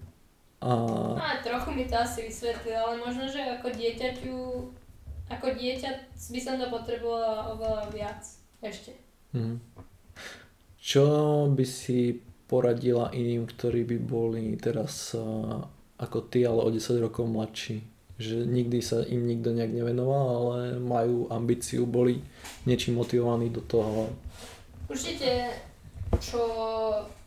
A... 0.63 0.73
A 1.19 1.43
trochu 1.43 1.75
mi 1.75 1.83
to 1.83 1.99
asi 1.99 2.31
vysvetlil, 2.31 2.71
ale 2.71 2.95
možno, 3.03 3.27
že 3.27 3.43
ako 3.59 3.67
dieťaťu, 3.67 4.35
ako 5.31 5.55
dieťa 5.55 5.89
by 6.13 6.39
som 6.39 6.59
to 6.59 6.67
potrebovala 6.67 7.53
oveľa 7.55 7.83
viac 7.91 8.21
ešte. 8.63 8.95
Mhm. 9.35 9.59
Čo 10.83 11.05
by 11.47 11.63
si 11.63 12.19
poradila 12.47 13.07
iným, 13.15 13.47
ktorí 13.47 13.87
by 13.87 13.97
boli 14.03 14.59
teraz 14.59 15.15
uh, 15.15 15.63
ako 15.95 16.27
ty, 16.27 16.43
ale 16.43 16.59
o 16.59 16.69
10 16.69 16.99
rokov 16.99 17.23
mladší? 17.23 17.79
Že 18.19 18.45
nikdy 18.45 18.83
sa 18.83 19.01
im 19.07 19.25
nikto 19.25 19.55
nejak 19.55 19.73
nevenoval, 19.73 20.25
ale 20.27 20.59
majú 20.77 21.31
ambíciu, 21.31 21.87
boli 21.87 22.21
niečím 22.67 22.99
motivovaní 22.99 23.49
do 23.49 23.63
toho. 23.63 24.11
Určite, 24.91 25.55
čo 26.19 26.43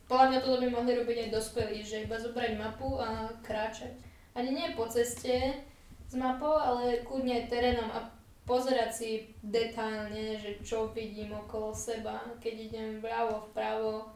podľa 0.06 0.26
mňa 0.30 0.38
toto 0.44 0.62
by 0.62 0.68
mohli 0.70 0.92
robiť 0.94 1.16
aj 1.26 1.34
dospelí, 1.34 1.82
že 1.82 2.06
iba 2.06 2.14
zobrať 2.14 2.54
mapu 2.54 3.00
a 3.02 3.34
kráčať. 3.42 3.98
Ani 4.36 4.54
nie 4.54 4.76
po 4.78 4.86
ceste 4.86 5.64
s 6.06 6.14
mapou, 6.14 6.54
ale 6.54 7.02
kľudne 7.02 7.42
aj 7.42 7.50
terénom 7.50 7.88
a 7.90 8.06
pozerať 8.46 8.90
si 8.94 9.10
detálne, 9.42 10.38
že 10.38 10.62
čo 10.62 10.94
vidím 10.94 11.34
okolo 11.34 11.74
seba, 11.74 12.22
keď 12.38 12.54
idem 12.70 12.88
vľavo, 13.02 13.50
vpravo 13.50 14.06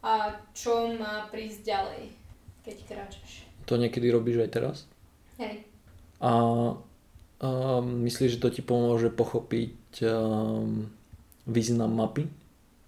a 0.00 0.32
čo 0.56 0.96
má 0.96 1.28
prísť 1.28 1.60
ďalej, 1.64 2.02
keď 2.64 2.76
kráčaš. 2.88 3.44
To 3.68 3.76
niekedy 3.76 4.08
robíš 4.08 4.44
aj 4.44 4.50
teraz? 4.52 4.76
Hej. 5.40 5.64
A, 6.20 6.32
a 6.32 7.50
myslíš, 7.84 8.36
že 8.36 8.42
to 8.42 8.48
ti 8.52 8.64
pomôže 8.64 9.12
pochopiť 9.12 10.04
um, 10.08 10.88
význam 11.44 11.92
mapy? 11.92 12.28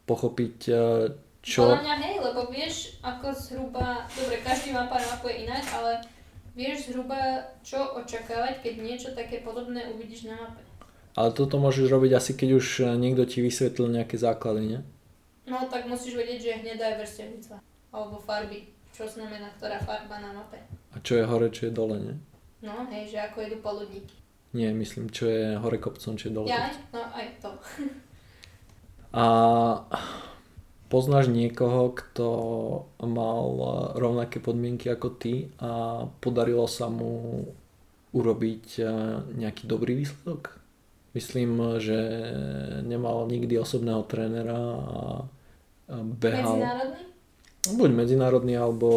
Pochopiť 0.08 0.56
uh, 0.72 1.12
čo? 1.44 1.62
Podľa 1.62 1.84
mňa 1.84 1.96
hej, 2.04 2.16
lebo 2.24 2.40
vieš 2.48 2.98
ako 3.04 3.32
zhruba, 3.36 4.08
dobre, 4.16 4.40
každý 4.40 4.72
mapa 4.72 4.96
mapuje 4.98 5.44
inak, 5.44 5.64
ale 5.72 6.00
vieš 6.56 6.90
zhruba 6.90 7.52
čo 7.60 8.00
očakávať, 8.00 8.64
keď 8.64 8.74
niečo 8.80 9.08
také 9.12 9.44
podobné 9.44 9.92
uvidíš 9.92 10.32
na 10.32 10.40
mape. 10.40 10.64
Ale 11.16 11.32
toto 11.32 11.60
môžeš 11.60 11.92
robiť 11.92 12.12
asi, 12.16 12.32
keď 12.32 12.48
už 12.56 12.66
eh, 12.82 12.86
niekto 12.96 13.28
ti 13.28 13.44
vysvetlil 13.44 13.92
nejaké 13.92 14.16
základy, 14.16 14.62
nie? 14.64 14.80
No 15.46 15.62
tak 15.70 15.86
musíš 15.86 16.18
vedieť, 16.18 16.40
že 16.42 16.58
hnedá 16.64 16.96
je 16.96 16.98
vrstenica. 17.04 17.54
Alebo 17.94 18.18
farby. 18.18 18.72
Čo 18.90 19.06
znamená 19.06 19.52
ktorá 19.60 19.78
farba 19.78 20.18
na 20.18 20.32
mape. 20.32 20.58
A 20.90 20.96
čo 21.04 21.20
je 21.20 21.24
hore, 21.28 21.52
čo 21.52 21.68
je 21.68 21.72
dole, 21.76 22.00
nie? 22.00 22.16
No 22.64 22.88
hej, 22.88 23.12
že 23.12 23.20
ako 23.20 23.44
idú 23.44 23.56
poludníky. 23.60 24.16
Nie, 24.56 24.72
myslím, 24.72 25.12
čo 25.12 25.28
je 25.28 25.54
hore 25.60 25.76
kopcom, 25.76 26.16
čo 26.16 26.32
je 26.32 26.34
dole. 26.34 26.48
Ja? 26.48 26.72
No 26.90 27.04
aj 27.12 27.26
to. 27.38 27.52
A 29.16 29.24
poznáš 30.86 31.30
niekoho, 31.30 31.94
kto 31.94 32.28
mal 33.02 33.46
rovnaké 33.98 34.38
podmienky 34.38 34.90
ako 34.90 35.08
ty 35.14 35.50
a 35.58 36.04
podarilo 36.22 36.70
sa 36.70 36.86
mu 36.90 37.44
urobiť 38.14 38.66
eh, 38.80 38.88
nejaký 39.36 39.64
dobrý 39.68 39.98
výsledok? 39.98 40.62
Myslím, 41.16 41.80
že 41.80 41.96
nemal 42.84 43.24
nikdy 43.24 43.56
osobného 43.56 44.04
trénera 44.04 44.60
a 44.60 45.00
behal... 45.88 46.60
Medzinárodný? 46.60 47.02
Buď 47.66 47.90
medzinárodný, 47.90 48.54
alebo 48.60 48.88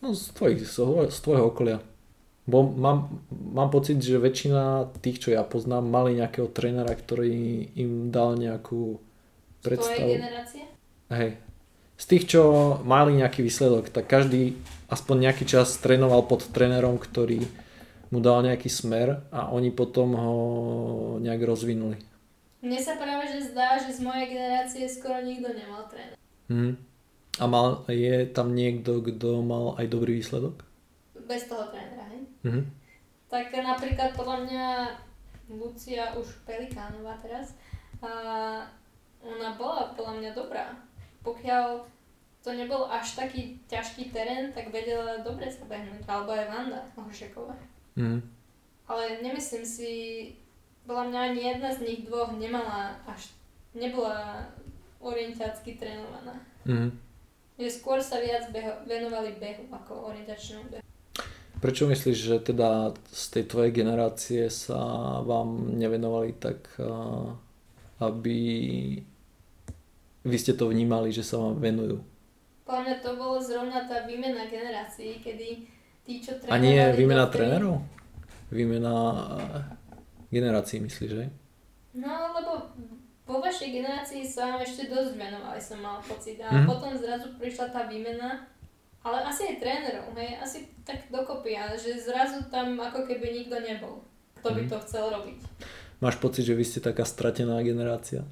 no, 0.00 0.08
z, 0.16 0.32
tvojich, 0.34 0.64
z 0.64 1.18
tvojho 1.20 1.52
okolia. 1.52 1.78
Bo 2.48 2.64
mám, 2.64 3.22
mám 3.30 3.68
pocit, 3.70 4.00
že 4.00 4.18
väčšina 4.18 4.88
tých, 5.04 5.22
čo 5.22 5.28
ja 5.36 5.44
poznám, 5.44 5.86
mali 5.86 6.18
nejakého 6.18 6.48
trénera, 6.50 6.90
ktorý 6.90 7.68
im 7.76 8.08
dal 8.10 8.34
nejakú 8.40 8.98
predstavu. 9.60 10.10
Generácie? 10.16 10.64
Hej. 11.12 11.36
Z 12.00 12.04
tých, 12.08 12.24
čo 12.32 12.42
mali 12.80 13.20
nejaký 13.20 13.44
výsledok, 13.44 13.92
tak 13.92 14.08
každý 14.08 14.56
aspoň 14.88 15.30
nejaký 15.30 15.44
čas 15.44 15.76
trénoval 15.78 16.24
pod 16.24 16.48
trénerom, 16.48 16.96
ktorý 16.96 17.44
mu 18.10 18.18
dal 18.18 18.42
nejaký 18.42 18.72
smer 18.72 19.22
a 19.30 19.52
oni 19.52 19.70
potom 19.70 20.16
ho 20.16 20.36
nejak 21.22 21.44
rozvinuli. 21.44 22.00
Mne 22.60 22.80
sa 22.80 22.96
práve 22.96 23.28
že 23.30 23.52
zdá, 23.52 23.76
že 23.80 23.94
z 23.96 24.00
mojej 24.04 24.32
generácie 24.32 24.84
skoro 24.88 25.20
nikto 25.20 25.48
nemal 25.52 25.86
tréner. 25.88 26.16
Mhm. 26.48 26.72
A 27.40 27.44
mal, 27.46 27.86
je 27.86 28.26
tam 28.28 28.52
niekto, 28.52 29.00
kto 29.00 29.40
mal 29.40 29.78
aj 29.78 29.86
dobrý 29.86 30.18
výsledok? 30.18 30.60
Bez 31.24 31.46
toho 31.46 31.70
trénera, 31.70 32.04
hej? 32.10 32.20
Mhm. 32.44 32.62
Tak 33.30 33.54
napríklad 33.54 34.18
podľa 34.18 34.38
mňa 34.44 34.64
Lucia 35.54 36.10
už 36.18 36.26
Pelikánová 36.42 37.14
teraz, 37.22 37.54
a 38.00 38.12
ona 39.20 39.54
bola 39.56 39.92
podľa 39.92 40.14
mňa 40.20 40.30
dobrá. 40.32 40.66
Pokiaľ 41.20 41.84
to 42.40 42.50
nebol 42.56 42.88
až 42.88 43.20
taký 43.20 43.60
ťažký 43.68 44.08
terén, 44.08 44.48
tak 44.56 44.72
vedela 44.72 45.20
dobre 45.20 45.44
sa 45.52 45.64
behnúť. 45.68 46.08
Alebo 46.08 46.32
aj 46.32 46.48
Vanda 46.48 46.80
Hošeková. 46.96 47.56
Mhm. 48.00 48.20
Ale 48.90 49.22
nemyslím 49.22 49.62
si, 49.62 49.92
podľa 50.82 51.04
mňa 51.12 51.20
ani 51.30 51.40
jedna 51.46 51.70
z 51.70 51.78
nich 51.86 52.00
dvoch 52.08 52.34
nemala 52.34 52.98
až, 53.06 53.30
nebola 53.76 54.48
orientácky 54.98 55.76
trénovaná. 55.76 56.40
Mhm. 56.64 56.90
Že 57.60 57.68
skôr 57.76 58.00
sa 58.00 58.16
viac 58.24 58.48
beho, 58.48 58.72
venovali 58.88 59.36
behu 59.36 59.68
ako 59.68 60.16
orientačnému 60.16 60.64
behu. 60.72 60.84
Prečo 61.60 61.84
myslíš, 61.84 62.16
že 62.16 62.36
teda 62.40 62.96
z 63.12 63.24
tej 63.36 63.44
tvojej 63.52 63.72
generácie 63.84 64.48
sa 64.48 64.80
vám 65.20 65.76
nevenovali 65.76 66.32
tak, 66.40 66.72
a, 66.80 67.36
aby 68.00 68.40
vy 70.22 70.36
ste 70.36 70.52
to 70.52 70.66
vnímali, 70.66 71.08
že 71.08 71.22
sa 71.22 71.38
vám 71.38 71.56
venujú? 71.56 72.00
Podľa 72.62 72.82
mňa 72.82 72.96
to 73.00 73.10
bolo 73.14 73.36
zrovna 73.38 73.82
tá 73.84 74.04
výmena 74.04 74.46
generácií, 74.46 75.18
kedy 75.18 75.48
tí, 76.00 76.12
čo 76.18 76.38
A 76.46 76.54
nie 76.56 76.74
trénovali 76.74 76.96
výmena 76.96 77.24
dovtedy- 77.24 77.34
trénerov? 77.34 77.76
Výmena 78.48 78.94
generácií 80.28 80.78
myslíš, 80.80 81.10
že? 81.10 81.24
No, 81.92 82.10
lebo 82.32 82.70
vo 83.24 83.38
vašej 83.38 83.70
generácii 83.72 84.22
sa 84.22 84.54
vám 84.54 84.62
ešte 84.62 84.86
dosť 84.86 85.14
venovali, 85.14 85.58
som 85.58 85.78
mal 85.78 85.98
pocit. 86.00 86.38
A 86.40 86.50
Mhm. 86.52 86.66
potom 86.66 86.94
zrazu 86.94 87.34
prišla 87.34 87.66
tá 87.68 87.86
výmena, 87.86 88.46
ale 89.00 89.22
asi 89.24 89.46
aj 89.46 89.56
trénerov, 89.58 90.14
hej, 90.14 90.34
asi 90.36 90.58
tak 90.82 91.06
dokopy, 91.08 91.54
ale 91.54 91.74
že 91.74 91.94
zrazu 91.96 92.42
tam 92.46 92.74
ako 92.76 93.06
keby 93.06 93.32
nikto 93.34 93.56
nebol, 93.56 94.02
kto 94.38 94.48
by 94.50 94.62
Mhm. 94.62 94.68
to 94.68 94.76
chcel 94.80 95.04
robiť. 95.10 95.38
Máš 96.00 96.16
pocit, 96.16 96.42
že 96.42 96.54
vy 96.54 96.64
ste 96.64 96.80
taká 96.80 97.04
stratená 97.04 97.60
generácia? 97.60 98.24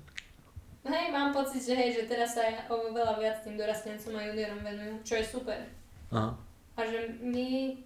Hej, 0.89 1.12
mám 1.12 1.36
pocit, 1.36 1.60
že 1.60 1.77
hej, 1.77 2.01
že 2.01 2.09
teraz 2.09 2.32
sa 2.32 2.48
oveľa 2.73 3.20
viac 3.20 3.44
tým 3.44 3.60
dorastencom 3.60 4.16
a 4.16 4.24
juniorom 4.24 4.65
venujú, 4.65 4.94
čo 5.05 5.20
je 5.20 5.24
super. 5.28 5.60
Aha. 6.09 6.32
A 6.77 6.81
že 6.81 7.12
my, 7.20 7.77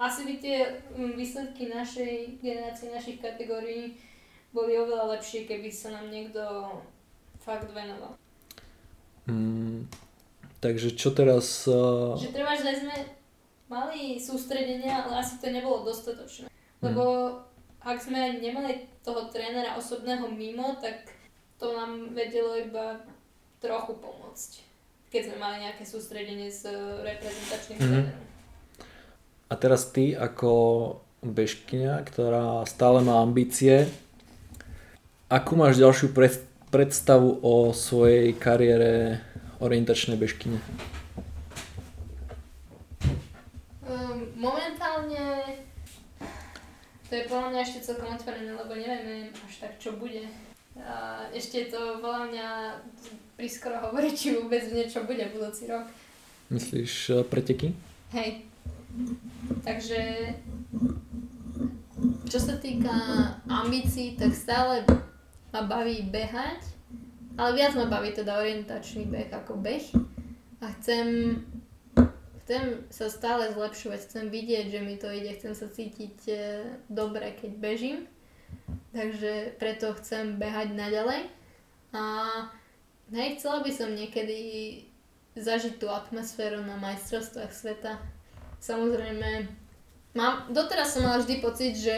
asi 0.00 0.20
by 0.24 0.34
tie 0.40 0.80
mm, 0.96 1.12
výsledky 1.12 1.68
našej 1.68 2.40
generácie, 2.40 2.88
našich 2.88 3.20
kategórií 3.20 4.00
boli 4.56 4.80
oveľa 4.80 5.20
lepšie, 5.20 5.44
keby 5.44 5.68
sa 5.68 5.92
nám 5.92 6.08
niekto 6.08 6.40
fakt 7.36 7.68
venoval. 7.68 8.16
Mm, 9.28 9.84
takže 10.64 10.96
čo 10.96 11.12
teraz... 11.12 11.68
Uh, 11.68 12.16
Že 12.16 12.32
treba, 12.32 12.56
že 12.56 12.80
sme 12.80 12.96
mali 13.68 14.16
sústredenia, 14.16 15.04
ale 15.04 15.20
asi 15.20 15.36
to 15.36 15.52
nebolo 15.52 15.84
dostatočné. 15.84 16.48
Lebo 16.80 17.36
ak 17.84 18.00
sme 18.00 18.40
nemali 18.40 18.88
toho 19.04 19.28
trénera 19.28 19.76
osobného 19.76 20.32
mimo, 20.32 20.72
tak 20.80 21.17
to 21.58 21.74
nám 21.74 22.14
vedelo 22.14 22.54
iba 22.54 23.02
trochu 23.58 23.98
pomôcť. 23.98 24.50
Keď 25.08 25.22
sme 25.26 25.36
mali 25.36 25.56
nejaké 25.66 25.82
sústredenie 25.82 26.46
s 26.46 26.64
eh, 26.64 26.74
reprezentačným 27.02 27.78
Mhm. 27.78 27.86
trénerom. 27.86 28.26
A 29.48 29.54
teraz 29.56 29.88
ty 29.88 30.12
ako 30.12 30.52
bežkyňa, 31.24 32.04
ktorá 32.04 32.62
stále 32.68 33.00
má 33.00 33.24
ambície, 33.24 33.88
akú 35.26 35.56
máš 35.56 35.80
ďalšiu 35.80 36.12
pred, 36.12 36.36
predstavu 36.68 37.40
o 37.40 37.72
svojej 37.72 38.36
kariére 38.36 39.24
orientačnej 39.58 40.20
bežkyne? 40.20 40.60
Um, 43.88 44.28
momentálne 44.36 45.56
to 47.08 47.16
je 47.16 47.24
podľa 47.24 47.48
mňa 47.56 47.60
ešte 47.64 47.88
celkom 47.88 48.12
otvorené, 48.12 48.52
lebo 48.52 48.76
nevieme 48.76 49.32
až 49.32 49.54
tak, 49.64 49.80
čo 49.80 49.96
bude. 49.96 50.28
A 50.82 51.26
ešte 51.34 51.70
to 51.70 51.98
podľa 51.98 52.24
mňa 52.30 52.48
priskoro 53.38 53.78
hovoriť, 53.90 54.12
či 54.14 54.28
vôbec 54.34 54.62
niečo 54.70 55.06
bude 55.06 55.22
budúci 55.30 55.70
rok. 55.70 55.86
Myslíš 56.50 56.92
eh, 57.14 57.22
preteky? 57.22 57.74
Hej. 58.10 58.48
Takže 59.62 60.00
čo 62.28 62.38
sa 62.40 62.56
týka 62.60 62.92
ambícií, 63.48 64.16
tak 64.16 64.32
stále 64.32 64.84
ma 65.52 65.64
baví 65.64 66.04
behať, 66.08 66.60
ale 67.40 67.50
viac 67.56 67.72
ma 67.78 67.86
baví 67.88 68.12
teda 68.12 68.36
orientačný 68.42 69.08
beh 69.08 69.32
ako 69.32 69.56
beh. 69.60 69.86
A 70.58 70.66
chcem, 70.76 71.38
chcem 72.44 72.82
sa 72.90 73.06
stále 73.06 73.54
zlepšovať, 73.54 74.00
chcem 74.04 74.26
vidieť, 74.28 74.74
že 74.74 74.80
mi 74.82 74.98
to 74.98 75.08
ide, 75.08 75.38
chcem 75.38 75.54
sa 75.54 75.70
cítiť 75.70 76.16
e, 76.26 76.36
dobre, 76.90 77.32
keď 77.38 77.50
bežím. 77.56 78.10
Takže 78.92 79.58
preto 79.60 79.92
chcem 80.00 80.40
behať 80.40 80.72
naďalej. 80.72 81.28
A 81.92 82.02
hej, 83.12 83.36
chcela 83.36 83.60
by 83.60 83.70
som 83.72 83.92
niekedy 83.92 84.38
zažiť 85.36 85.76
tú 85.78 85.92
atmosféru 85.92 86.64
na 86.64 86.80
majstrovstvách 86.80 87.52
sveta 87.52 88.00
samozrejme, 88.60 89.48
mám, 90.14 90.50
doteraz 90.50 90.94
som 90.94 91.06
mala 91.06 91.22
vždy 91.22 91.34
pocit, 91.38 91.74
že 91.78 91.96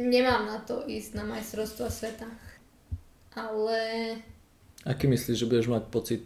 nemám 0.00 0.48
na 0.48 0.58
to 0.64 0.84
ísť 0.88 1.16
na 1.16 1.24
majstrovstvo 1.28 1.88
sveta. 1.92 2.28
Ale... 3.36 3.78
Aký 4.82 5.06
myslíš, 5.06 5.44
že 5.44 5.48
budeš 5.48 5.68
mať 5.70 5.84
pocit, 5.92 6.24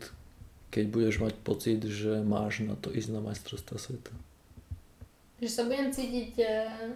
keď 0.72 0.84
budeš 0.88 1.16
mať 1.20 1.34
pocit, 1.44 1.80
že 1.84 2.22
máš 2.24 2.64
na 2.64 2.78
to 2.78 2.88
ísť 2.88 3.10
na 3.12 3.20
majstrovstvo 3.20 3.76
sveta? 3.76 4.12
Že 5.42 5.48
sa 5.50 5.62
budem 5.66 5.88
cítiť... 5.90 6.32
Uh, 6.38 6.94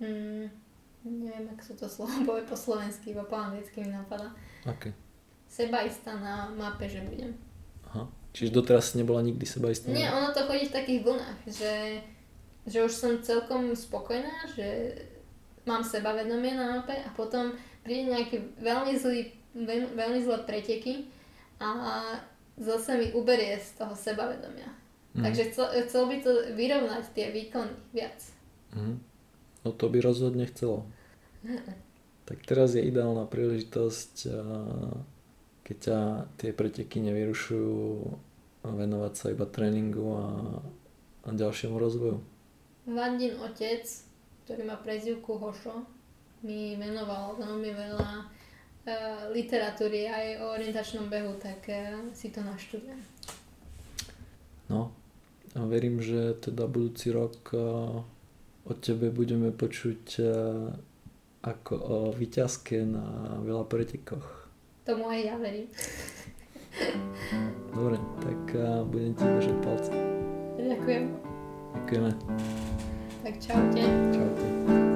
mm, 0.00 0.44
neviem, 1.04 1.50
ak 1.50 1.60
sa 1.62 1.74
to 1.74 1.90
slovo 1.90 2.12
povie 2.22 2.44
po 2.46 2.54
slovensky, 2.54 3.10
iba 3.10 3.26
po 3.26 3.34
anglicky 3.34 3.82
mi 3.82 3.90
napadá. 3.90 4.30
Aké? 4.66 4.94
Sebaistá 5.50 6.14
na 6.16 6.48
mape, 6.48 6.88
že 6.88 7.02
budem. 7.04 7.34
Aha. 7.90 8.08
Čiže 8.32 8.56
doteraz 8.56 8.96
nebola 8.96 9.20
nikdy 9.20 9.44
sebaistá? 9.44 9.92
Nie, 9.92 10.08
ono 10.08 10.32
to 10.32 10.48
chodí 10.48 10.64
v 10.70 10.76
takých 10.76 11.00
vlnách, 11.04 11.40
že, 11.44 11.74
že 12.64 12.78
už 12.80 12.92
som 12.92 13.20
celkom 13.20 13.76
spokojná, 13.76 14.48
že 14.56 14.96
mám 15.68 15.84
sebavedomie 15.84 16.56
na 16.56 16.80
mape 16.80 16.96
a 16.96 17.10
potom 17.12 17.52
príde 17.84 18.08
nejaký 18.08 18.56
veľmi 18.62 18.96
zlý, 18.96 19.28
veľ, 19.52 19.92
veľmi 19.92 20.18
zlé 20.24 20.38
preteky 20.48 21.12
a 21.60 22.00
zase 22.56 22.96
mi 22.96 23.06
uberie 23.12 23.60
z 23.60 23.76
toho 23.76 23.92
sebavedomia. 23.92 24.72
Mm. 25.12 25.22
Takže 25.28 25.42
chcel, 25.52 25.66
chcel 25.86 26.08
by 26.08 26.16
to 26.24 26.30
vyrovnať 26.56 27.04
tie 27.12 27.28
výkony 27.28 27.76
viac. 27.92 28.16
Mm. 28.72 28.96
No 29.62 29.70
to 29.70 29.86
by 29.86 29.98
rozhodne 30.02 30.46
chcelo. 30.50 30.86
tak 32.28 32.38
teraz 32.46 32.74
je 32.74 32.82
ideálna 32.82 33.26
príležitosť, 33.26 34.30
keď 35.62 35.76
ťa 35.78 35.98
tie 36.38 36.50
preteky 36.50 36.98
nevyrušujú, 37.02 37.78
venovať 38.62 39.12
sa 39.14 39.26
iba 39.34 39.46
tréningu 39.46 40.06
a, 40.18 40.28
a 41.26 41.28
ďalšiemu 41.34 41.76
rozvoju. 41.78 42.18
Vandin 42.86 43.38
otec 43.38 43.86
ktorý 44.42 44.66
má 44.66 44.76
prezivku 44.82 45.38
Hošo, 45.38 45.86
mi 46.42 46.74
venoval 46.74 47.38
veľmi 47.38 47.70
veľa 47.70 48.10
uh, 48.20 48.26
literatúry 49.30 50.10
aj 50.10 50.26
o 50.42 50.46
orientačnom 50.58 51.06
behu, 51.06 51.38
tak 51.38 51.62
uh, 51.70 52.10
si 52.10 52.34
to 52.34 52.42
naštudujem. 52.42 52.98
No, 54.66 54.90
a 55.54 55.62
verím, 55.70 56.02
že 56.02 56.34
teda 56.42 56.66
budúci 56.66 57.14
rok 57.14 57.54
od 58.66 58.76
tebe 58.78 59.10
budeme 59.10 59.50
počuť 59.50 60.02
uh, 60.22 60.70
ako 61.42 61.74
o 61.74 61.96
vyťazke 62.14 62.86
na 62.86 63.38
veľa 63.42 63.66
pretekoch. 63.66 64.50
Tomu 64.86 65.10
aj 65.10 65.20
ja 65.22 65.34
verím. 65.38 65.66
Dobre, 67.76 67.98
tak 68.22 68.40
uh, 68.54 68.86
budem 68.86 69.12
ti 69.18 69.24
držať 69.26 69.56
palce. 69.62 69.92
Ďakujem. 70.58 71.04
Ďakujeme. 71.74 72.10
Tak 73.22 73.34
čaute. 73.38 73.82
Čaute. 74.14 74.91